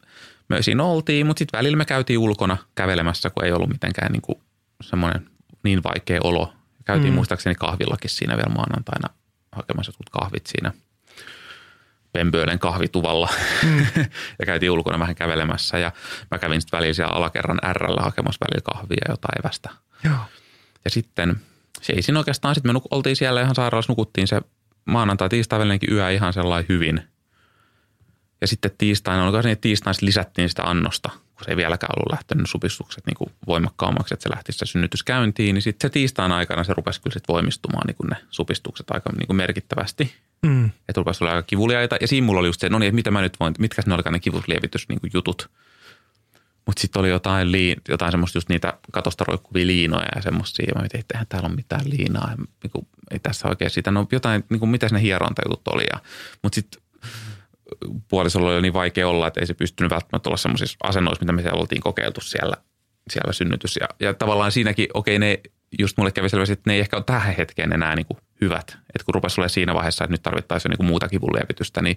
me 0.49 0.63
siinä 0.63 0.85
oltiin, 0.85 1.27
mutta 1.27 1.39
sitten 1.39 1.59
välillä 1.59 1.77
me 1.77 1.85
käytiin 1.85 2.19
ulkona 2.19 2.57
kävelemässä, 2.75 3.31
kun 3.31 3.45
ei 3.45 3.53
ollut 3.53 3.69
mitenkään 3.69 4.13
niin 4.13 4.23
kuin 4.23 4.41
semmoinen 4.83 5.31
niin 5.63 5.83
vaikea 5.83 6.21
olo. 6.25 6.53
Käytiin 6.85 7.13
mm. 7.13 7.15
muistaakseni 7.15 7.55
kahvillakin 7.55 8.11
siinä 8.11 8.37
vielä 8.37 8.55
maanantaina 8.55 9.09
hakemassa 9.53 9.91
jotkut 9.91 10.11
kahvit 10.11 10.47
siinä 10.47 10.73
Pemböölen 12.13 12.59
kahvituvalla 12.59 13.29
mm. 13.63 13.87
ja 14.39 14.47
käytiin 14.47 14.71
ulkona 14.71 14.99
vähän 14.99 15.15
kävelemässä 15.15 15.79
ja 15.79 15.93
mä 16.31 16.39
kävin 16.39 16.61
sitten 16.61 16.79
välillä 16.79 16.95
siellä 16.95 17.13
alakerran 17.13 17.59
Rllä 17.73 18.03
hakemassa 18.03 18.47
välillä 18.47 18.75
kahvia 18.75 19.07
jotain 19.09 19.41
evästä. 19.41 19.71
Joo. 20.05 20.19
Ja 20.85 20.91
sitten 20.91 21.37
se 21.83 21.93
ei 21.93 22.03
siinä 22.03 22.19
oikeastaan, 22.19 22.55
sitten 22.55 22.73
me 22.73 22.79
nuk- 22.79 22.89
oltiin 22.91 23.17
siellä 23.17 23.41
ihan 23.41 23.55
sairaalassa, 23.55 23.93
nukuttiin 23.93 24.29
se 24.29 24.41
maanantai, 24.85 25.29
tiistai 25.29 25.79
yö 25.91 26.11
ihan 26.11 26.33
sellainen 26.33 26.67
hyvin. 26.69 27.03
Ja 28.41 28.47
sitten 28.47 28.71
tiistaina, 28.79 29.25
oliko 29.25 29.43
se 29.43 29.49
niin, 29.49 29.59
tiistaina 29.59 29.99
lisättiin 30.01 30.49
sitä 30.49 30.63
annosta, 30.63 31.09
kun 31.09 31.45
se 31.45 31.51
ei 31.51 31.57
vieläkään 31.57 31.95
ollut 31.97 32.13
lähtenyt 32.13 32.51
supistukset 32.51 33.07
niin 33.07 33.17
kuin 33.17 33.31
voimakkaammaksi, 33.47 34.15
että 34.15 34.23
se 34.23 34.31
lähti 34.31 34.53
se 34.53 34.67
synnytys 34.67 35.03
käyntiin. 35.03 35.55
Niin 35.55 35.63
sitten 35.63 35.91
se 35.91 35.93
tiistain 35.93 36.33
aikana 36.33 36.65
se 36.65 36.75
rupesi 36.75 37.01
kyllä 37.01 37.15
sitten 37.15 37.33
voimistumaan 37.33 37.87
niin 37.87 37.97
kuin 37.97 38.09
ne 38.09 38.17
supistukset 38.31 38.91
aika 38.91 39.13
niin 39.19 39.27
kuin 39.27 39.37
merkittävästi. 39.37 40.15
Mm. 40.43 40.65
Että 40.65 41.01
rupesi 41.01 41.25
olla 41.25 41.35
aika 41.35 41.47
kivuliaita. 41.47 41.97
Ja 42.01 42.09
siinä 42.09 42.25
mulla 42.25 42.41
oli 42.41 42.49
just 42.49 42.61
se, 42.61 42.69
no 42.69 42.79
niin, 42.79 42.89
että 42.89 42.95
mitä 42.95 43.11
mä 43.11 43.21
nyt 43.21 43.41
voin, 43.41 43.55
mitkä 43.59 43.83
ne 43.87 43.95
olikaan 43.95 44.13
ne 44.13 44.21
kivuslievitys 44.21 44.89
niin 44.89 45.01
kuin 45.01 45.11
jutut. 45.15 45.51
Mutta 46.67 46.81
sitten 46.81 47.01
oli 47.01 47.09
jotain, 47.09 47.53
liin, 47.53 47.77
jotain 47.89 48.11
semmoista 48.11 48.37
just 48.37 48.49
niitä 48.49 48.79
katosta 48.93 49.25
roikkuvia 49.29 49.67
liinoja 49.67 50.07
ja 50.15 50.23
semmoisia. 50.23 50.65
Ja 50.69 50.75
mä 50.75 50.81
mietin, 50.81 51.01
että 51.01 51.15
eihän 51.15 51.27
täällä 51.29 51.47
ole 51.47 51.57
mitään 51.57 51.91
liinaa. 51.91 52.35
Niin 52.37 52.71
kuin, 52.73 52.87
ei 53.11 53.19
tässä 53.19 53.49
oikein 53.49 53.71
sitä. 53.71 53.91
No 53.91 54.07
jotain, 54.13 54.45
niin 54.49 54.61
kuin, 54.61 54.71
mitä 54.71 54.89
ne 54.93 55.01
hierontajutut 55.01 55.69
oli. 55.69 55.85
Mutta 56.43 56.55
sitten 56.55 56.83
puolisolla 58.09 58.51
oli 58.51 58.63
niin 58.63 58.73
vaikea 58.73 59.09
olla, 59.09 59.27
että 59.27 59.41
ei 59.41 59.47
se 59.47 59.55
pystynyt 59.55 59.91
välttämättä 59.91 60.29
olla 60.29 60.37
semmoisissa 60.37 60.79
asennoissa, 60.83 61.23
mitä 61.23 61.33
me 61.33 61.43
siellä 61.43 61.61
oltiin 61.61 61.81
kokeiltu 61.83 62.21
siellä, 62.21 62.57
siellä 63.11 63.33
synnytys. 63.33 63.77
Ja, 63.81 63.89
ja 64.01 64.15
tavallaan 64.15 64.53
siinäkin, 64.53 64.89
okei 64.95 65.19
ne, 65.19 65.41
just 65.79 65.97
mulle 65.97 66.13
kävi 66.13 66.29
selvästi, 66.29 66.53
että 66.53 66.71
ne 66.71 66.75
ei 66.75 66.81
ehkä 66.81 66.97
ole 66.97 67.05
tähän 67.05 67.35
hetkeen 67.35 67.73
enää 67.73 67.97
niin 67.97 68.07
kuin 68.07 68.19
hyvät. 68.41 68.69
Että 68.69 69.05
kun 69.05 69.15
rupesi 69.15 69.41
olemaan 69.41 69.51
siinä 69.51 69.75
vaiheessa, 69.75 70.05
että 70.05 70.15
nyt 70.15 70.23
tarvittaisiin 70.23 70.71
niin 70.71 70.77
kuin 70.77 70.87
muuta 70.87 71.09
kivunlievitystä, 71.09 71.83
niin 71.83 71.97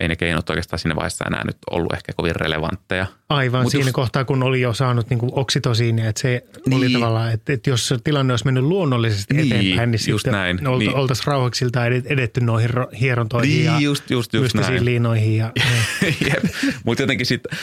ei 0.00 0.08
ne 0.08 0.16
keinot 0.16 0.50
oikeastaan 0.50 0.78
siinä 0.80 0.96
vaiheessa 0.96 1.24
enää 1.24 1.44
nyt 1.44 1.56
ollut 1.70 1.92
ehkä 1.92 2.12
kovin 2.16 2.36
relevantteja. 2.36 3.06
Aivan 3.28 3.62
Mut 3.62 3.70
siinä 3.72 3.86
just- 3.86 3.92
kohtaa, 3.94 4.24
kun 4.24 4.42
oli 4.42 4.60
jo 4.60 4.74
saanut 4.74 5.10
niin 5.10 5.20
oksitosiinia, 5.32 6.08
että 6.08 6.20
se 6.20 6.42
niin. 6.66 6.76
oli 6.76 6.86
Niin. 6.86 7.00
tavallaan, 7.00 7.32
että, 7.32 7.52
että 7.52 7.70
jos 7.70 7.94
tilanne 8.04 8.32
olisi 8.32 8.44
mennyt 8.44 8.64
luonnollisesti 8.64 9.34
Niin, 9.34 9.52
eteenpäin, 9.52 9.90
niin 9.90 10.00
just 10.08 10.22
sitten 10.22 10.32
näin. 10.32 10.66
Olta, 10.68 10.78
Niin. 10.78 10.94
oltaisiin 10.94 11.26
rauhaksilta 11.26 11.86
edetty 11.86 12.40
noihin 12.40 12.70
ro- 12.70 12.96
hierontoihin 13.00 13.64
ja 13.64 13.72
Niin, 13.72 13.84
just, 13.84 14.10
just, 14.10 14.32
just 14.34 14.42
mystisiin 14.42 14.74
näin. 14.74 14.84
liinoihin. 14.84 15.36
Ja, 15.36 15.52
Jep. 16.28 16.44
Mutta 16.84 17.02
jotenkin 17.02 17.26
sitten, 17.26 17.58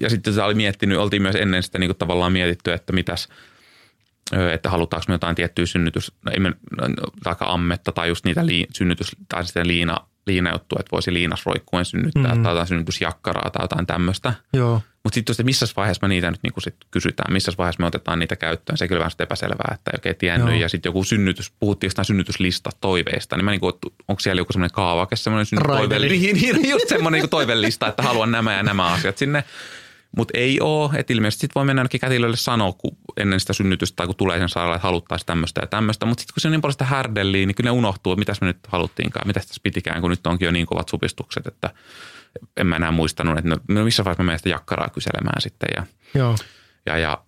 ja 0.00 0.10
sitten 0.10 0.34
se 0.34 0.42
oli 0.42 0.54
miettinyt, 0.54 0.98
oltiin 0.98 1.22
myös 1.22 1.36
ennen 1.36 1.62
sitä 1.62 1.78
niin 1.78 1.88
kuin 1.88 1.98
tavallaan 1.98 2.32
mietitty, 2.32 2.72
että 2.72 2.92
mitäs, 2.92 3.28
että 4.52 4.70
halutaanko 4.70 5.04
me 5.08 5.14
jotain 5.14 5.36
tiettyä 5.36 5.66
synnytys, 5.66 6.12
no 6.24 6.32
ei 6.32 6.40
me, 6.40 6.48
no, 6.48 6.88
vaikka 7.24 7.44
ammetta 7.44 7.92
tai 7.92 8.08
just 8.08 8.24
niitä 8.24 8.46
lii, 8.46 8.66
synnytys, 8.74 9.16
tai 9.28 9.44
sitten 9.44 9.66
liina, 9.68 9.96
liinajuttua, 10.26 10.76
että 10.80 10.92
voisi 10.92 11.12
liinasroikkuen 11.12 11.84
synnyttää 11.84 12.22
mm-hmm. 12.22 12.42
tai 12.42 12.52
jotain 12.52 12.66
synnytysjakkaraa 12.66 13.50
tai 13.50 13.64
jotain 13.64 13.86
tämmöistä. 13.86 14.32
Mutta 15.04 15.14
sitten 15.14 15.32
että 15.32 15.42
missä 15.42 15.66
vaiheessa 15.76 16.06
me 16.06 16.08
niitä 16.08 16.30
nyt 16.30 16.42
niinku 16.42 16.60
sit 16.60 16.76
kysytään, 16.90 17.32
missä 17.32 17.52
vaiheessa 17.58 17.82
me 17.82 17.86
otetaan 17.86 18.18
niitä 18.18 18.36
käyttöön. 18.36 18.78
Se 18.78 18.88
kyllä 18.88 18.98
vähän 18.98 19.12
epäselvää, 19.18 19.74
että 19.74 19.90
ei 19.90 19.96
oikein 19.96 20.16
tiennyt. 20.16 20.48
Joo. 20.48 20.60
Ja 20.60 20.68
sitten 20.68 20.90
joku 20.90 21.04
synnytys, 21.04 21.52
puhuttiin 21.60 21.88
jostain 21.88 22.06
synnytyslista 22.06 22.70
toiveista, 22.80 23.36
niin 23.36 23.44
mä 23.44 23.50
niinku, 23.50 23.66
onko 24.08 24.20
siellä 24.20 24.40
joku 24.40 24.52
semmoinen 24.52 24.74
kaavake, 24.74 25.16
semmoinen 25.16 25.46
synny- 25.46 25.66
toive, 25.66 25.94
Raiveli. 25.94 26.08
niin, 26.08 26.36
niin, 26.36 26.70
just 26.70 26.88
semmoinen 26.88 27.18
niinku 27.18 27.28
toivelista, 27.28 27.88
että 27.88 28.02
haluan 28.02 28.32
nämä 28.32 28.54
ja 28.54 28.62
nämä 28.62 28.86
asiat 28.86 29.18
sinne. 29.18 29.44
Mutta 30.16 30.38
ei 30.38 30.60
ole, 30.60 30.98
että 30.98 31.12
ilmeisesti 31.12 31.40
sitten 31.40 31.54
voi 31.54 31.64
mennä 31.64 31.80
ainakin 31.80 32.00
kätilölle 32.00 32.36
sanoa, 32.36 32.72
kun 32.72 32.96
ennen 33.16 33.40
sitä 33.40 33.52
synnytystä 33.52 33.96
tai 33.96 34.06
kun 34.06 34.16
tulee 34.16 34.38
sen 34.38 34.48
sairaalaan, 34.48 34.76
että 34.76 34.88
haluttaisiin 34.88 35.26
tämmöistä 35.26 35.60
ja 35.60 35.66
tämmöistä. 35.66 36.06
Mutta 36.06 36.20
sitten 36.20 36.34
kun 36.34 36.40
se 36.40 36.48
on 36.48 36.52
niin 36.52 36.60
paljon 36.60 36.72
sitä 36.72 36.84
härdelliä, 36.84 37.46
niin 37.46 37.54
kyllä 37.54 37.68
ne 37.68 37.78
unohtuu, 37.78 38.12
että 38.12 38.18
mitäs 38.18 38.40
me 38.40 38.46
nyt 38.46 38.66
haluttiinkaan, 38.68 39.26
mitä 39.26 39.40
tässä 39.40 39.60
pitikään, 39.62 40.00
kun 40.00 40.10
nyt 40.10 40.26
onkin 40.26 40.46
jo 40.46 40.52
niin 40.52 40.66
kovat 40.66 40.88
supistukset, 40.88 41.46
että 41.46 41.70
en 42.56 42.66
mä 42.66 42.76
enää 42.76 42.92
muistanut, 42.92 43.38
että 43.38 43.50
no, 43.68 43.84
missä 43.84 44.04
vaiheessa 44.04 44.22
mä 44.22 44.26
menen 44.26 44.38
sitä 44.38 44.48
jakkaraa 44.48 44.88
kyselemään 44.88 45.40
sitten. 45.40 45.68
Ja, 45.76 45.86
joo, 46.14 46.36
ja, 46.86 46.98
ja, 46.98 47.24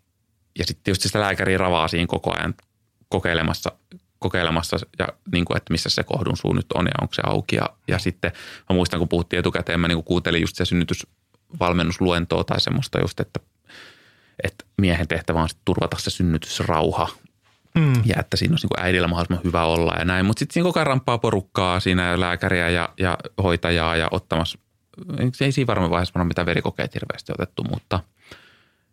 ja 0.58 0.64
sitten 0.64 0.90
just 0.90 1.02
sitä 1.02 1.20
lääkäriä 1.20 1.58
ravaa 1.58 1.88
siinä 1.88 2.06
koko 2.06 2.34
ajan 2.38 2.54
kokeilemassa, 3.08 3.72
kokeilemassa 4.18 4.76
ja 4.98 5.08
niin 5.32 5.44
kuin, 5.44 5.56
että 5.56 5.72
missä 5.72 5.88
se 5.88 6.04
kohdun 6.04 6.36
suu 6.36 6.52
nyt 6.52 6.66
on 6.74 6.86
ja 6.86 6.92
onko 7.00 7.14
se 7.14 7.22
auki. 7.26 7.56
Ja, 7.56 7.68
ja 7.88 7.98
sitten 7.98 8.32
mä 8.70 8.74
muistan, 8.74 8.98
kun 8.98 9.08
puhuttiin 9.08 9.40
etukäteen, 9.40 9.80
mä 9.80 9.88
niin 9.88 9.96
kuin 9.96 10.04
kuuntelin 10.04 10.40
just 10.40 10.56
se 10.56 10.64
synnytysvalmennusluentoa 11.48 12.44
tai 12.44 12.60
semmoista 12.60 13.00
just, 13.00 13.20
että, 13.20 13.40
että 14.44 14.64
miehen 14.78 15.08
tehtävä 15.08 15.42
on 15.42 15.48
turvata 15.64 15.96
se 15.98 16.10
synnytysrauha 16.10 17.08
mm. 17.74 17.92
ja 18.04 18.14
että 18.20 18.36
siinä 18.36 18.52
olisi 18.52 18.66
niin 18.66 18.84
äidillä 18.84 19.08
mahdollisimman 19.08 19.44
hyvä 19.44 19.64
olla 19.64 19.94
ja 19.98 20.04
näin. 20.04 20.26
Mutta 20.26 20.38
sitten 20.38 20.54
siinä 20.54 20.64
koko 20.64 20.78
ajan 20.78 20.86
ramppaa 20.86 21.18
porukkaa 21.18 21.80
siinä 21.80 22.20
lääkäriä 22.20 22.68
ja, 22.68 22.88
ja 22.98 23.18
hoitajaa 23.42 23.96
ja 23.96 24.08
ottamassa, 24.10 24.58
ei 25.40 25.52
siinä 25.52 25.66
varmaan 25.66 25.90
vaiheessa 25.90 26.14
varmaan 26.14 26.28
mitään 26.28 26.46
verikokeet 26.46 26.94
hirveästi 26.94 27.32
otettu, 27.32 27.64
mutta 27.64 28.00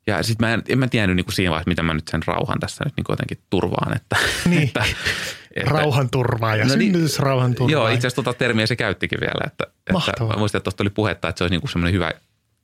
ja 0.08 0.24
sitten 0.24 0.48
mä 0.48 0.54
en, 0.54 0.64
en 0.70 0.80
mä 0.80 0.88
tiennyt 0.88 1.16
niin 1.16 1.26
kuin 1.26 1.34
siinä 1.34 1.50
vaiheessa, 1.52 1.70
miten 1.70 1.86
mä 1.86 1.94
nyt 1.94 2.08
sen 2.08 2.22
rauhan 2.26 2.60
tässä 2.60 2.84
nyt 2.86 2.94
niin 2.98 3.06
jotenkin 3.10 3.38
turvaan, 3.50 3.96
että, 3.96 4.18
Niin. 4.50 4.64
että, 4.64 4.86
että 5.56 5.72
rauhanturvaa 5.72 6.56
ja 6.56 6.66
No 6.66 6.76
niin, 6.76 6.94
synnytysrauhanturvaa. 6.94 7.72
Joo, 7.72 7.88
itse 7.88 8.08
asiassa 8.08 8.24
tuota 8.24 8.38
termiä 8.38 8.68
se 8.68 8.76
käyttikin 8.76 9.20
vielä. 9.22 9.42
Että, 9.48 9.64
että 9.64 9.94
Mahtavaa. 9.94 10.34
mä 10.34 10.40
muistan, 10.40 10.60
että 10.60 10.64
tuosta 10.64 10.84
oli 10.84 10.90
puhetta, 10.90 11.30
että 11.30 11.38
se 11.38 11.44
olisi 11.44 11.54
niin 11.54 11.62
kuin 11.62 11.72
semmoinen 11.72 11.94
hyvä 11.94 12.12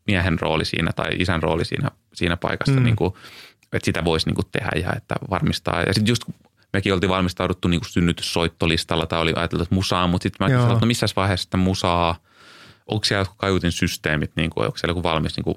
miehen 0.07 0.39
rooli 0.39 0.65
siinä 0.65 0.91
tai 0.93 1.09
isän 1.19 1.43
rooli 1.43 1.65
siinä, 1.65 1.91
siinä 2.13 2.37
paikassa, 2.37 2.75
Mm. 2.75 2.83
niin 2.83 2.95
kuin, 2.95 3.13
että 3.73 3.85
sitä 3.85 4.03
voisi 4.05 4.27
niin 4.27 4.35
kuin 4.35 4.45
tehdä 4.51 4.71
ja 4.75 4.93
että 4.97 5.15
varmistaa. 5.29 5.81
Ja 5.81 5.93
sitten 5.93 6.11
just 6.11 6.23
mekin 6.73 6.93
oltiin 6.93 7.09
valmistauduttu 7.09 7.67
niin 7.67 7.79
kuin 7.79 7.89
synnytyssoittolistalla 7.89 9.05
tai 9.05 9.19
oli 9.21 9.33
ajateltu, 9.35 9.63
että 9.63 9.75
musaa, 9.75 10.07
mutta 10.07 10.23
sitten 10.23 10.45
mä 10.45 10.49
kysyin, 10.55 10.71
että 10.71 10.85
no 10.85 10.87
missä 10.87 11.05
vaiheessa 11.15 11.43
sitä 11.43 11.57
musaa, 11.57 12.15
onko 12.87 13.05
siellä 13.05 13.21
jotkut 13.21 13.37
kaiutin 13.37 13.71
systeemit, 13.71 14.31
niin 14.35 14.49
kuin, 14.49 14.65
onko 14.65 14.77
siellä 14.77 14.91
joku 14.91 15.03
valmis 15.03 15.37
niin 15.37 15.43
kuin 15.43 15.55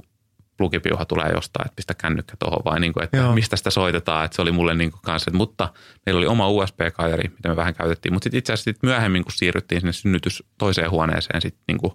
plugipiuha 0.57 1.05
tulee 1.05 1.31
jostain, 1.35 1.67
että 1.67 1.77
pistä 1.77 1.95
kännykkä 1.95 2.37
tuohon 2.39 2.65
vai 2.65 2.81
niin 2.81 2.93
kuin, 2.93 3.05
että 3.05 3.17
Joo. 3.17 3.35
mistä 3.35 3.57
sitä 3.57 3.71
soitetaan, 3.71 4.25
että 4.25 4.35
se 4.35 4.43
oli 4.43 4.53
mulle 4.53 4.75
niin 4.75 4.91
kuin 4.91 5.01
kanssa. 5.03 5.29
Että, 5.31 5.37
mutta 5.39 5.69
meillä 6.07 6.19
oli 6.19 6.27
oma 6.27 6.49
USB-kajari, 6.49 7.29
mitä 7.29 7.49
me 7.49 7.57
vähän 7.57 7.75
käytettiin, 7.75 8.13
mutta 8.13 8.25
sitten 8.25 8.39
itse 8.39 8.53
asiassa 8.53 8.71
sit 8.71 8.83
myöhemmin, 8.83 9.25
kun 9.25 9.33
siirryttiin 9.33 9.81
sinne 9.81 9.93
synnytys 9.93 10.43
toiseen 10.59 10.91
huoneeseen, 10.91 11.41
sitten 11.41 11.65
niin 11.69 11.79
kuin, 11.79 11.93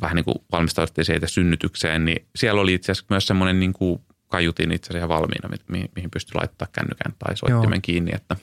vähän 0.00 0.16
niin 0.16 0.24
kuin 0.24 0.38
valmistauduttiin 0.52 1.04
siitä 1.04 1.26
synnytykseen, 1.26 2.04
niin 2.04 2.26
siellä 2.36 2.60
oli 2.60 2.74
itse 2.74 2.92
asiassa 2.92 3.06
myös 3.10 3.26
semmoinen 3.26 3.60
niin 3.60 3.72
kuin 3.72 4.00
kaiutin 4.28 4.72
itse 4.72 4.86
asiassa 4.86 4.98
ihan 4.98 5.20
valmiina, 5.20 5.48
mi- 5.48 5.64
mihin, 5.68 5.88
mihin 5.96 6.10
pystyi 6.10 6.34
laittaa 6.34 6.68
kännykän 6.72 7.14
tai 7.18 7.36
soittimen 7.36 7.76
Joo. 7.76 7.82
kiinni, 7.82 8.10
että 8.14 8.36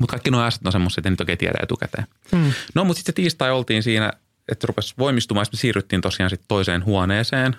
mutta 0.00 0.12
kaikki 0.12 0.30
nuo 0.30 0.40
asiat 0.40 0.66
on 0.66 0.72
semmoisia, 0.72 1.00
että 1.00 1.10
nyt 1.10 1.20
oikein 1.20 1.38
tiedä 1.38 1.58
etukäteen. 1.62 2.06
Mm. 2.32 2.52
No, 2.74 2.84
mutta 2.84 2.98
sitten 2.98 3.14
tiistai 3.14 3.50
oltiin 3.50 3.82
siinä, 3.82 4.12
että 4.48 4.66
rupesi 4.66 4.94
voimistumaan. 4.98 5.46
Me 5.52 5.58
siirryttiin 5.58 6.00
tosiaan 6.00 6.30
sitten 6.30 6.48
toiseen 6.48 6.84
huoneeseen. 6.84 7.56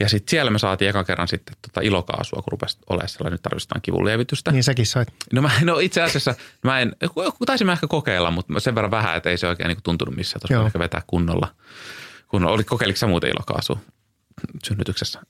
Ja 0.00 0.08
sitten 0.08 0.30
siellä 0.30 0.50
me 0.50 0.58
saatiin 0.58 0.88
eka 0.88 1.04
kerran 1.04 1.28
sitten 1.28 1.56
tota 1.62 1.80
ilokaasua, 1.80 2.42
kun 2.42 2.52
rupesi 2.52 2.78
olemaan 2.90 3.08
sellainen, 3.08 3.32
nyt 3.32 3.42
tarvitaan 3.42 3.80
kivunlievitystä. 3.82 4.52
Niin 4.52 4.64
säkin 4.64 4.86
sait. 4.86 5.08
No, 5.32 5.42
mä, 5.42 5.50
no 5.62 5.78
itse 5.78 6.02
asiassa 6.02 6.34
mä 6.64 6.80
en, 6.80 6.96
taisin 7.46 7.66
mä 7.66 7.72
ehkä 7.72 7.86
kokeilla, 7.86 8.30
mutta 8.30 8.60
sen 8.60 8.74
verran 8.74 8.90
vähän, 8.90 9.16
että 9.16 9.30
ei 9.30 9.38
se 9.38 9.48
oikein 9.48 9.68
niin 9.68 9.82
tuntunut 9.82 10.16
missään. 10.16 10.40
Tuossa 10.40 10.66
ehkä 10.66 10.78
vetää 10.78 11.02
kunnolla. 11.06 11.54
Kunnolla. 12.32 12.54
Oli, 12.54 12.64
kokeiliko 12.64 13.06
muuten 13.06 13.30
ilokaasua 13.30 13.78
synnytyksessä? 14.64 15.20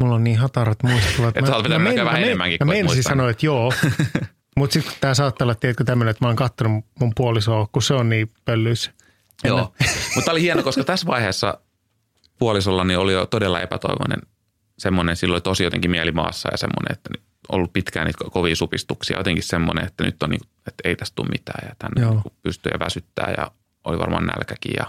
Mulla 0.00 0.14
on 0.14 0.24
niin 0.24 0.38
hatarat 0.38 0.82
muistuvat. 0.82 1.36
Et 1.36 1.46
sä 1.46 1.56
oot 1.56 1.64
vetänyt 1.64 1.88
ehkä 1.88 2.04
vähän 2.04 2.22
enemmänkin 2.22 2.58
Mä 2.60 2.64
meinasin 2.64 2.96
muistan. 2.96 3.10
sanoa, 3.10 3.30
että 3.30 3.46
joo. 3.46 3.72
Mutta 4.56 4.74
sitten 4.74 4.94
tämä 5.00 5.14
saattaa 5.14 5.44
olla, 5.44 5.54
tiedätkö, 5.54 5.84
tämmöinen, 5.84 6.10
että 6.10 6.24
mä 6.24 6.28
oon 6.28 6.36
kattonut 6.36 6.84
mun 7.00 7.12
puolisoa, 7.16 7.68
kun 7.72 7.82
se 7.82 7.94
on 7.94 8.08
niin 8.08 8.30
pöllyissä. 8.44 8.92
Joo, 9.44 9.74
mutta 10.16 10.30
oli 10.30 10.42
hieno, 10.42 10.62
koska 10.62 10.84
tässä 10.84 11.06
vaiheessa 11.06 11.58
puolisollani 12.38 12.96
oli 12.96 13.12
jo 13.12 13.26
todella 13.26 13.60
epätoivoinen 13.60 14.18
semmoinen, 14.78 15.16
silloin 15.16 15.36
oli 15.36 15.40
tosi 15.40 15.64
jotenkin 15.64 15.90
mielimaassa 15.90 16.48
ja 16.52 16.56
semmoinen, 16.56 16.92
että 16.92 17.10
ollut 17.48 17.72
pitkään 17.72 18.06
niitä 18.06 18.24
ko- 18.24 18.30
kovia 18.30 18.56
supistuksia, 18.56 19.18
jotenkin 19.18 19.42
semmoinen, 19.42 19.86
että 19.86 20.04
nyt 20.04 20.22
on, 20.22 20.30
niin, 20.30 20.40
että 20.66 20.88
ei 20.88 20.96
tästä 20.96 21.14
tule 21.14 21.28
mitään 21.28 21.68
ja 21.68 21.74
tänne 21.78 22.02
Joo. 22.02 22.12
niin 22.12 22.34
pystyy 22.42 22.72
ja 22.72 22.78
väsyttää 22.78 23.34
ja 23.36 23.50
oli 23.84 23.98
varmaan 23.98 24.26
nälkäkin 24.26 24.72
ja 24.76 24.86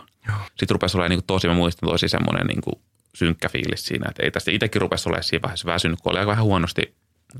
sitten 0.49 0.75
rupesi 0.75 0.97
olemaan 0.97 1.09
niin 1.09 1.27
tosi, 1.27 1.47
mä 1.47 1.53
muistan 1.53 1.89
tosi 1.89 2.07
semmoinen 2.07 2.47
niin 2.47 2.61
kuin 2.61 2.75
synkkä 3.15 3.49
fiilis 3.49 3.85
siinä, 3.85 4.09
että 4.09 4.23
ei 4.23 4.31
tästä 4.31 4.51
itsekin 4.51 4.81
rupesi 4.81 5.09
olemaan 5.09 5.23
siinä 5.23 5.41
vaiheessa 5.41 5.71
väsynyt, 5.71 6.01
kun 6.01 6.11
oli 6.11 6.19
aika 6.19 6.29
vähän 6.29 6.45
huonosti 6.45 6.95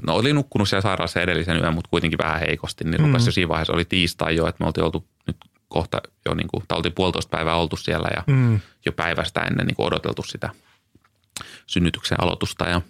No 0.07 0.15
oli 0.15 0.33
nukkunut 0.33 0.69
siellä 0.69 0.81
sairaalassa 0.81 1.21
edellisen 1.21 1.57
yön, 1.57 1.73
mutta 1.73 1.89
kuitenkin 1.89 2.19
vähän 2.23 2.39
heikosti, 2.39 2.83
niin 2.83 2.99
rupesi 2.99 3.27
jo 3.27 3.31
siinä 3.31 3.49
vaiheessa, 3.49 3.73
oli 3.73 3.85
tiistai 3.85 4.35
jo, 4.35 4.47
että 4.47 4.63
me 4.63 4.67
oltiin 4.67 4.83
oltu 4.83 5.07
nyt 5.27 5.37
kohta 5.67 6.01
jo 6.25 6.33
niin 6.33 6.47
kuin, 6.47 6.63
tai 6.67 6.77
oltiin 6.77 6.93
puolitoista 6.93 7.37
päivää 7.37 7.55
oltu 7.55 7.77
siellä 7.77 8.09
ja 8.15 8.23
mm. 8.27 8.59
jo 8.85 8.91
päivästä 8.91 9.41
ennen 9.41 9.67
niin 9.67 9.75
kuin 9.75 9.87
odoteltu 9.87 10.23
sitä 10.23 10.49
synnytyksen 11.67 12.21
aloitusta. 12.21 12.65
Ja, 12.65 12.81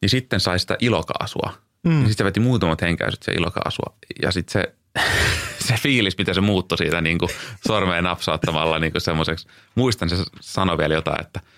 niin 0.00 0.10
sitten 0.10 0.40
sai 0.40 0.58
sitä 0.58 0.76
ilokaasua. 0.80 1.52
Mm. 1.82 1.90
Niin 1.90 2.00
sitten 2.00 2.16
se 2.18 2.24
veti 2.24 2.40
muutamat 2.40 2.82
henkäisyt 2.82 3.22
se 3.22 3.32
ilokaasua. 3.32 3.96
Ja 4.22 4.32
sitten 4.32 4.52
se, 4.52 4.74
se 5.58 5.74
fiilis, 5.74 6.18
miten 6.18 6.34
se 6.34 6.40
muuttui 6.40 6.78
siitä 6.78 7.00
niin 7.00 7.18
kuin 7.18 7.30
sormeen 7.66 8.04
napsauttamalla 8.04 8.78
niin 8.78 8.92
semmoiseksi. 8.98 9.48
Muistan, 9.74 10.08
se 10.08 10.16
sanoi 10.40 10.78
vielä 10.78 10.94
jotain, 10.94 11.20
että– 11.20 11.40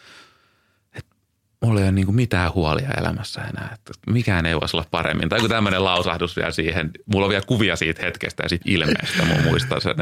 mulla 1.63 1.81
ei 1.81 1.85
ole 1.85 1.93
niin 1.93 2.15
mitään 2.15 2.55
huolia 2.55 2.91
elämässä 3.01 3.41
enää, 3.41 3.71
että 3.75 3.93
mikään 4.13 4.47
ei 4.47 4.55
voisi 4.55 4.77
olla 4.77 4.87
paremmin. 4.91 5.29
Tai 5.29 5.41
kun 5.41 5.49
tämmöinen 5.49 5.85
lausahdus 5.85 6.37
vielä 6.37 6.51
siihen, 6.51 6.91
mulla 7.07 7.27
on 7.27 7.31
vielä 7.31 7.45
kuvia 7.47 7.77
siitä 7.77 8.03
hetkestä 8.03 8.43
ja 8.43 8.49
siitä 8.49 8.65
ilmeestä, 8.69 9.25
mä 9.27 9.43
muistan 9.45 9.81
sen. 9.81 9.97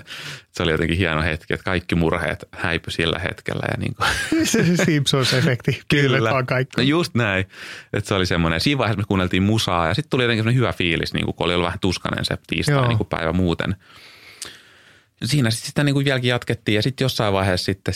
Se 0.53 0.63
oli 0.63 0.71
jotenkin 0.71 0.97
hieno 0.97 1.23
hetki, 1.23 1.55
että 1.55 1.65
kaikki 1.65 1.95
murheet 1.95 2.45
häipy 2.53 2.91
sillä 2.91 3.19
hetkellä. 3.19 3.63
Ja 3.71 3.77
niin 3.79 3.95
kuin. 3.95 4.09
Se 4.47 4.63
Simpsons-efekti, 4.63 5.83
kyllä. 5.89 6.45
kaikki. 6.47 6.77
No 6.77 6.83
just 6.83 7.15
näin, 7.15 7.47
että 7.93 8.09
se 8.09 8.15
oli 8.15 8.27
semmoinen. 8.27 8.61
Siinä 8.61 8.79
vaiheessa 8.79 9.01
me 9.01 9.05
kuunneltiin 9.09 9.43
musaa 9.43 9.89
ja 9.89 9.95
sitten 9.95 10.11
tuli 10.11 10.23
jotenkin 10.23 10.41
semmoinen 10.41 10.59
hyvä 10.59 10.73
fiilis, 10.73 11.15
niin 11.15 11.25
kuin, 11.25 11.35
kun 11.35 11.45
oli 11.45 11.55
ollut 11.55 11.67
vähän 11.67 11.81
tuskanen 11.81 12.25
se 12.25 12.39
tiistai 12.47 12.89
niin 12.89 12.99
kuin 12.99 13.09
päivä 13.09 13.33
muuten. 13.33 13.77
Siinä 15.25 15.51
sitten 15.51 15.67
sitä 15.67 15.85
niin 15.85 15.95
kuin 15.95 16.07
jälki 16.07 16.29
jatkettiin 16.29 16.77
ja 16.77 16.83
sitten 16.83 17.05
jossain 17.05 17.33
vaiheessa 17.33 17.65
sitten 17.65 17.95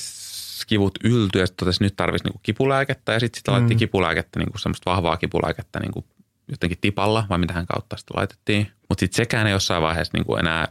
kivut 0.67 0.99
yltyi 1.05 1.41
ja 1.41 1.47
sitten 1.47 1.67
totesi, 1.67 1.77
että 1.77 1.85
nyt 1.85 1.97
tarvitsisi 1.97 2.29
niinku 2.29 2.41
kipulääkettä 2.43 3.13
ja 3.13 3.21
sitten 3.21 3.39
sit 3.39 3.49
laitettiin 3.49 3.77
mm. 3.77 3.79
kipulääkettä, 3.79 4.39
niinku 4.39 4.59
semmoista 4.59 4.91
vahvaa 4.91 5.17
kipulääkettä 5.17 5.81
niinku 5.81 6.05
jotenkin 6.49 6.79
tipalla 6.81 7.27
vai 7.31 7.39
mitä 7.39 7.55
hän 7.55 7.67
kautta 7.67 7.97
sitten 7.97 8.17
laitettiin. 8.17 8.71
Mutta 8.89 9.01
sitten 9.01 9.17
sekään 9.17 9.47
ei 9.47 9.53
jossain 9.53 9.83
vaiheessa 9.83 10.17
niinku 10.17 10.37
enää 10.37 10.69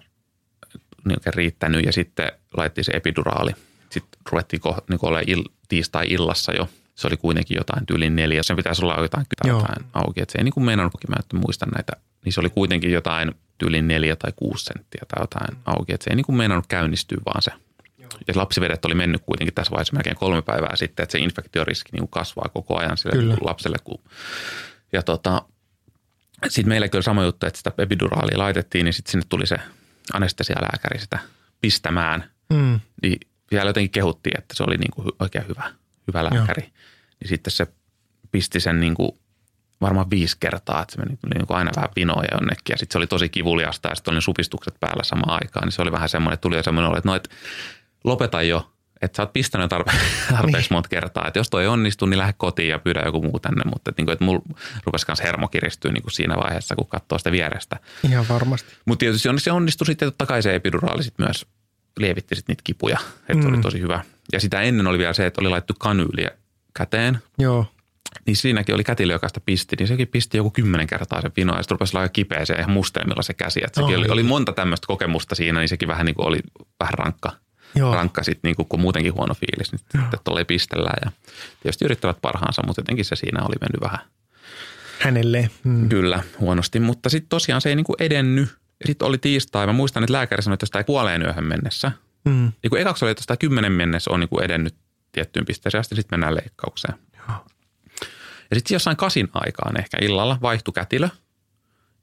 niinku 1.05 1.31
riittänyt 1.35 1.85
ja 1.85 1.91
sitten 1.91 2.31
laitettiin 2.57 2.85
se 2.85 2.91
epiduraali. 2.91 3.51
Sitten 3.89 4.19
ruvettiin 4.31 4.59
ko, 4.59 4.77
niinku 4.89 5.07
olla 5.07 5.21
il, 5.27 5.43
tiistai-illassa 5.67 6.53
jo. 6.53 6.69
Se 6.95 7.07
oli 7.07 7.17
kuitenkin 7.17 7.57
jotain 7.57 7.85
tyyliin 7.85 8.15
neljä. 8.15 8.43
Sen 8.43 8.55
pitäisi 8.55 8.85
olla 8.85 9.01
jotain, 9.01 9.25
jotain 9.47 9.85
auki. 9.93 10.21
Et 10.21 10.29
se 10.29 10.37
ei 10.37 10.43
niin 10.43 10.53
kuin 10.53 10.63
meinannutkin, 10.63 11.09
mä 11.09 11.15
en 11.33 11.39
muista 11.39 11.65
näitä. 11.75 11.93
Niin 12.25 12.33
se 12.33 12.39
oli 12.39 12.49
kuitenkin 12.49 12.91
jotain 12.91 13.31
tyyliin 13.57 13.87
neljä 13.87 14.15
tai 14.15 14.31
kuusi 14.35 14.65
senttiä 14.65 15.01
tai 15.07 15.23
jotain 15.23 15.57
auki. 15.65 15.93
Et 15.93 16.01
se 16.01 16.09
ei 16.09 16.15
niin 16.15 16.25
kuin 16.25 16.35
meinannut 16.35 16.67
käynnistyä 16.67 17.17
vaan 17.25 17.41
se 17.41 17.51
ja 18.27 18.33
lapsivedet 18.35 18.85
oli 18.85 18.95
mennyt 18.95 19.21
kuitenkin 19.25 19.53
tässä 19.53 19.71
vaiheessa 19.71 19.93
melkein 19.93 20.15
kolme 20.15 20.41
päivää 20.41 20.75
sitten, 20.75 21.03
että 21.03 21.11
se 21.11 21.19
infektioriski 21.19 21.89
niin 21.91 22.07
kasvaa 22.07 22.49
koko 22.53 22.79
ajan 22.79 22.97
sille 22.97 23.15
kyllä. 23.15 23.35
lapselle. 23.41 23.77
Kun, 23.83 24.03
ja 24.93 25.03
tota, 25.03 25.41
sitten 26.47 26.69
meillä 26.69 26.87
kyllä 26.87 27.01
sama 27.01 27.23
juttu, 27.23 27.45
että 27.45 27.57
sitä 27.57 27.71
epiduraalia 27.77 28.37
laitettiin, 28.37 28.85
niin 28.85 28.93
sitten 28.93 29.11
sinne 29.11 29.25
tuli 29.29 29.47
se 29.47 29.57
anestesialääkäri 30.13 30.99
sitä 30.99 31.19
pistämään. 31.61 32.31
Mm. 32.53 32.79
Niin 33.03 33.19
vielä 33.51 33.69
jotenkin 33.69 33.91
kehuttiin, 33.91 34.39
että 34.39 34.55
se 34.55 34.63
oli 34.63 34.77
niin 34.77 34.91
kuin 34.91 35.07
oikein 35.19 35.47
hyvä, 35.47 35.71
hyvä 36.07 36.23
lääkäri. 36.23 36.63
Joo. 36.63 36.71
Niin 37.19 37.29
sitten 37.29 37.51
se 37.51 37.67
pisti 38.31 38.59
sen 38.59 38.79
niin 38.79 38.95
kuin 38.95 39.11
varmaan 39.81 40.09
viisi 40.09 40.37
kertaa, 40.39 40.81
että 40.81 40.95
se 40.95 40.99
meni 40.99 41.17
niin 41.35 41.47
kuin 41.47 41.57
aina 41.57 41.71
vähän 41.75 41.89
vinoja 41.95 42.27
jonnekin. 42.31 42.63
Ja 42.69 42.77
sitten 42.77 42.93
se 42.93 42.97
oli 42.97 43.07
tosi 43.07 43.29
kivuliasta 43.29 43.89
ja 43.89 43.95
sitten 43.95 44.13
oli 44.13 44.21
supistukset 44.21 44.79
päällä 44.79 45.03
samaan 45.03 45.39
aikaan. 45.43 45.65
Niin 45.65 45.71
se 45.71 45.81
oli 45.81 45.91
vähän 45.91 46.09
semmoinen, 46.09 46.33
että 46.33 46.41
tuli 46.41 46.55
jo 46.55 46.63
semmoinen, 46.63 46.97
että 46.97 47.09
no, 47.09 47.15
että 47.15 47.29
lopeta 48.03 48.41
jo, 48.41 48.71
että 49.01 49.15
sä 49.15 49.23
oot 49.23 49.33
pistänyt 49.33 49.71
tarpe- 49.73 49.93
tarpeeksi 50.35 50.69
niin. 50.69 50.75
monta 50.75 50.89
kertaa. 50.89 51.27
Että 51.27 51.39
jos 51.39 51.49
toi 51.49 51.61
ei 51.61 51.67
onnistu, 51.67 52.05
niin 52.05 52.17
lähde 52.17 52.33
kotiin 52.37 52.69
ja 52.69 52.79
pyydä 52.79 53.01
joku 53.05 53.21
muu 53.21 53.39
tänne. 53.39 53.63
Mutta 53.65 53.89
että, 53.89 53.99
niin 53.99 54.05
kuin, 54.05 54.13
että 54.13 54.25
mulla 54.25 54.41
rupesi 54.85 55.05
myös 55.07 55.23
hermo 55.23 55.47
kiristyä 55.47 55.91
niin 55.91 56.03
kuin 56.03 56.11
siinä 56.11 56.35
vaiheessa, 56.35 56.75
kun 56.75 56.87
katsoo 56.87 57.17
sitä 57.17 57.31
vierestä. 57.31 57.79
Ihan 58.03 58.25
varmasti. 58.29 58.73
Mutta 58.85 58.99
tietysti 58.99 59.29
se 59.37 59.51
onnistui 59.51 59.85
sitten, 59.85 60.07
totta 60.07 60.25
kai 60.25 60.41
se 60.41 60.55
epiduraali 60.55 61.03
sitten 61.03 61.25
myös 61.25 61.45
lievitti 61.97 62.35
sitten 62.35 62.53
niitä 62.53 62.63
kipuja. 62.63 62.97
Että 63.19 63.33
mm. 63.33 63.41
se 63.41 63.47
oli 63.47 63.57
mm. 63.57 63.61
tosi 63.61 63.79
hyvä. 63.79 64.03
Ja 64.33 64.39
sitä 64.39 64.61
ennen 64.61 64.87
oli 64.87 64.97
vielä 64.97 65.13
se, 65.13 65.25
että 65.25 65.41
oli 65.41 65.49
laittu 65.49 65.73
kanyyliä 65.79 66.31
käteen. 66.73 67.19
Joo. 67.37 67.65
Niin 68.25 68.35
siinäkin 68.35 68.75
oli 68.75 68.83
kätilö, 68.83 69.13
joka 69.13 69.27
sitä 69.27 69.39
pisti, 69.45 69.75
niin 69.75 69.87
sekin 69.87 70.07
pisti 70.07 70.37
joku 70.37 70.51
kymmenen 70.51 70.87
kertaa 70.87 71.21
sen 71.21 71.31
vino 71.37 71.55
ja 71.55 71.63
sitten 71.63 71.75
rupesi 71.75 71.97
olla 71.97 72.09
kipeä 72.09 72.45
se 72.45 72.53
ihan 72.53 72.71
mustelmilla 72.71 73.21
se 73.21 73.33
käsi. 73.33 73.61
Että 73.65 73.81
sekin 73.81 73.95
oh, 73.95 74.01
oli, 74.01 74.09
oli, 74.09 74.23
monta 74.23 74.53
tämmöistä 74.53 74.87
kokemusta 74.87 75.35
siinä, 75.35 75.59
niin 75.59 75.69
sekin 75.69 75.87
vähän 75.87 76.05
niin 76.05 76.15
kuin 76.15 76.27
oli 76.27 76.39
vähän 76.79 76.93
rankka 76.93 77.31
Joo. 77.75 77.95
rankka 77.95 78.23
sitten, 78.23 78.49
niin 78.49 78.67
kun 78.69 78.79
muutenkin 78.79 79.13
huono 79.13 79.33
fiilis, 79.33 79.71
niin 79.71 80.03
että 80.03 80.17
tuolle 80.23 80.45
pistellään. 80.45 80.99
Ja 81.05 81.11
tietysti 81.63 81.85
yrittävät 81.85 82.17
parhaansa, 82.21 82.63
mutta 82.67 82.79
jotenkin 82.79 83.05
se 83.05 83.15
siinä 83.15 83.43
oli 83.43 83.55
mennyt 83.61 83.81
vähän. 83.81 83.99
Hänelle. 84.99 85.49
Mm. 85.63 85.89
Kyllä, 85.89 86.23
huonosti. 86.39 86.79
Mutta 86.79 87.09
sitten 87.09 87.29
tosiaan 87.29 87.61
se 87.61 87.69
ei 87.69 87.75
niin 87.75 87.83
kuin 87.83 87.95
edennyt. 87.99 88.49
Ja 88.79 88.87
sitten 88.87 89.07
oli 89.07 89.17
tiistai. 89.17 89.67
Mä 89.67 89.73
muistan, 89.73 90.03
että 90.03 90.13
lääkäri 90.13 90.43
sanoi, 90.43 90.53
että 90.53 90.65
sitä 90.65 90.77
ei 90.77 90.83
puoleen 90.83 91.21
yöhön 91.21 91.43
mennessä. 91.43 91.91
Mm. 92.25 92.51
Niin 92.63 92.69
kuin 92.69 92.81
ekaksi 92.81 93.05
oli, 93.05 93.11
että 93.11 93.21
sitä 93.23 93.37
kymmenen 93.37 93.71
mennessä 93.71 94.11
on 94.11 94.19
niin 94.19 94.29
kuin 94.29 94.43
edennyt 94.43 94.75
tiettyyn 95.11 95.45
pisteeseen, 95.45 95.83
ja 95.91 95.95
sitten 95.95 96.19
mennään 96.19 96.35
leikkaukseen. 96.35 96.93
Joo. 97.17 97.45
Ja 98.49 98.55
sitten 98.55 98.75
jossain 98.75 98.97
kasin 98.97 99.27
aikaan 99.33 99.79
ehkä 99.79 99.97
illalla 100.01 100.37
vaihtui 100.41 100.71
kätilö. 100.73 101.09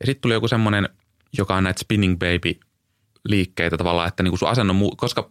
Ja 0.01 0.07
sitten 0.07 0.21
tuli 0.21 0.35
joku 0.35 0.49
semmoinen, 0.49 0.89
joka 1.39 1.57
on 1.57 1.65
näitä 1.65 1.81
spinning 1.81 2.19
baby 2.19 2.61
liikkeitä 3.29 3.77
tavallaan, 3.77 4.09
että 4.09 4.23
niin 4.23 4.31
kuin 4.31 4.39
sun 4.39 4.49
asennon, 4.49 4.77
muu, 4.77 4.97
koska 4.97 5.29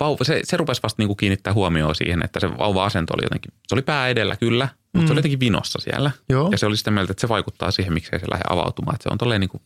vauva, 0.00 0.24
se, 0.24 0.40
se 0.44 0.56
rupesi 0.56 0.82
vasta 0.82 1.02
niin 1.02 1.08
kuin 1.08 1.16
kiinnittää 1.16 1.52
huomioon 1.52 1.94
siihen, 1.94 2.22
että 2.24 2.40
se 2.40 2.58
vauva-asento 2.58 3.14
oli 3.14 3.24
jotenkin, 3.24 3.52
se 3.66 3.74
oli 3.74 3.82
pää 3.82 4.08
edellä 4.08 4.36
kyllä, 4.36 4.68
mutta 4.74 4.98
mm. 4.98 5.00
se 5.00 5.12
oli 5.12 5.14
mm. 5.14 5.18
jotenkin 5.18 5.40
vinossa 5.40 5.78
siellä. 5.78 6.10
Joo. 6.28 6.48
Ja 6.52 6.58
se 6.58 6.66
oli 6.66 6.76
sitä 6.76 6.90
mieltä, 6.90 7.10
että 7.10 7.20
se 7.20 7.28
vaikuttaa 7.28 7.70
siihen, 7.70 7.92
miksei 7.92 8.20
se 8.20 8.26
lähde 8.30 8.44
avautumaan, 8.50 8.94
että 8.94 9.02
se 9.02 9.08
on 9.12 9.18
tolleen 9.18 9.40
niin 9.40 9.48
kuin 9.48 9.62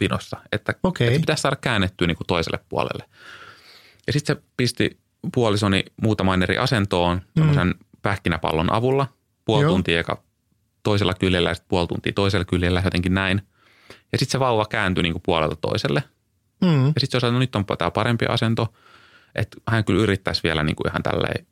vinossa, 0.00 0.36
että, 0.52 0.74
okay. 0.82 1.06
että 1.06 1.20
pitäisi 1.20 1.40
saada 1.40 1.56
käännettyä 1.56 2.06
niin 2.06 2.16
kuin 2.16 2.26
toiselle 2.26 2.58
puolelle. 2.68 3.04
Ja 4.06 4.12
sitten 4.12 4.36
se 4.36 4.42
pisti 4.56 4.98
puolisoni 5.34 5.84
muutamaan 6.02 6.42
eri 6.42 6.58
asentoon 6.58 7.22
mm. 7.34 7.74
pähkinäpallon 8.02 8.72
avulla, 8.72 9.06
puoli 9.44 9.62
Joo. 9.62 9.72
tuntia 9.72 10.00
eka 10.00 10.22
toisella 10.82 11.14
kyljellä 11.14 11.50
ja 11.50 11.54
sitten 11.54 11.68
puoli 11.68 11.86
tuntia 11.86 12.12
toisella 12.12 12.44
kyljellä, 12.44 12.82
jotenkin 12.84 13.14
näin. 13.14 13.42
Ja 14.12 14.18
sitten 14.18 14.32
se 14.32 14.40
vauva 14.40 14.66
kääntyi 14.66 15.02
niin 15.02 15.12
kuin 15.12 15.22
puolelta 15.22 15.56
toiselle– 15.56 16.02
Mm. 16.60 16.86
Ja 16.86 16.92
sitten 16.98 17.20
se 17.20 17.26
on 17.26 17.32
no 17.32 17.38
nyt 17.38 17.56
on 17.56 17.64
tämä 17.78 17.90
parempi 17.90 18.26
asento, 18.28 18.74
että 19.34 19.56
hän 19.68 19.84
kyllä 19.84 20.02
yrittäisi 20.02 20.42
vielä 20.42 20.64
niin 20.64 20.76
kuin 20.76 20.88
ihan 20.88 21.02
tälleen 21.02 21.46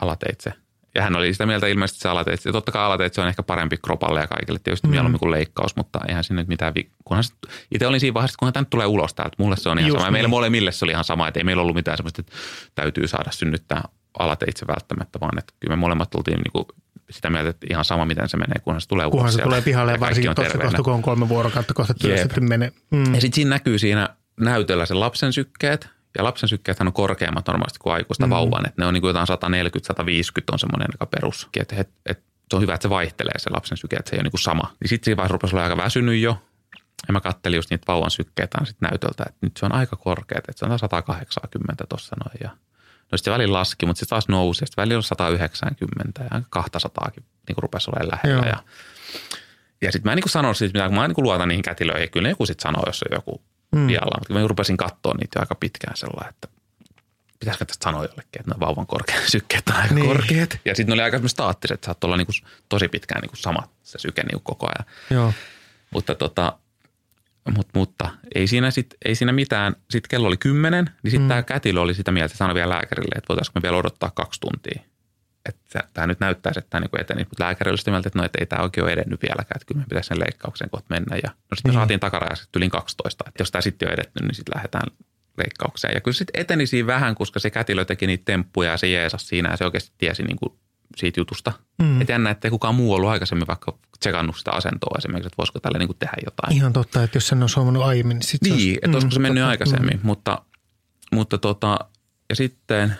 alateitse. 0.00 0.52
Ja 0.94 1.02
hän 1.02 1.16
oli 1.16 1.32
sitä 1.32 1.46
mieltä 1.46 1.66
ilmeisesti 1.66 2.00
se 2.00 2.08
alateitse. 2.08 2.48
Ja 2.48 2.52
totta 2.52 2.72
kai 2.72 2.84
alateitse 2.84 3.20
on 3.20 3.28
ehkä 3.28 3.42
parempi 3.42 3.76
kropalle 3.76 4.20
ja 4.20 4.26
kaikille 4.26 4.58
tietysti 4.64 4.86
mm. 4.86 4.90
mieluummin 4.90 5.18
kuin 5.18 5.30
leikkaus, 5.30 5.76
mutta 5.76 6.00
eihän 6.08 6.24
sinne 6.24 6.42
nyt 6.42 6.48
mitään, 6.48 6.74
vi- 6.74 6.90
kunhan 7.04 7.24
se, 7.24 7.32
itse 7.74 7.86
olin 7.86 8.00
siinä 8.00 8.14
vaiheessa, 8.14 8.36
kunhan 8.38 8.52
tämä 8.52 8.62
nyt 8.62 8.70
tulee 8.70 8.86
ulos 8.86 9.14
täältä. 9.14 9.36
Mulle 9.38 9.56
se 9.56 9.68
on 9.68 9.78
ihan 9.78 9.88
Just 9.88 9.98
sama. 9.98 10.06
Ja 10.06 10.10
meille 10.10 10.26
niin. 10.26 10.30
molemmille 10.30 10.72
se 10.72 10.84
oli 10.84 10.92
ihan 10.92 11.04
sama, 11.04 11.28
että 11.28 11.40
ei 11.40 11.44
meillä 11.44 11.62
ollut 11.62 11.74
mitään 11.74 11.96
semmoista, 11.96 12.20
että 12.20 12.32
täytyy 12.74 13.08
saada 13.08 13.30
synnyttää 13.30 13.82
alateitse 14.18 14.66
välttämättä, 14.66 15.20
vaan 15.20 15.38
että 15.38 15.54
kyllä 15.60 15.76
me 15.76 15.80
molemmat 15.80 16.10
tultiin 16.10 16.36
niin 16.36 16.52
kuin 16.52 16.64
sitä 17.10 17.30
mieltä, 17.30 17.50
että 17.50 17.66
ihan 17.70 17.84
sama 17.84 18.04
miten 18.04 18.28
se 18.28 18.36
menee, 18.36 18.58
kunhan 18.64 18.80
se 18.80 18.88
tulee 18.88 19.06
ulos. 19.06 19.14
Kunhan 19.14 19.32
se 19.32 19.42
tulee 19.42 19.62
pihalle 19.62 19.92
ja 19.92 20.00
varsinkin 20.00 20.34
tuossa 20.34 20.58
kohta, 20.58 20.82
kun 20.82 20.92
on 20.92 21.02
kolme 21.02 21.28
vuorokautta 21.28 21.74
kohta 21.74 21.94
työssä, 21.94 22.22
sitten 22.22 22.48
menee. 22.48 22.72
Mm. 22.90 23.14
Ja 23.14 23.20
sitten 23.20 23.34
siinä 23.34 23.48
näkyy 23.48 23.78
siinä 23.78 24.08
näytöllä 24.38 24.86
sen 24.86 25.00
lapsen 25.00 25.32
sykkeet, 25.32 25.88
ja 26.18 26.24
lapsen 26.24 26.48
sykkeet 26.48 26.80
on 26.80 26.92
korkeammat 26.92 27.46
normaalisti 27.46 27.78
kuin 27.78 27.92
aikuista 27.92 28.26
mm. 28.26 28.30
vauvan, 28.30 28.66
että 28.68 28.82
ne 28.82 28.86
on 28.86 28.94
niin 28.94 29.02
kuin 29.02 29.08
jotain 29.08 29.28
140-150 29.28 30.42
on 30.52 30.58
semmoinen 30.58 30.88
aika 30.92 31.06
perus. 31.06 31.48
Että, 31.60 31.76
että, 31.78 31.94
että 32.06 32.24
se 32.50 32.56
on 32.56 32.62
hyvä, 32.62 32.74
että 32.74 32.82
se 32.82 32.90
vaihtelee 32.90 33.38
se 33.38 33.50
lapsen 33.50 33.78
syke, 33.78 33.96
että 33.96 34.10
se 34.10 34.16
ei 34.16 34.18
ole 34.18 34.22
niin 34.22 34.30
kuin 34.30 34.40
sama. 34.40 34.74
Niin 34.80 34.88
sitten 34.88 35.04
siinä 35.04 35.16
vaiheessa 35.16 35.32
rupesi 35.32 35.56
olla 35.56 35.64
aika 35.64 35.76
väsynyt 35.76 36.20
jo, 36.20 36.42
ja 37.08 37.12
mä 37.12 37.20
kattelin 37.20 37.56
just 37.56 37.70
niitä 37.70 37.84
vauvan 37.88 38.10
sykkeitä 38.10 38.58
sitten 38.64 38.88
näytöltä, 38.90 39.24
että 39.26 39.38
nyt 39.40 39.56
se 39.56 39.66
on 39.66 39.74
aika 39.74 39.96
korkea, 39.96 40.38
että 40.38 40.52
se 40.56 40.64
on 40.64 40.78
180 40.78 41.84
tuossa 41.88 42.16
noin. 42.24 42.38
Ja 42.42 42.48
no 43.12 43.18
sitten 43.18 43.32
se 43.32 43.34
välillä 43.34 43.58
laski, 43.58 43.86
mutta 43.86 43.98
sitten 44.00 44.10
taas 44.10 44.28
nousi, 44.28 44.58
sitten 44.58 44.82
välillä 44.82 44.98
on 44.98 45.02
190 45.02 46.24
ja 46.30 46.42
200 46.50 47.10
niin 47.14 47.24
kuin 47.54 47.62
rupesi 47.62 47.90
olemaan 47.90 48.18
lähellä. 48.24 48.46
Joo. 48.46 48.52
Ja, 48.52 48.62
ja 49.82 49.92
sitten 49.92 50.08
mä 50.08 50.12
en 50.12 50.16
niin 50.16 50.22
kuin 50.22 50.30
sano 50.30 50.54
siitä 50.54 50.72
mitään, 50.72 50.90
kun 50.90 50.98
mä 50.98 51.08
niin 51.08 51.14
kuin 51.14 51.22
luotan 51.22 51.48
niihin 51.48 51.62
kätilöihin. 51.62 52.10
Kyllä 52.10 52.28
joku 52.28 52.46
sitten 52.46 52.62
sanoo, 52.62 52.82
jos 52.86 53.02
on 53.02 53.16
joku 53.16 53.42
mm. 53.72 53.86
vialla. 53.86 54.18
Mutta 54.18 54.34
mä 54.34 54.48
rupesin 54.48 54.76
katsoa 54.76 55.14
niitä 55.14 55.38
jo 55.38 55.42
aika 55.42 55.54
pitkään 55.54 55.96
sellainen, 55.96 56.30
että 56.34 56.48
pitäisikö 57.40 57.64
tästä 57.64 57.84
sanoa 57.84 58.02
jollekin, 58.02 58.40
että 58.40 58.54
ne 58.54 58.60
vauvan 58.60 58.86
korkeat 58.86 59.28
sykkeet 59.36 59.68
on 59.68 59.76
aika 59.76 59.94
niin. 59.94 60.06
korkeat. 60.06 60.58
Ja 60.64 60.74
sitten 60.74 60.86
ne 60.86 60.92
oli 60.92 61.02
aika 61.02 61.28
staattiset, 61.28 61.74
että 61.74 61.86
saattoi 61.86 62.08
olla 62.08 62.16
niinku 62.16 62.32
tosi 62.68 62.88
pitkään 62.88 63.20
niinku 63.20 63.36
sama 63.36 63.68
se 63.82 63.98
syke 63.98 64.22
niinku 64.22 64.40
koko 64.44 64.66
ajan. 64.66 64.94
Joo. 65.10 65.32
Mutta, 65.90 66.14
tota, 66.14 66.58
mut, 67.56 67.68
mutta 67.74 68.10
ei 68.34 68.46
siinä, 68.46 68.70
sit, 68.70 68.94
ei 69.04 69.14
siinä 69.14 69.32
mitään. 69.32 69.76
Sitten 69.90 70.08
kello 70.08 70.28
oli 70.28 70.36
kymmenen, 70.36 70.90
niin 71.02 71.10
sitten 71.10 71.24
mm. 71.24 71.28
tämä 71.28 71.42
kätilö 71.42 71.80
oli 71.80 71.94
sitä 71.94 72.12
mieltä, 72.12 72.26
että 72.26 72.38
sanoi 72.38 72.54
vielä 72.54 72.68
lääkärille, 72.68 73.14
että 73.16 73.28
voitaisiinko 73.28 73.60
me 73.60 73.62
vielä 73.62 73.76
odottaa 73.76 74.10
kaksi 74.10 74.40
tuntia. 74.40 74.82
Että 75.48 75.88
tämä 75.94 76.06
nyt 76.06 76.20
näyttäisi, 76.20 76.58
että 76.58 76.70
tämä 76.70 76.80
niin 76.80 77.00
eteni. 77.00 77.24
Mutta 77.24 77.44
lääkäri 77.44 77.70
oli 77.70 77.78
sitä 77.78 77.90
mieltä, 77.90 78.08
että 78.08 78.18
no, 78.18 78.24
että 78.24 78.38
ei 78.40 78.46
tämä 78.46 78.62
oikein 78.62 78.84
ole 78.84 78.92
edennyt 78.92 79.22
vieläkään, 79.22 79.56
että 79.56 79.66
kyllä 79.66 79.78
me 79.78 79.86
pitäisi 79.88 80.08
sen 80.08 80.20
leikkauksen 80.20 80.70
kohta 80.70 80.86
mennä. 80.90 81.16
Ja 81.16 81.28
no 81.28 81.54
sitten 81.56 81.70
niin. 81.70 81.78
saatiin 81.78 82.00
takarajassa 82.00 82.48
yli 82.56 82.68
12, 82.68 83.24
että 83.28 83.42
jos 83.42 83.50
tämä 83.50 83.62
sitten 83.62 83.88
on 83.88 83.94
edetty, 83.94 84.22
niin 84.22 84.34
sitten 84.34 84.56
lähdetään 84.56 84.90
leikkaukseen. 85.38 85.94
Ja 85.94 86.00
kyllä 86.00 86.14
sitten 86.14 86.40
eteni 86.40 86.66
siinä 86.66 86.86
vähän, 86.86 87.14
koska 87.14 87.40
se 87.40 87.50
kätilö 87.50 87.84
teki 87.84 88.06
niitä 88.06 88.24
temppuja 88.24 88.70
ja 88.70 88.76
se 88.76 88.88
jeesasi 88.88 89.26
siinä 89.26 89.50
ja 89.50 89.56
se 89.56 89.64
oikeasti 89.64 89.92
tiesi 89.98 90.22
niin 90.22 90.36
kuin 90.36 90.52
siitä 90.96 91.20
jutusta. 91.20 91.52
Mm. 91.82 92.00
Että 92.00 92.12
jännä, 92.12 92.30
että 92.30 92.50
kukaan 92.50 92.74
muu 92.74 92.94
ollut 92.94 93.10
aikaisemmin 93.10 93.46
vaikka 93.46 93.78
tsekannut 94.00 94.36
sitä 94.36 94.50
asentoa 94.50 94.98
esimerkiksi, 94.98 95.26
että 95.26 95.38
voisiko 95.38 95.60
tälle 95.60 95.78
niin 95.78 95.88
kuin 95.88 95.98
tehdä 95.98 96.16
jotain. 96.24 96.56
Ihan 96.56 96.72
totta, 96.72 97.02
että 97.02 97.16
jos 97.16 97.28
sen 97.28 97.42
on 97.42 97.48
huomannut 97.56 97.84
aiemmin, 97.84 98.14
niin 98.14 98.26
sitten 98.26 98.50
Niin, 98.50 98.54
olisi, 98.54 98.74
että 98.74 98.88
mm, 98.88 98.94
olisiko 98.94 99.10
se 99.10 99.18
mennyt 99.18 99.40
totta. 99.40 99.50
aikaisemmin, 99.50 99.96
mm. 99.96 100.06
mutta 100.06 100.42
mutta 101.12 101.38
tota, 101.38 101.78
ja 102.28 102.36
sitten 102.36 102.96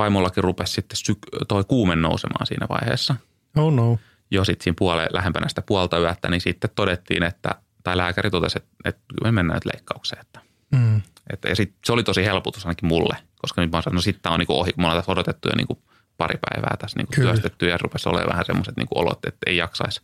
vaimollakin 0.00 0.44
rupesi 0.44 0.72
sitten 0.72 0.96
syk- 0.96 1.46
toi 1.48 1.64
kuume 1.64 1.96
nousemaan 1.96 2.46
siinä 2.46 2.66
vaiheessa. 2.68 3.16
Oh 3.56 3.72
no. 3.72 3.98
Jo 4.30 4.44
sitten 4.44 4.64
siinä 4.64 4.76
puole, 4.78 5.08
lähempänä 5.12 5.48
sitä 5.48 5.62
puolta 5.62 5.98
yötä, 5.98 6.28
niin 6.30 6.40
sitten 6.40 6.70
todettiin, 6.74 7.22
että, 7.22 7.50
tai 7.84 7.96
lääkäri 7.96 8.30
totesi, 8.30 8.58
että, 8.58 8.70
että 8.84 9.00
me 9.24 9.32
mennään 9.32 9.56
nyt 9.56 9.64
leikkaukseen. 9.74 10.20
Että, 10.20 10.40
Mm. 10.72 11.02
että, 11.32 11.48
ja 11.48 11.56
sit, 11.56 11.74
se 11.84 11.92
oli 11.92 12.02
tosi 12.02 12.24
helpotus 12.24 12.66
ainakin 12.66 12.88
mulle, 12.88 13.16
koska 13.42 13.60
nyt 13.62 13.70
mä 13.70 13.82
sanonut, 13.82 13.94
no 13.94 14.00
sitten 14.00 14.22
tämä 14.22 14.32
on 14.32 14.38
niinku 14.38 14.60
ohi, 14.60 14.72
kun 14.72 14.82
me 14.82 14.86
ollaan 14.86 14.98
tässä 14.98 15.12
odotettu 15.12 15.48
jo 15.48 15.54
niinku 15.56 15.82
pari 16.18 16.38
päivää 16.50 16.76
tässä 16.76 16.98
niinku 16.98 17.12
Kyllä. 17.14 17.30
työstetty 17.30 17.68
ja 17.68 17.78
rupesi 17.78 18.08
olemaan 18.08 18.28
vähän 18.28 18.44
semmoiset 18.46 18.76
niinku 18.76 18.98
olot, 18.98 19.24
että 19.24 19.38
ei 19.46 19.56
jaksaisi. 19.56 20.00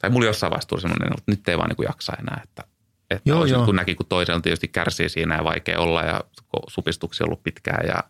Tai 0.00 0.10
mulla 0.10 0.26
jossain 0.26 0.50
vaiheessa 0.50 0.68
tuli 0.68 0.80
semmoinen, 0.80 1.12
että 1.18 1.32
nyt 1.32 1.48
ei 1.48 1.58
vaan 1.58 1.68
niinku 1.68 1.82
jaksa 1.82 2.12
enää, 2.20 2.40
että, 2.44 2.64
että 3.10 3.30
Joo, 3.30 3.40
olisi, 3.40 3.54
joo. 3.54 3.64
kun 3.64 3.76
näki, 3.76 3.94
kun 3.94 4.06
toisella 4.06 4.40
tietysti 4.40 4.68
kärsii 4.68 5.08
siinä 5.08 5.36
ja 5.36 5.44
vaikea 5.44 5.80
olla 5.80 6.02
ja 6.02 6.20
supistuksia 6.68 7.26
ollut 7.26 7.42
pitkään 7.42 7.86
ja 7.88 8.04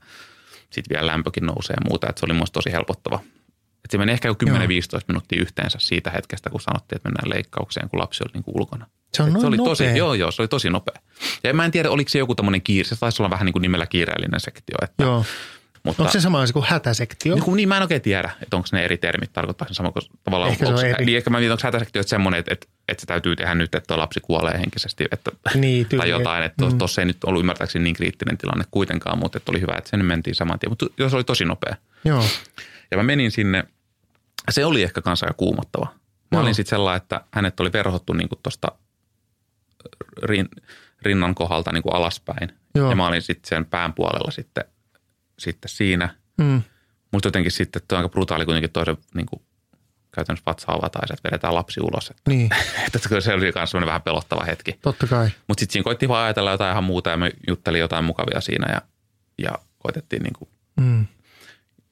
sitten 0.71 0.97
vielä 0.97 1.07
lämpökin 1.07 1.47
nousee 1.47 1.75
ja 1.75 1.89
muuta, 1.89 2.09
että 2.09 2.21
se 2.21 2.27
oli 2.27 2.33
musta 2.35 2.55
tosi 2.55 2.73
helpottava. 2.73 3.21
Että 3.85 3.93
se 3.93 3.99
meni 3.99 4.13
ehkä 4.13 4.29
jo 4.29 4.35
10-15 4.45 4.47
minuuttia 5.09 5.41
yhteensä 5.43 5.79
siitä 5.81 6.11
hetkestä, 6.11 6.51
kun 6.51 6.61
sanottiin, 6.61 6.97
että 6.97 7.09
mennään 7.09 7.31
leikkaukseen, 7.31 7.89
kun 7.89 8.01
lapsi 8.01 8.25
oli 8.25 8.31
niin 8.35 8.45
kuin 8.45 8.57
ulkona. 8.59 8.87
Se 9.15 9.23
on 9.23 9.29
Et 9.29 9.33
noin 9.33 9.41
se 9.41 9.47
oli 9.47 9.57
tosi, 9.57 9.85
nopea. 9.85 9.97
joo, 9.97 10.15
joo, 10.15 10.31
se 10.31 10.43
oli 10.43 10.49
tosi 10.49 10.71
nopea. 10.71 11.01
Ja 11.45 11.55
mä 11.55 11.65
en 11.65 11.71
tiedä, 11.71 11.91
oliko 11.91 12.09
se 12.09 12.19
joku 12.19 12.35
tämmöinen 12.35 12.63
kiire, 12.63 12.89
se 12.89 12.97
taisi 12.97 13.23
olla 13.23 13.31
vähän 13.31 13.45
niin 13.45 13.53
kuin 13.53 13.63
nimellä 13.63 13.87
kiireellinen 13.87 14.41
sektio. 14.41 14.77
Että, 14.83 15.05
Joo. 15.05 15.25
Mutta, 15.85 16.03
Onko 16.03 16.13
se 16.13 16.21
sama 16.21 16.41
asia 16.41 16.53
kuin 16.53 16.65
hätäsektio? 16.69 17.35
niin, 17.35 17.57
niin 17.57 17.69
mä 17.69 17.77
en 17.77 17.83
oikein 17.83 18.03
tiedä, 18.03 18.31
että 18.43 18.57
onko 18.57 18.69
ne 18.73 18.85
eri 18.85 18.99
termit, 18.99 19.33
tarkoittaa 19.33 19.69
se 19.69 19.75
sama 19.75 19.93
kuin 19.93 20.03
tavallaan. 20.25 20.51
Ehkä 20.53 20.65
se 20.65 20.73
on 20.73 20.79
onko, 20.79 20.87
eri. 20.87 21.05
Niin 21.05 21.17
ehkä 21.17 21.31
mä 21.31 21.39
mietin, 21.39 21.53
onko 21.53 21.61
hätäsektio 21.65 22.01
että 22.01 22.11
semmoinen, 22.11 22.41
että, 22.41 22.53
että, 22.53 22.67
että, 22.89 23.01
se 23.01 23.07
täytyy 23.07 23.37
tehdä 23.37 23.55
nyt, 23.55 23.75
että 23.75 23.87
tuo 23.87 23.99
lapsi 23.99 24.21
kuolee 24.21 24.59
henkisesti, 24.59 25.05
että, 25.11 25.31
Niin, 25.55 25.87
tai 25.87 25.99
tyyli. 25.99 26.11
jotain. 26.11 26.43
Että 26.43 26.67
tuossa 26.79 27.03
ei 27.03 27.07
nyt 27.07 27.25
ollut 27.25 27.41
ymmärtääkseni 27.41 27.83
niin 27.83 27.95
kriittinen 27.97 28.39
tilanne 28.39 28.65
kuitenkaan, 28.71 29.19
mutta 29.19 29.39
että 29.39 29.53
oli 29.53 29.61
hyvä, 29.61 29.75
että 29.79 29.91
sen 29.91 30.05
mentiin 30.05 30.35
saman 30.35 30.59
tien. 30.59 30.71
Mutta 30.71 30.87
se 31.09 31.17
oli 31.17 31.25
tosi 31.25 31.45
nopea. 31.45 31.77
Joo. 32.05 32.25
Ja 32.91 32.97
mä 32.97 33.03
menin 33.03 33.31
sinne, 33.31 33.65
se 34.51 34.65
oli 34.65 34.83
ehkä 34.83 35.03
kanssa 35.03 35.27
aika 35.27 35.35
kuumottava. 35.37 35.87
Mä 36.31 36.39
Joo. 36.39 36.43
olin 36.43 36.55
sitten 36.55 36.71
sellainen, 36.71 37.03
että 37.03 37.21
hänet 37.31 37.61
oli 37.61 37.73
verhottu 37.73 38.13
niin 38.13 38.29
tuosta 38.43 38.69
rin, 40.23 40.49
rinnan 41.03 41.35
kohdalta 41.35 41.73
niin 41.73 41.83
kuin 41.83 41.95
alaspäin. 41.95 42.53
Joo. 42.75 42.91
Ja 42.91 42.97
mä 42.97 43.07
olin 43.07 43.23
sitten 43.23 43.49
sen 43.49 43.65
pään 43.67 43.93
puolella 43.93 44.31
sitten, 44.31 44.65
sitten 45.41 45.69
siinä. 45.69 46.15
Mm. 46.39 46.63
Mutta 47.13 47.27
jotenkin 47.27 47.53
sitten 47.53 47.83
tuo 47.89 47.99
on 47.99 48.05
aika 48.05 48.13
brutaali 48.13 48.45
kuitenkin 48.45 48.71
toisen 48.71 48.97
niin 49.15 49.27
kuin 49.27 49.43
käytännössä 50.15 50.43
vatsa 50.47 50.73
avataan 50.73 51.07
ja 51.11 51.17
vedetään 51.25 51.55
lapsi 51.55 51.81
ulos. 51.81 52.11
Että, 52.11 52.23
Niin, 52.29 52.51
että 52.87 52.99
se 53.21 53.35
oli 53.35 53.53
myös 53.55 53.75
vähän 53.87 54.03
pelottava 54.03 54.45
hetki. 54.45 54.73
totta 54.83 55.07
kai. 55.07 55.29
Mutta 55.49 55.61
sitten 55.61 55.73
siinä 55.73 55.85
koittiin 55.85 56.09
vaan 56.09 56.25
ajatella 56.25 56.51
jotain 56.51 56.71
ihan 56.73 56.85
muuta 56.85 57.11
ja 57.11 57.17
me 57.17 57.31
juttelin 57.49 57.81
jotain 57.81 58.05
mukavia 58.05 58.41
siinä 58.41 58.73
ja, 58.73 58.83
ja 59.39 59.51
koitettiin 59.79 60.23
niin 60.23 60.33
kuin 60.39 60.49
Mm. 60.81 61.07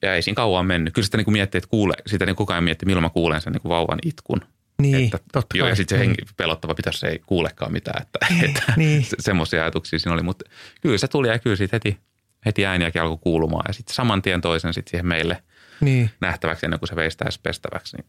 ja 0.01 0.13
ei 0.15 0.21
siinä 0.21 0.35
kauan 0.35 0.65
mennyt. 0.65 0.93
Kyllä 0.93 1.05
sitä 1.05 1.17
niin 1.17 1.25
kuin 1.25 1.33
miettii, 1.33 1.57
että 1.57 1.69
kuule, 1.69 1.93
sitä 2.07 2.25
niin 2.25 2.35
koko 2.35 2.53
ajan 2.53 2.63
miettii, 2.63 2.85
milloin 2.85 3.03
mä 3.03 3.09
kuulen 3.09 3.41
sen 3.41 3.53
niin 3.53 3.61
kuin 3.61 3.69
vauvan 3.69 3.99
itkun. 4.05 4.41
Niin, 4.81 5.05
että, 5.05 5.19
totta 5.33 5.57
joo, 5.57 5.63
kai. 5.65 5.71
ja 5.71 5.75
sitten 5.75 5.97
se 5.99 6.03
Mm. 6.03 6.07
henki 6.07 6.21
pelottava 6.37 6.75
pitäisi, 6.75 6.99
se 6.99 7.07
ei 7.07 7.19
kuulekaan 7.25 7.71
mitään. 7.71 8.01
Että, 8.01 8.19
että 8.45 8.73
niin. 8.77 9.03
se, 9.03 9.15
semmoisia 9.19 9.61
ajatuksia 9.61 9.99
siinä 9.99 10.13
oli. 10.13 10.23
Mutta 10.23 10.45
kyllä 10.81 10.97
se 10.97 11.07
tuli 11.07 11.27
ja 11.27 11.39
kyllä 11.39 11.55
siitä 11.55 11.75
heti, 11.75 11.97
heti 12.45 12.65
ääniäkin 12.65 13.01
alkoi 13.01 13.17
kuulumaan. 13.17 13.63
Ja 13.67 13.73
sitten 13.73 13.95
saman 13.95 14.21
tien 14.21 14.41
toisen 14.41 14.73
sitten 14.73 14.91
siihen 14.91 15.05
meille 15.07 15.43
Niin, 15.81 16.09
nähtäväksi 16.21 16.65
ennen 16.65 16.79
kuin 16.79 16.89
se 16.89 16.95
veistää 16.95 17.29
pestäväksi, 17.43 17.97
niin 17.97 18.05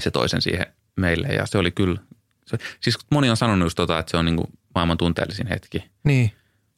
se 0.00 0.10
toisen 0.10 0.42
siihen 0.42 0.66
meille. 0.96 1.28
Ja 1.28 1.46
se 1.46 1.58
oli 1.58 1.70
kyllä, 1.70 2.00
se, 2.46 2.56
siis 2.80 2.98
moni 3.10 3.30
on 3.30 3.36
sanonut 3.36 3.66
just 3.66 3.76
tota, 3.76 3.98
että 3.98 4.10
se 4.10 4.16
on 4.16 4.24
niin 4.24 4.36
kuin 4.36 4.46
maailman 4.74 4.98
tunteellisin 4.98 5.46
hetki. 5.46 5.84
niin. 6.04 6.32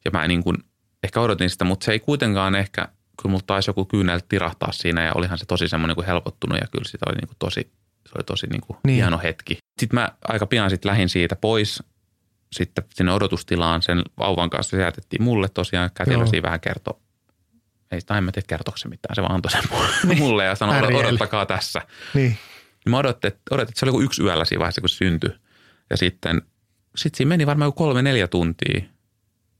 Ja 0.05 0.11
mä 0.11 0.27
niin 0.27 0.43
kuin, 0.43 0.57
ehkä 1.03 1.21
odotin 1.21 1.49
sitä, 1.49 1.65
mutta 1.65 1.83
se 1.85 1.91
ei 1.91 1.99
kuitenkaan 1.99 2.55
ehkä, 2.55 2.81
kyllä 3.21 3.31
mulla 3.31 3.43
taisi 3.47 3.69
joku 3.69 3.85
kyynel 3.85 4.19
tirahtaa 4.29 4.71
siinä 4.71 5.03
ja 5.03 5.11
olihan 5.15 5.37
se 5.37 5.45
tosi 5.45 5.67
semmoinen 5.67 5.95
kuin 5.95 6.07
helpottunut 6.07 6.57
ja 6.61 6.67
kyllä 6.71 6.85
sitä 6.89 7.05
oli 7.09 7.15
niin 7.15 7.27
kuin 7.27 7.35
tosi, 7.39 7.61
se 8.05 8.11
oli 8.15 8.23
tosi 8.23 8.47
niin 8.47 8.61
kuin 8.61 8.77
Niin. 8.87 8.95
hieno 8.95 9.19
hetki. 9.23 9.57
Sitten 9.79 9.99
mä 9.99 10.09
aika 10.27 10.45
pian 10.45 10.69
sitten 10.69 10.89
lähdin 10.89 11.09
siitä 11.09 11.35
pois 11.35 11.83
sitten 12.51 12.83
sinne 12.93 13.13
odotustilaan 13.13 13.81
sen 13.81 14.01
vauvan 14.17 14.49
kanssa. 14.49 14.77
Se 14.77 14.83
jätettiin 14.83 15.23
mulle 15.23 15.49
tosiaan, 15.49 15.89
kätilö 15.93 16.17
Joo. 16.17 16.25
siinä 16.25 16.43
vähän 16.43 16.59
kertoi, 16.59 16.93
ei 17.91 18.01
tai 18.01 18.17
en 18.17 18.23
mä 18.23 18.31
tiedä 18.31 18.45
kertoiko 18.47 18.77
se 18.77 18.87
mitään, 18.87 19.15
se 19.15 19.21
vaan 19.21 19.35
antoi 19.35 19.51
sen 19.51 19.63
mulle 20.17 20.45
ja 20.49 20.55
sanoi, 20.55 20.81
Pärjäili. 20.81 21.07
odottakaa 21.07 21.45
tässä. 21.45 21.81
Niin. 22.13 22.37
Mä 22.89 22.97
odotin, 22.97 23.27
että, 23.27 23.41
odotin, 23.51 23.69
että 23.71 23.79
se 23.79 23.85
oli 23.85 23.89
joku 23.89 24.01
yksi 24.01 24.23
yöllä 24.23 24.45
siinä 24.45 24.59
vaiheessa, 24.59 24.81
kun 24.81 24.89
se 24.89 24.95
syntyi. 24.95 25.29
Ja 25.89 25.97
sitten 25.97 26.41
sit 26.95 27.15
siinä 27.15 27.29
meni 27.29 27.45
varmaan 27.45 27.67
joku 27.67 27.77
kolme, 27.83 28.01
neljä 28.01 28.27
tuntia, 28.27 28.81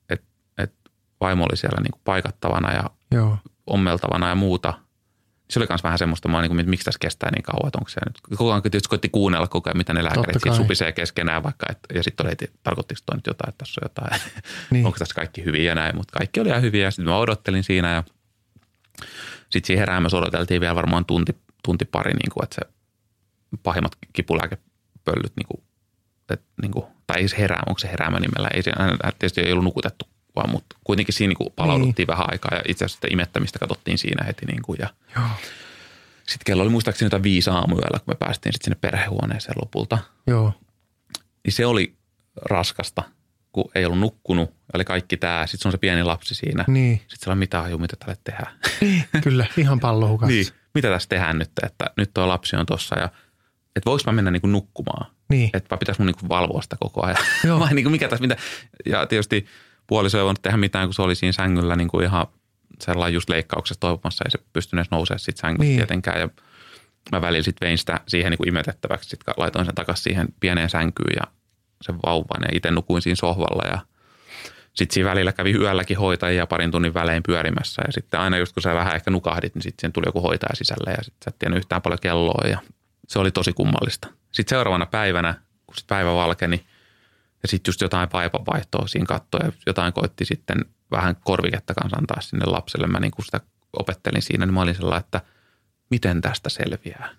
että 0.10 0.28
et 0.58 0.74
vaimo 1.22 1.44
oli 1.44 1.58
siellä 1.58 1.82
niin 1.82 1.92
kuin 1.92 2.02
paikattavana 2.04 2.74
ja 2.74 2.90
Joo. 3.12 3.38
ommeltavana 3.68 4.30
ja 4.30 4.36
muuta. 4.36 4.74
Se 5.52 5.60
oli 5.60 5.66
myös 5.70 5.84
vähän 5.84 5.98
semmoista, 5.98 6.28
mä 6.28 6.42
niin 6.42 6.50
kuin, 6.56 6.70
miksi 6.70 6.86
tässä 6.86 7.00
kestää 7.02 7.32
niin 7.32 7.44
kauan, 7.44 7.68
että 7.68 7.78
onko 7.78 7.90
se 7.90 8.00
nyt. 8.06 8.38
Koko 8.38 8.52
ajan 8.52 8.62
tietysti 8.62 8.90
koitti 8.90 9.10
kuunnella 9.10 9.48
koko 9.48 9.70
ajan, 9.70 9.78
mitä 9.78 9.94
ne 9.94 10.04
lääkärit 10.04 10.42
kai. 10.42 10.56
supisee 10.56 10.92
keskenään 10.92 11.44
vaikka. 11.44 11.66
Et, 11.70 11.80
ja 11.94 12.04
sitten 12.04 12.26
oli, 12.26 12.32
että 12.32 12.46
tarkoittiko 12.64 13.02
toi 13.06 13.16
nyt 13.16 13.28
jotain, 13.28 13.50
että 13.50 13.58
tässä 13.58 13.82
on 13.82 13.86
jotain. 13.86 14.22
Niin. 14.72 14.86
Onko 14.86 15.00
tässä 15.00 15.16
kaikki 15.16 15.46
hyviä 15.46 15.72
ja 15.72 15.76
näin, 15.76 15.96
mutta 15.96 16.18
kaikki 16.18 16.40
oli 16.40 16.50
ihan 16.50 16.62
hyviä. 16.62 16.84
Ja 16.84 16.92
sitten 16.92 17.06
mä 17.06 17.18
odottelin 17.18 17.64
siinä 17.64 17.94
ja 17.94 18.04
sitten 19.50 19.68
siihen 19.68 19.80
heräämässä 19.80 20.18
odoteltiin 20.18 20.62
vielä 20.62 20.76
varmaan 20.76 21.06
tunti, 21.06 21.38
tunti 21.64 21.86
pari, 21.86 22.14
niin 22.14 22.32
kuin, 22.34 22.44
että 22.44 22.56
se 22.56 22.74
pahimmat 23.64 23.92
kipulääkepöllyt, 24.14 25.34
niin 25.36 25.48
kuin, 25.48 25.64
että, 26.30 26.46
niin 26.62 26.72
kuin, 26.72 26.86
tai 27.08 27.22
ei 27.22 27.28
se 27.28 27.38
herää, 27.38 27.64
onko 27.68 27.80
se 27.80 27.88
heräämä 27.88 28.20
nimellä, 28.20 28.48
ei 28.54 28.64
se, 28.64 28.72
tietysti 29.20 29.42
ei 29.42 29.52
ollut 29.52 29.64
nukutettu, 29.64 30.06
vaan, 30.42 30.52
mutta 30.52 30.76
kuitenkin 30.84 31.14
siinä 31.14 31.30
niin 31.30 31.38
kuin 31.38 31.54
palauduttiin 31.56 31.94
niin. 31.98 32.08
vähän 32.08 32.32
aikaa 32.32 32.58
ja 32.58 32.62
itse 32.68 32.86
asiassa 32.86 33.08
imettämistä 33.12 33.60
katsottiin 33.60 33.98
siinä 33.98 34.26
heti. 34.26 34.46
Niin 34.46 34.62
kuin, 34.62 34.78
ja 34.82 34.90
Joo. 35.16 35.26
sitten 36.18 36.46
kello 36.46 36.64
oli 36.64 36.70
muistaakseni 36.70 37.06
jotain 37.06 37.24
viisi 37.24 37.50
aamuyöllä, 37.50 38.00
kun 38.00 38.14
me 38.14 38.16
päästiin 38.16 38.54
sitten 38.54 38.66
sinne 38.66 38.78
perhehuoneeseen 38.82 39.56
lopulta. 39.62 39.98
Joo. 40.28 40.54
Niin 41.46 41.54
se 41.54 41.66
oli 41.66 41.96
raskasta, 42.36 43.04
kun 43.52 43.72
ei 43.76 43.86
ollut 43.86 44.00
nukkunut, 44.00 44.54
oli 44.74 44.86
kaikki 44.86 45.18
tämä. 45.18 45.48
Sitten 45.48 45.62
se 45.62 45.68
on 45.68 45.72
se 45.72 45.78
pieni 45.78 46.04
lapsi 46.04 46.36
siinä. 46.36 46.66
Niin. 46.68 46.98
Sitten 46.98 47.20
se 47.20 47.30
on 47.30 47.38
mitä 47.38 47.62
haju, 47.62 47.78
mitä 47.78 47.96
tälle 48.00 48.18
tehdään. 48.24 48.54
Kyllä, 49.24 49.46
ihan 49.58 49.80
pallohukas. 49.80 50.30
niin, 50.30 50.46
mitä 50.74 50.90
tässä 50.90 51.10
tehdään 51.10 51.40
nyt, 51.40 51.52
että 51.64 51.86
nyt 51.98 52.12
tuo 52.14 52.28
lapsi 52.28 52.56
on 52.56 52.66
tuossa 52.66 53.00
ja 53.00 53.10
että 53.76 53.90
voiko 53.90 54.04
mä 54.06 54.12
mennä 54.12 54.32
niin 54.32 54.42
kuin 54.42 54.52
nukkumaan. 54.52 55.12
Niin. 55.30 55.50
Että 55.54 55.70
vai 55.70 55.78
pitäisi 55.78 56.02
mun 56.02 56.06
niin 56.06 56.18
kuin 56.20 56.30
valvoa 56.30 56.62
sitä 56.62 56.78
koko 56.80 57.06
ajan. 57.06 57.18
Joo. 57.44 57.60
vai 57.64 57.74
niin 57.74 57.84
kuin 57.84 57.92
mikä 57.92 58.08
tässä, 58.08 58.22
mitä. 58.22 58.38
Ja 58.86 59.06
tietysti 59.06 59.46
puoliso 59.92 60.18
ei 60.18 60.24
voinut 60.24 60.42
tehdä 60.42 60.58
mitään, 60.58 60.88
kun 60.88 60.94
se 60.94 61.02
oli 61.02 61.16
siinä 61.16 61.32
sängyllä 61.32 61.76
niin 61.76 61.88
kuin 61.88 62.06
ihan 62.06 62.28
sellainen 62.80 63.14
just 63.14 63.30
leikkauksessa 63.30 63.80
toipumassa. 63.80 64.24
Ei 64.26 64.32
se 64.32 64.40
pystynyt 64.54 64.88
nousemaan 64.92 65.20
siitä 65.20 65.42
sängystä 65.42 65.64
Niin. 65.64 65.78
tietenkään. 65.78 66.20
Ja 66.20 66.30
mä 67.12 67.22
välillä 67.22 67.44
sitten 67.44 67.66
vein 67.68 67.78
sitä 67.78 68.00
siihen 68.08 68.30
niin 68.32 68.38
kuin 68.38 68.48
imetettäväksi. 68.48 69.10
Sitten 69.10 69.34
laitoin 69.38 69.66
sen 69.66 69.76
takaisin 69.76 70.04
siihen 70.04 70.28
pieneen 70.40 70.70
sänkyyn 70.70 71.14
ja 71.16 71.32
sen 71.82 71.96
vauvan. 72.06 72.42
Ja 72.42 72.48
itse 72.52 72.72
nukuin 72.72 73.02
siinä 73.02 73.16
sohvalla 73.16 73.68
ja 73.72 73.80
sitten 74.74 74.94
siinä 74.94 75.10
välillä 75.10 75.32
kävi 75.34 75.52
yölläkin 75.52 75.98
hoitajia 75.98 76.48
parin 76.48 76.72
tunnin 76.72 76.94
välein 76.94 77.24
pyörimässä. 77.24 77.82
Ja 77.88 77.92
sitten 77.92 78.20
aina 78.20 78.38
just 78.38 78.54
kun 78.54 78.64
sä 78.64 78.74
vähän 78.74 78.96
ehkä 78.96 79.12
nukahdit, 79.12 79.56
niin 79.56 79.62
sitten 79.62 79.94
tuli 79.94 80.08
joku 80.08 80.22
hoitaja 80.22 80.56
sisälle 80.56 80.92
ja 80.92 81.04
sitten 81.04 81.26
sä 81.26 81.30
et 81.30 81.40
tiennyt 81.40 81.58
yhtään 81.58 81.82
paljon 81.82 82.00
kelloa. 82.02 82.48
Ja 82.48 82.60
se 83.08 83.20
oli 83.20 83.32
tosi 83.32 83.54
kummallista. 83.54 84.08
Sitten 84.32 84.56
seuraavana 84.56 84.86
päivänä, 84.86 85.34
kun 85.66 85.76
sit 85.76 85.88
päivä 85.88 86.14
valkeni 86.16 86.66
ja 87.42 87.48
sitten 87.48 87.70
just 87.70 87.82
jotain 87.82 88.10
vaipanvaihtoa 88.14 88.88
siinä 88.88 89.06
kattoi 89.06 89.40
ja 89.44 89.52
jotain 89.66 89.94
koitti 89.94 90.26
sitten 90.26 90.58
vähän 90.92 91.16
korviketta 91.24 91.74
kanssa 91.74 91.98
antaa 91.98 92.22
sinne 92.22 92.46
lapselle. 92.46 92.88
Mä 92.88 93.00
niin 93.00 93.12
kun 93.12 93.26
sitä 93.26 93.42
opettelin 93.80 94.22
siinä, 94.22 94.46
niin 94.46 94.54
mä 94.54 94.62
olin 94.62 94.76
sellainen, 94.76 95.00
että 95.00 95.22
miten 95.90 96.22
tästä 96.22 96.50
selviää. 96.50 97.10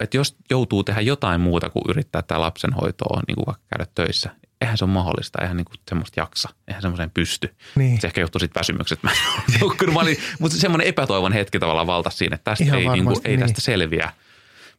Että 0.00 0.16
jos 0.16 0.36
joutuu 0.50 0.84
tehdä 0.84 1.00
jotain 1.00 1.40
muuta 1.40 1.70
kuin 1.70 1.82
yrittää 1.88 2.22
tämä 2.22 2.40
lapsen 2.40 2.72
hoitoa, 2.72 3.20
niin 3.28 3.34
kuin 3.34 3.46
vaikka 3.46 3.64
käydä 3.70 3.86
töissä, 3.94 4.30
eihän 4.60 4.78
se 4.78 4.84
ole 4.84 4.92
mahdollista, 4.92 5.38
eihän 5.42 5.56
niin 5.56 5.64
kuin 5.64 5.76
semmoista 5.88 6.20
jaksa, 6.20 6.48
eihän 6.68 6.82
semmoiseen 6.82 7.10
pysty. 7.10 7.54
Niin. 7.74 8.00
Se 8.00 8.06
ehkä 8.06 8.20
johtuu 8.20 8.38
siitä 8.38 8.60
väsymyksestä. 8.60 9.08
Mä 9.92 10.00
olin, 10.00 10.16
mutta 10.38 10.58
semmoinen 10.58 10.86
epätoivon 10.86 11.32
hetki 11.32 11.58
tavallaan 11.58 11.86
valtasi 11.86 12.16
siinä, 12.16 12.34
että 12.34 12.50
tästä 12.50 12.64
Ihan 12.64 12.78
ei, 12.78 12.84
niin 12.84 12.92
kuin, 12.92 13.04
varmasti, 13.04 13.28
ei 13.28 13.36
niin. 13.36 13.46
tästä 13.46 13.60
selviä. 13.60 14.12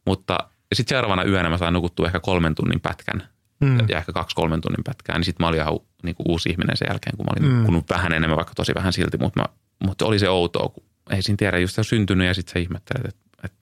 Mutta 0.06 0.38
sitten 0.74 0.94
seuraavana 0.94 1.24
yönä 1.24 1.48
mä 1.48 1.58
sain 1.58 1.74
nukuttua 1.74 2.06
ehkä 2.06 2.20
kolmen 2.20 2.54
tunnin 2.54 2.80
pätkän 2.80 3.28
Mm. 3.64 3.78
ja 3.88 3.98
ehkä 3.98 4.12
kaksi 4.12 4.36
kolmen 4.36 4.60
tunnin 4.60 4.84
pätkää, 4.84 5.18
niin 5.18 5.24
sitten 5.24 5.44
mä 5.44 5.48
olin 5.48 5.60
ihan 5.60 5.78
niin 6.02 6.14
kuin 6.14 6.26
uusi 6.28 6.48
ihminen 6.48 6.76
sen 6.76 6.86
jälkeen, 6.90 7.16
kun 7.16 7.26
mä 7.26 7.32
olin 7.36 7.50
Mm. 7.50 7.56
nukkunut 7.56 7.90
vähän 7.90 8.12
enemmän, 8.12 8.36
vaikka 8.36 8.54
tosi 8.56 8.74
vähän 8.74 8.92
silti, 8.92 9.18
mutta, 9.18 9.40
mä, 9.40 9.46
mutta 9.84 10.04
oli 10.06 10.18
se 10.18 10.28
outoa, 10.28 10.68
kun 10.68 10.82
ei 11.10 11.22
siinä 11.22 11.36
tiedä, 11.36 11.58
just 11.58 11.74
se 11.74 11.80
on 11.80 11.84
syntynyt 11.84 12.26
ja 12.26 12.34
sitten 12.34 12.52
sä 12.52 12.58
ihmettelet, 12.58 13.06
että, 13.06 13.20
että 13.44 13.56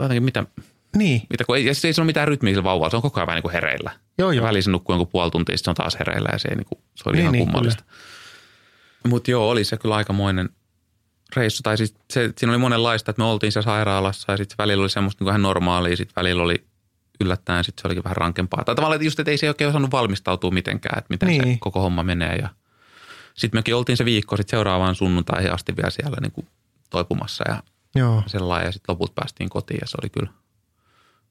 jotenkin 0.00 0.22
mitä, 0.22 0.44
Niin. 0.96 1.22
mitä 1.30 1.44
kun 1.44 1.56
ei, 1.56 1.64
ja 1.66 1.74
se 1.74 1.88
ei 1.88 1.92
se 1.92 2.00
ole 2.00 2.06
mitään 2.06 2.28
rytmiä 2.28 2.52
sillä 2.52 2.64
vauvalla, 2.64 2.90
se 2.90 2.96
on 2.96 3.02
koko 3.02 3.20
ajan 3.20 3.26
vähän 3.26 3.36
niin 3.36 3.42
kuin 3.42 3.52
hereillä. 3.52 3.90
Joo, 4.18 4.32
joo. 4.32 4.46
väliin 4.46 4.62
se 4.62 4.70
nukkuu 4.70 4.92
jonkun 4.92 5.08
puoli 5.12 5.30
tuntia, 5.30 5.56
sitten 5.56 5.64
se 5.64 5.70
on 5.70 5.84
taas 5.84 5.98
hereillä 5.98 6.28
ja 6.32 6.38
se, 6.38 6.48
ei 6.48 6.56
niin 6.56 6.66
kuin, 6.66 6.78
se 6.94 7.02
oli 7.08 7.16
Niin, 7.16 7.20
ihan 7.22 7.32
niin, 7.32 7.44
kummallista. 7.44 7.84
Mutta 9.08 9.30
joo, 9.30 9.48
oli 9.50 9.64
se 9.64 9.76
kyllä 9.76 9.94
aikamoinen 9.94 10.48
reissu. 11.36 11.62
Tai 11.62 11.76
siis 11.76 11.94
se, 12.12 12.32
siinä 12.38 12.52
oli 12.52 12.58
monenlaista, 12.58 13.10
että 13.10 13.22
me 13.22 13.26
oltiin 13.26 13.52
siellä 13.52 13.64
sairaalassa 13.64 14.32
ja 14.32 14.36
sitten 14.36 14.58
välillä 14.58 14.82
oli 14.82 14.90
semmoista 14.90 15.24
niin 15.24 15.28
ihan 15.30 15.42
normaalia, 15.42 15.96
sitten 15.96 16.12
välillä 16.16 16.42
oli 16.42 16.66
yllättäen, 17.20 17.64
sitten 17.64 17.82
se 17.82 17.88
olikin 17.88 18.04
vähän 18.04 18.16
rankempaa. 18.16 18.64
Tai 18.64 18.74
tavallaan 18.74 18.96
että 18.96 19.04
just, 19.06 19.20
että 19.20 19.30
ei 19.30 19.38
se 19.38 19.48
oikein 19.48 19.70
osannut 19.70 19.90
valmistautua 19.92 20.50
mitenkään, 20.50 20.98
että 20.98 21.06
miten 21.10 21.28
niin. 21.28 21.42
Se 21.42 21.56
koko 21.60 21.80
homma 21.80 22.02
menee. 22.02 22.36
Ja 22.36 22.48
sitten 23.34 23.58
mekin 23.58 23.74
oltiin 23.74 23.96
se 23.96 24.04
viikko 24.04 24.36
sitten 24.36 24.50
seuraavaan 24.56 24.94
sunnuntaihin 24.94 25.52
asti 25.52 25.76
vielä 25.76 25.90
siellä 25.90 26.16
niin 26.20 26.32
kuin 26.32 26.46
toipumassa 26.90 27.44
ja 27.48 27.62
Joo. 27.94 28.22
sellainen. 28.26 28.66
Ja 28.66 28.72
sitten 28.72 28.92
loput 28.92 29.14
päästiin 29.14 29.50
kotiin 29.50 29.78
ja 29.80 29.86
se 29.86 29.96
oli 30.02 30.10
kyllä, 30.10 30.30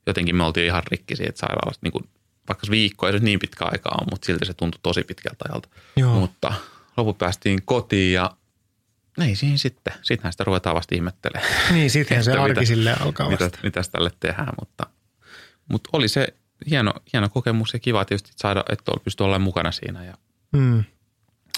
jotenkin 0.07 0.36
me 0.36 0.43
oltiin 0.43 0.65
ihan 0.65 0.83
rikki 0.91 1.15
siitä 1.15 1.39
sairaalasta. 1.39 1.79
Niin 1.83 1.91
kuin, 1.91 2.09
vaikka 2.49 2.65
se 2.65 2.71
viikko 2.71 3.07
ei 3.07 3.13
se 3.13 3.19
niin 3.19 3.39
pitkä 3.39 3.65
aikaa 3.65 3.97
ole, 4.01 4.07
mutta 4.11 4.25
silti 4.25 4.45
se 4.45 4.53
tuntui 4.53 4.79
tosi 4.83 5.03
pitkältä 5.03 5.45
ajalta. 5.49 5.69
Joo. 5.95 6.13
Mutta 6.19 6.53
loput 6.97 7.17
päästiin 7.17 7.61
kotiin 7.65 8.13
ja 8.13 8.31
ei 9.21 9.36
siinä 9.36 9.57
sitten. 9.57 9.93
Sittenhän 10.01 10.33
sitä 10.33 10.43
ruvetaan 10.43 10.75
vasta 10.75 10.95
ihmettelemään. 10.95 11.73
Niin, 11.73 11.91
sittenhän 11.91 12.23
se 12.23 12.31
arki 12.31 12.49
mitä- 12.59 12.65
silleen 12.65 13.01
alkaa 13.01 13.29
mitä, 13.29 13.43
vasta. 13.43 13.59
mitäs 13.63 13.89
tälle 13.89 14.11
tehdään, 14.19 14.53
mutta, 14.59 14.86
mutta 15.70 15.89
oli 15.93 16.07
se 16.07 16.28
hieno, 16.70 16.93
hieno 17.13 17.30
kokemus 17.30 17.74
ja 17.74 17.80
kiva 17.80 18.05
tietysti 18.05 18.32
saada, 18.36 18.63
että 18.70 18.91
pystyi 19.03 19.24
olemaan 19.26 19.41
mukana 19.41 19.72
siinä 19.72 20.03
ja, 20.05 20.13
Mm, 20.53 20.84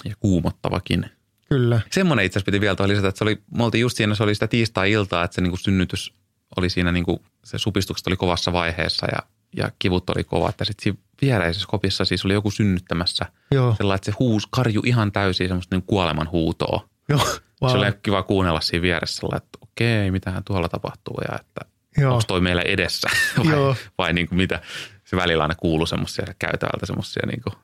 ja 0.04 0.14
kuumottavakin. 0.20 1.10
kyllä. 1.48 1.80
Semmoinen 1.90 2.26
itse 2.26 2.38
asiassa 2.38 2.44
piti 2.46 2.60
vielä 2.60 2.76
tuohon 2.76 2.90
lisätä, 2.90 3.08
että 3.08 3.18
se 3.18 3.24
oli, 3.24 3.42
me 3.56 3.64
oltiin 3.64 3.82
just 3.82 3.96
siinä, 3.96 4.14
se 4.14 4.22
oli 4.22 4.34
sitä 4.34 4.46
tiistai-iltaa, 4.48 5.24
että 5.24 5.34
se 5.34 5.40
niin 5.40 5.50
kuin 5.50 5.60
synnytys 5.60 6.14
oli 6.56 6.70
siinä, 6.70 6.92
niin 6.92 7.04
kuin, 7.04 7.18
se 7.44 7.58
supistukset 7.58 8.06
oli 8.06 8.16
kovassa 8.16 8.52
vaiheessa 8.52 9.06
ja, 9.12 9.18
ja 9.56 9.70
kivut 9.78 10.10
oli 10.10 10.24
kovat. 10.24 10.54
Ja 10.60 10.64
sitten 10.66 10.82
siinä 10.82 10.98
viereisessä 11.22 11.68
kopissa 11.70 12.04
siis 12.04 12.24
oli 12.24 12.32
joku 12.34 12.50
synnyttämässä 12.50 13.26
Joo. 13.50 13.74
sellainen, 13.76 13.96
että 13.96 14.10
se 14.12 14.16
huus 14.18 14.46
karju 14.50 14.82
ihan 14.84 15.12
täysin 15.12 15.48
semmoista 15.48 15.76
niin 15.76 15.84
kuoleman 15.86 16.30
huutoa. 16.30 16.88
Joo. 17.08 17.20
Wow. 17.62 17.70
Se 17.72 17.76
oli 17.78 17.86
kiva 18.02 18.22
kuunnella 18.22 18.60
siinä 18.60 18.82
vieressä, 18.82 19.26
että 19.36 19.58
okei, 19.62 20.10
mitähän 20.10 20.44
tuolla 20.44 20.68
tapahtuu 20.68 21.16
ja 21.30 21.38
että 21.40 21.60
Joo. 21.98 22.12
onko 22.12 22.24
toi 22.28 22.40
meillä 22.40 22.62
edessä 22.62 23.08
vai, 23.38 23.52
Joo. 23.52 23.76
vai 23.98 24.12
niin 24.12 24.28
kuin 24.28 24.36
mitä. 24.36 24.62
Se 25.04 25.16
välillä 25.16 25.42
aina 25.42 25.54
kuuluu 25.54 25.86
semmoisia 25.86 26.26
käytävältä 26.38 26.86
semmoisia 26.86 27.22
niin 27.26 27.42
kuin 27.42 27.54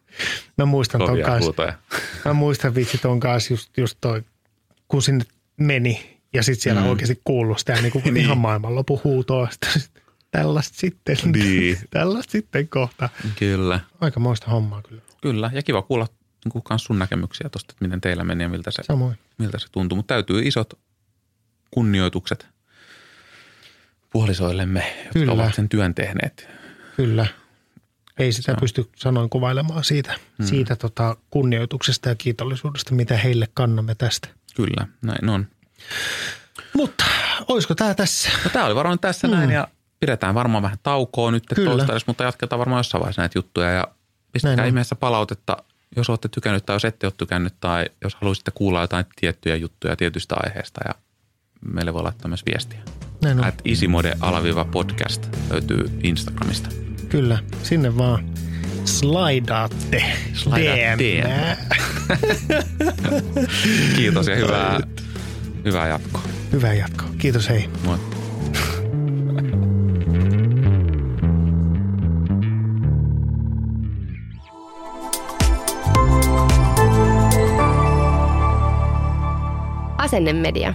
Mä 0.59 0.65
muistan 0.65 1.01
ton 1.01 1.21
kanssa. 1.21 1.39
huutoja. 1.39 1.75
Mä 2.25 2.33
muistan 2.33 2.75
vitsi 2.75 2.99
ton 2.99 3.21
kanssa 3.21 3.53
just, 3.53 3.79
just 3.79 3.99
toi, 4.01 4.23
kun 4.89 5.03
sinne 5.03 5.25
meni 5.57 6.21
ja 6.35 6.43
sitten 6.43 6.63
siellä 6.63 6.81
mm. 6.81 6.87
oikeasti 6.87 7.21
kuului 7.25 7.59
sitä 7.59 7.73
niin 7.83 7.93
kuin 7.93 8.05
Niin. 8.05 8.17
ihan 8.25 8.39
maailmanlopun 8.39 9.01
huutoa. 9.05 9.49
Tällaista 10.31 10.79
sitten, 10.79 11.17
Niin. 11.25 11.79
tällaista 11.91 12.33
sitten 12.33 12.69
kohta. 12.69 13.09
Kyllä. 13.39 13.81
Aika 14.01 14.21
moista 14.21 14.51
hommaa 14.51 14.83
kyllä. 14.83 15.03
Kyllä, 15.23 15.51
ja 15.55 15.63
kiva 15.63 15.83
kuulla 15.83 16.07
niin 16.45 16.63
kuin 16.63 16.79
sun 16.79 16.99
näkemyksiä 16.99 17.49
tuosta, 17.49 17.73
että 17.73 17.85
miten 17.85 18.01
teillä 18.01 18.25
meni 18.25 18.43
ja 18.43 18.49
miltä 18.49 18.71
se, 18.71 18.83
Samoin. 18.83 19.19
miltä 19.39 19.59
se 19.59 19.67
tuntuu. 19.73 19.97
Mutta 19.97 20.15
täytyy 20.15 20.41
isot 20.45 20.79
kunnioitukset 21.71 22.47
puolisoillemme, 24.15 24.81
jotka 24.99 25.13
Kyllä. 25.13 25.33
ovat 25.33 25.55
sen 25.55 25.69
työn 25.69 25.95
tehneet. 25.95 26.49
Kyllä. 26.97 27.27
Ei 28.19 28.33
sitä 28.33 28.55
pysty 28.61 28.91
sanoin 28.97 29.31
kuvailemaan 29.31 29.85
siitä, 29.85 30.15
mm. 30.39 30.45
siitä 30.45 30.77
tota 30.77 31.17
kunnioituksesta 31.31 32.09
ja 32.09 32.15
kiitollisuudesta, 32.15 32.95
mitä 32.95 33.17
heille 33.17 33.49
kannamme 33.55 33.95
tästä. 33.95 34.29
Kyllä, 34.57 34.87
näin 35.03 35.29
on. 35.29 35.47
Mutta 36.73 37.05
olisiko 37.49 37.75
tämä 37.75 37.95
tässä? 37.95 38.31
No 38.45 38.51
tämä 38.51 38.65
oli 38.65 38.75
varmaan 38.75 38.99
tässä 38.99 39.29
mm. 39.29 39.35
näin 39.35 39.51
ja 39.51 39.69
pidetään 40.01 40.35
varmaan 40.35 40.63
vähän 40.63 40.79
taukoa 40.83 41.31
nyt 41.31 41.45
toistaiseksi, 41.65 42.07
mutta 42.07 42.25
jatketaan 42.25 42.59
varmaan 42.59 42.79
jossain 42.79 43.01
vaiheessa 43.01 43.23
näitä 43.23 43.39
juttuja 43.39 43.71
ja 43.71 43.83
Näin 43.83 43.97
pistäkää 44.33 44.63
on. 44.63 44.69
ihmeessä 44.69 44.95
palautetta, 44.95 45.57
jos 45.97 46.11
olette 46.11 46.29
tykännyt 46.29 46.67
tai 46.67 46.77
jos 46.77 46.85
ette 46.85 47.07
ole 47.07 47.15
tykännyt 47.17 47.55
tai 47.61 47.87
jos 48.05 48.15
haluaisitte 48.15 48.51
kuulla 48.55 48.81
jotain 48.81 49.05
tiettyjä 49.17 49.57
juttuja 49.57 49.97
tietystä 49.97 50.35
aiheesta 50.39 50.81
ja 50.89 50.95
meille 51.65 51.95
voi 51.95 52.03
laittaa 52.03 52.29
myös 52.29 52.43
viestiä. 52.47 52.81
Näin 53.23 53.39
on. 53.39 53.45
At 53.45 53.55
easymode 53.65 54.13
alaviiva 54.21 54.65
podcast 54.65 55.27
löytyy 55.51 55.91
Instagramista. 56.03 56.69
Kyllä, 57.09 57.39
sinne 57.63 57.99
vaan 57.99 58.25
slaidaatte. 58.85 60.05
Slaidaa 60.33 60.99
DM. 60.99 61.57
Kiitos 63.97 64.27
ja 64.27 64.37
hyvää, 64.37 64.81
hyvää 65.65 65.89
jatkoa. 65.89 66.23
Hyvää 66.53 66.75
jatkoa. 66.75 67.09
Kiitos, 67.19 67.49
hei. 67.49 67.69
Moi. 67.85 67.99
Asennemedia. 79.99 80.75